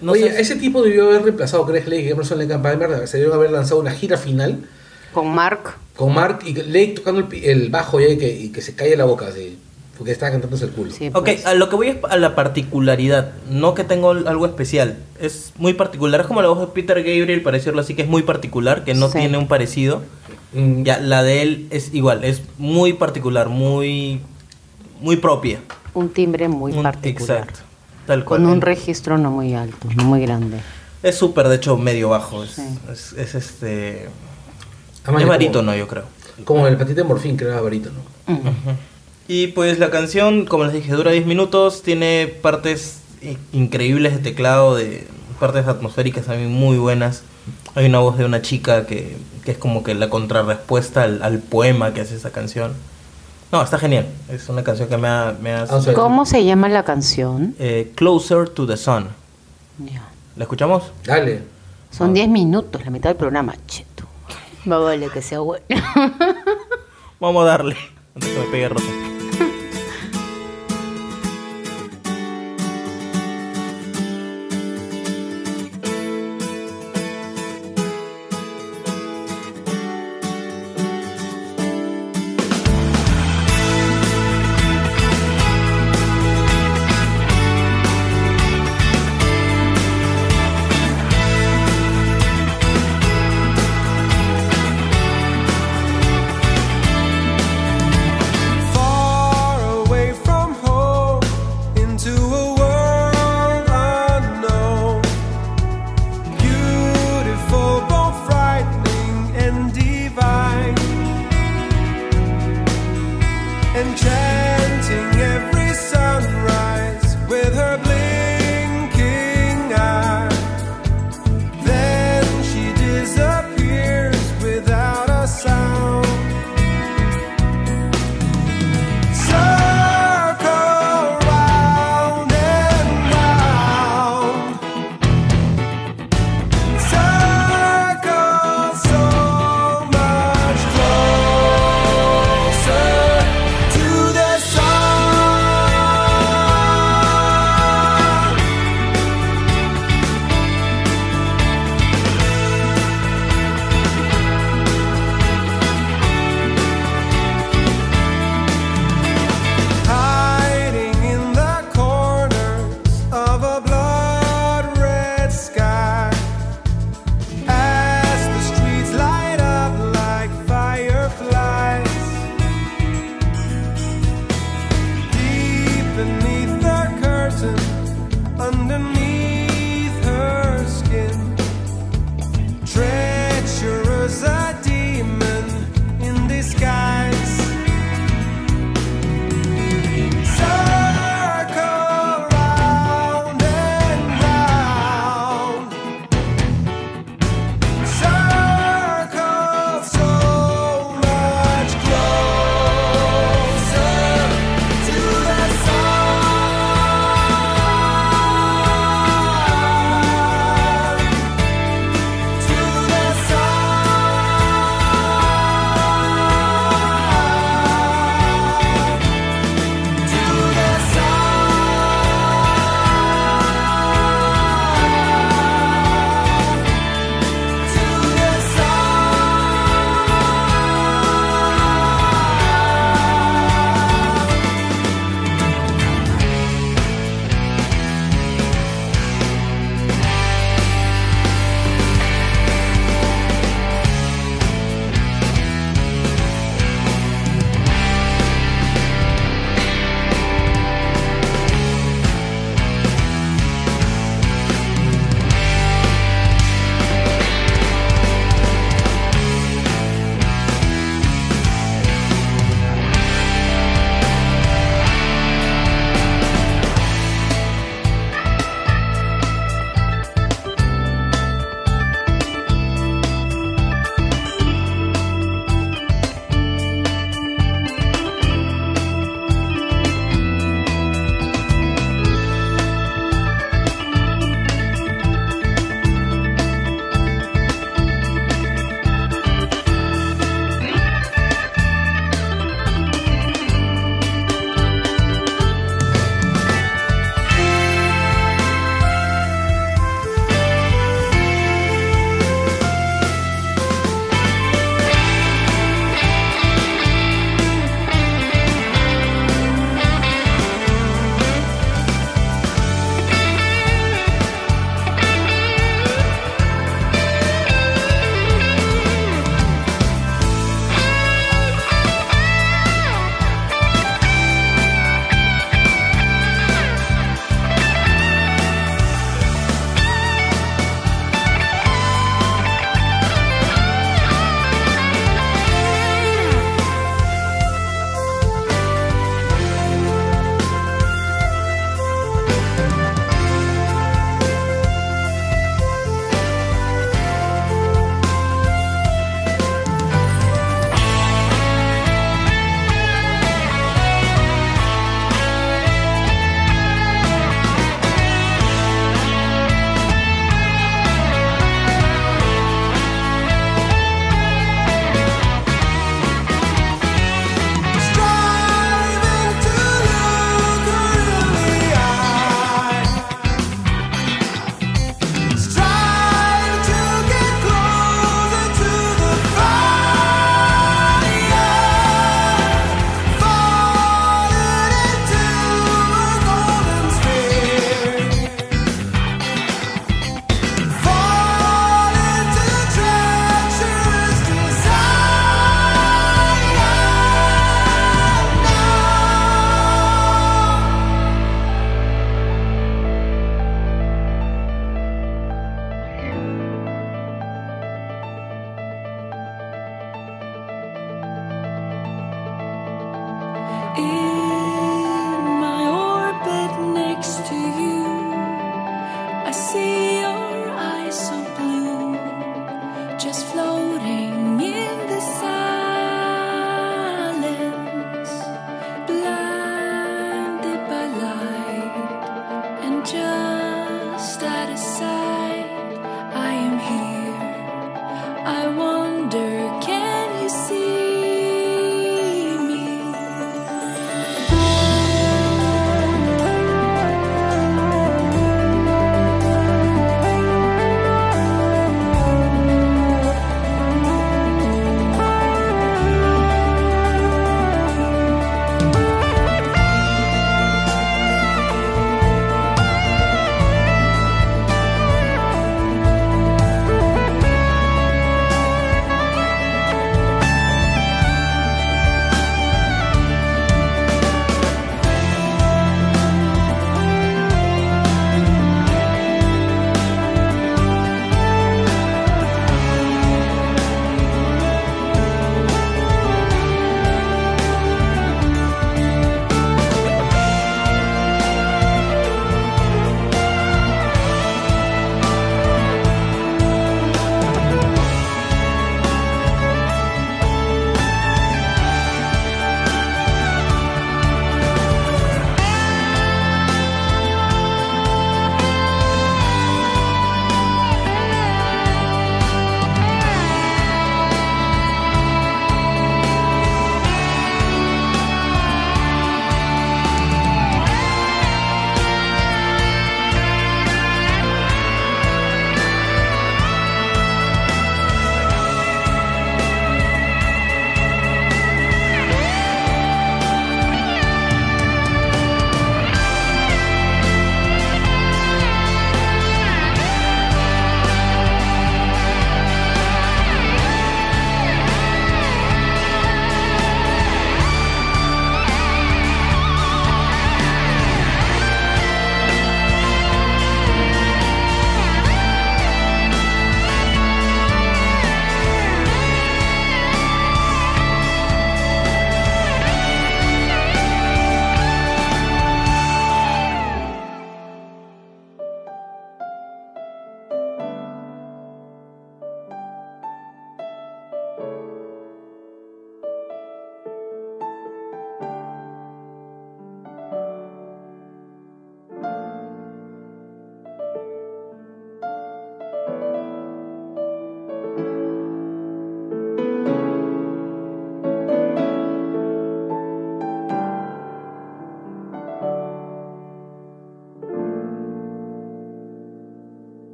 no 0.00 0.12
Oye, 0.12 0.30
sé- 0.32 0.40
ese 0.40 0.56
tipo 0.56 0.82
debió 0.82 1.08
haber 1.10 1.22
reemplazado 1.22 1.62
a 1.64 1.68
Greg 1.68 1.86
Lake 1.86 2.02
y 2.06 2.08
Emerson 2.08 2.38
Lake 2.38 2.52
and 2.52 2.62
Palmer. 2.62 3.06
Se 3.06 3.18
debieron 3.18 3.38
haber 3.38 3.52
lanzado 3.52 3.80
una 3.80 3.92
gira 3.92 4.16
final 4.16 4.64
Con 5.12 5.32
Mark. 5.32 5.74
con 5.94 6.12
Mark 6.14 6.40
y 6.44 6.54
Lake 6.54 6.94
tocando 6.96 7.20
el, 7.20 7.26
pi- 7.28 7.44
el 7.44 7.68
bajo 7.68 8.00
y 8.00 8.16
que, 8.18 8.34
y 8.34 8.48
que 8.48 8.62
se 8.62 8.74
calle 8.74 8.96
la 8.96 9.04
boca, 9.04 9.26
así, 9.28 9.58
porque 10.00 10.12
estaba 10.12 10.32
cantándose 10.32 10.64
el 10.64 10.70
culo. 10.70 10.90
Sí, 10.90 11.08
Ok, 11.08 11.24
pues. 11.26 11.44
a 11.44 11.52
lo 11.52 11.68
que 11.68 11.76
voy 11.76 11.88
es 11.88 11.96
a 12.08 12.16
la 12.16 12.34
particularidad, 12.34 13.32
no 13.50 13.74
que 13.74 13.84
tengo 13.84 14.12
algo 14.12 14.46
especial, 14.46 14.96
es 15.20 15.52
muy 15.58 15.74
particular, 15.74 16.22
es 16.22 16.26
como 16.26 16.40
la 16.40 16.48
voz 16.48 16.58
de 16.58 16.68
Peter 16.68 16.96
Gabriel, 16.96 17.42
para 17.42 17.58
decirlo 17.58 17.82
así, 17.82 17.94
que 17.94 18.00
es 18.00 18.08
muy 18.08 18.22
particular, 18.22 18.82
que 18.84 18.94
no 18.94 19.08
Sí. 19.10 19.18
tiene 19.18 19.36
un 19.36 19.46
parecido. 19.46 20.00
Mm, 20.54 20.84
Ya, 20.84 21.00
la 21.00 21.22
de 21.22 21.42
él 21.42 21.66
es 21.70 21.92
igual, 21.92 22.24
es 22.24 22.40
muy 22.56 22.94
particular, 22.94 23.50
muy 23.50 24.22
muy 25.02 25.16
propia. 25.16 25.60
Un 25.92 26.08
timbre 26.08 26.48
muy 26.48 26.72
Un- 26.72 26.82
particular. 26.82 27.40
Exacto, 27.40 27.60
tal 28.06 28.24
cual. 28.24 28.40
Con 28.40 28.50
un 28.50 28.62
registro 28.62 29.18
no 29.18 29.30
muy 29.30 29.52
alto, 29.52 29.86
no 29.94 30.04
muy 30.04 30.22
grande. 30.22 30.60
Es 31.02 31.16
súper, 31.16 31.46
de 31.48 31.56
hecho, 31.56 31.76
medio 31.76 32.08
bajo, 32.08 32.42
es, 32.42 32.52
Sí. 32.52 32.62
es, 32.90 33.12
es 33.12 33.34
este... 33.34 34.08
además 35.04 35.24
es 35.24 35.28
barítono, 35.28 35.76
yo 35.76 35.86
creo. 35.86 36.04
Como, 36.46 36.66
el 36.66 36.78
patito 36.78 37.02
de 37.02 37.04
morfín, 37.04 37.36
que 37.36 37.44
era 37.44 37.60
barítono. 37.60 37.98
Y 39.32 39.46
pues 39.48 39.78
la 39.78 39.90
canción, 39.90 40.44
como 40.44 40.64
les 40.64 40.72
dije, 40.72 40.90
dura 40.92 41.12
10 41.12 41.24
minutos, 41.24 41.82
tiene 41.84 42.26
partes 42.42 42.98
increíbles 43.52 44.14
de 44.14 44.18
teclado, 44.18 44.74
de 44.74 45.06
partes 45.38 45.68
atmosféricas 45.68 46.26
también 46.26 46.50
muy 46.52 46.78
buenas. 46.78 47.22
Hay 47.76 47.86
una 47.86 48.00
voz 48.00 48.18
de 48.18 48.24
una 48.24 48.42
chica 48.42 48.86
que, 48.86 49.16
que 49.44 49.52
es 49.52 49.58
como 49.58 49.84
que 49.84 49.94
la 49.94 50.10
contrarrespuesta 50.10 51.04
al, 51.04 51.22
al 51.22 51.38
poema 51.38 51.94
que 51.94 52.00
hace 52.00 52.16
esa 52.16 52.30
canción. 52.30 52.72
No, 53.52 53.62
está 53.62 53.78
genial. 53.78 54.06
Es 54.28 54.48
una 54.48 54.64
canción 54.64 54.88
que 54.88 54.96
me 54.96 55.06
ha... 55.06 55.36
Me 55.40 55.52
ha- 55.52 55.64
Vamos 55.66 55.84
a 55.84 55.86
ver. 55.86 55.94
¿Cómo 55.94 56.26
se 56.26 56.44
llama 56.44 56.68
la 56.68 56.82
canción? 56.84 57.54
eh, 57.60 57.92
Closer 57.94 58.48
to 58.48 58.66
the 58.66 58.76
Sun. 58.76 59.10
Ya. 59.78 60.08
¿La 60.34 60.42
escuchamos? 60.42 60.90
Dale. 61.04 61.42
Son 61.92 62.12
10 62.12 62.28
minutos, 62.28 62.84
la 62.84 62.90
mitad 62.90 63.10
del 63.10 63.16
programa. 63.16 63.54
Cheto. 63.68 64.06
Va 64.68 64.78
vale 64.78 65.08
que 65.08 65.22
sea 65.22 65.38
bueno. 65.38 65.64
Vamos 67.20 67.42
a 67.44 67.46
darle. 67.46 67.76
Antes 68.16 68.28
que 68.30 68.38
me 68.40 68.44
pegue 68.46 68.68
Rosa. 68.68 68.86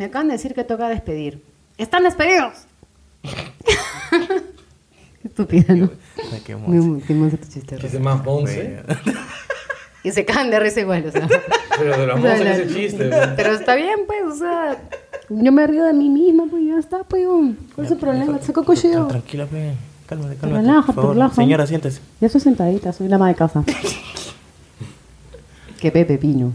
Me 0.00 0.06
acaban 0.06 0.28
de 0.28 0.32
decir 0.32 0.54
que 0.54 0.64
toca 0.64 0.88
despedir. 0.88 1.42
¡Están 1.76 2.04
despedidos! 2.04 2.54
Qué 5.20 5.24
estúpida, 5.28 5.74
¿no? 5.74 5.90
Qué 6.46 6.56
monstruo 6.56 7.38
tu 7.38 7.48
chiste. 7.52 7.76
Dice 7.76 8.00
más 8.00 8.24
Monse. 8.24 8.82
Y 10.02 10.12
se 10.12 10.24
caen 10.24 10.50
de 10.50 10.58
risa 10.58 10.80
igual, 10.80 11.04
o 11.06 11.12
sea. 11.12 11.28
Pero 11.78 11.98
de 11.98 12.06
la 12.06 12.14
O 12.14 12.22
sea, 12.22 12.30
Monse 12.30 12.44
la- 12.44 12.56
ese 12.56 12.74
chiste. 12.74 13.08
pues. 13.10 13.28
Pero 13.36 13.52
está 13.52 13.74
bien, 13.74 13.98
pues, 14.06 14.22
o 14.32 14.36
sea. 14.38 14.78
Yo 15.28 15.52
me 15.52 15.66
río 15.66 15.84
de 15.84 15.92
mí 15.92 16.08
misma, 16.08 16.46
pues 16.50 16.62
ya 16.66 16.78
está, 16.78 17.04
pues. 17.04 17.22
¿Cuál 17.74 17.84
es 17.86 17.92
el 17.92 17.98
problema? 17.98 18.38
Se 18.40 18.54
coco 18.54 18.72
yo. 18.72 19.06
Tranquila, 19.08 19.44
pe. 19.44 19.74
Cálmate, 20.06 20.36
Te 20.36 20.40
cálmate. 20.40 20.62
relaja, 20.66 20.86
por 20.86 20.94
favor. 20.94 21.12
relaja. 21.12 21.34
Señora, 21.34 21.66
siéntese. 21.66 22.00
Ya 22.18 22.28
estoy 22.28 22.40
sentadita, 22.40 22.94
soy 22.94 23.08
la 23.08 23.16
ama 23.16 23.28
de 23.28 23.34
casa. 23.34 23.62
Qué 25.78 25.92
Pepe 25.92 26.16
Pino. 26.16 26.54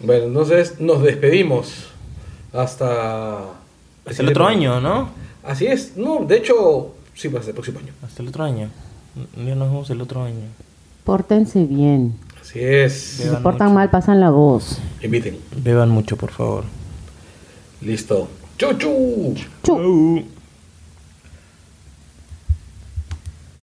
Bueno, 0.00 0.24
entonces 0.24 0.80
nos 0.80 1.02
despedimos. 1.02 1.88
Hasta. 2.52 3.38
Hasta 4.06 4.22
el 4.22 4.28
otro 4.28 4.46
año, 4.46 4.80
¿no? 4.80 5.10
Así 5.42 5.66
es. 5.66 5.96
No, 5.96 6.24
de 6.24 6.38
hecho, 6.38 6.94
sí, 7.14 7.28
va 7.28 7.40
a 7.40 7.42
ser 7.42 7.50
el 7.50 7.54
próximo 7.54 7.78
año. 7.78 7.92
Hasta 8.02 8.22
el 8.22 8.28
otro 8.28 8.44
año. 8.44 8.70
Ya 9.36 9.54
nos 9.54 9.70
vemos 9.70 9.90
el 9.90 10.00
otro 10.00 10.22
año. 10.24 10.46
Pórtense 11.04 11.64
bien. 11.64 12.14
Así 12.40 12.60
es. 12.60 12.92
Si 12.92 13.22
se 13.24 13.36
portan 13.36 13.74
mal, 13.74 13.90
pasan 13.90 14.20
la 14.20 14.30
voz. 14.30 14.78
Inviten. 15.02 15.38
Beban 15.56 15.90
mucho, 15.90 16.16
por 16.16 16.30
favor. 16.30 16.64
Listo. 17.80 18.28
¡Chu, 18.56 18.74
chu! 18.74 19.34
Chu. 19.62 20.24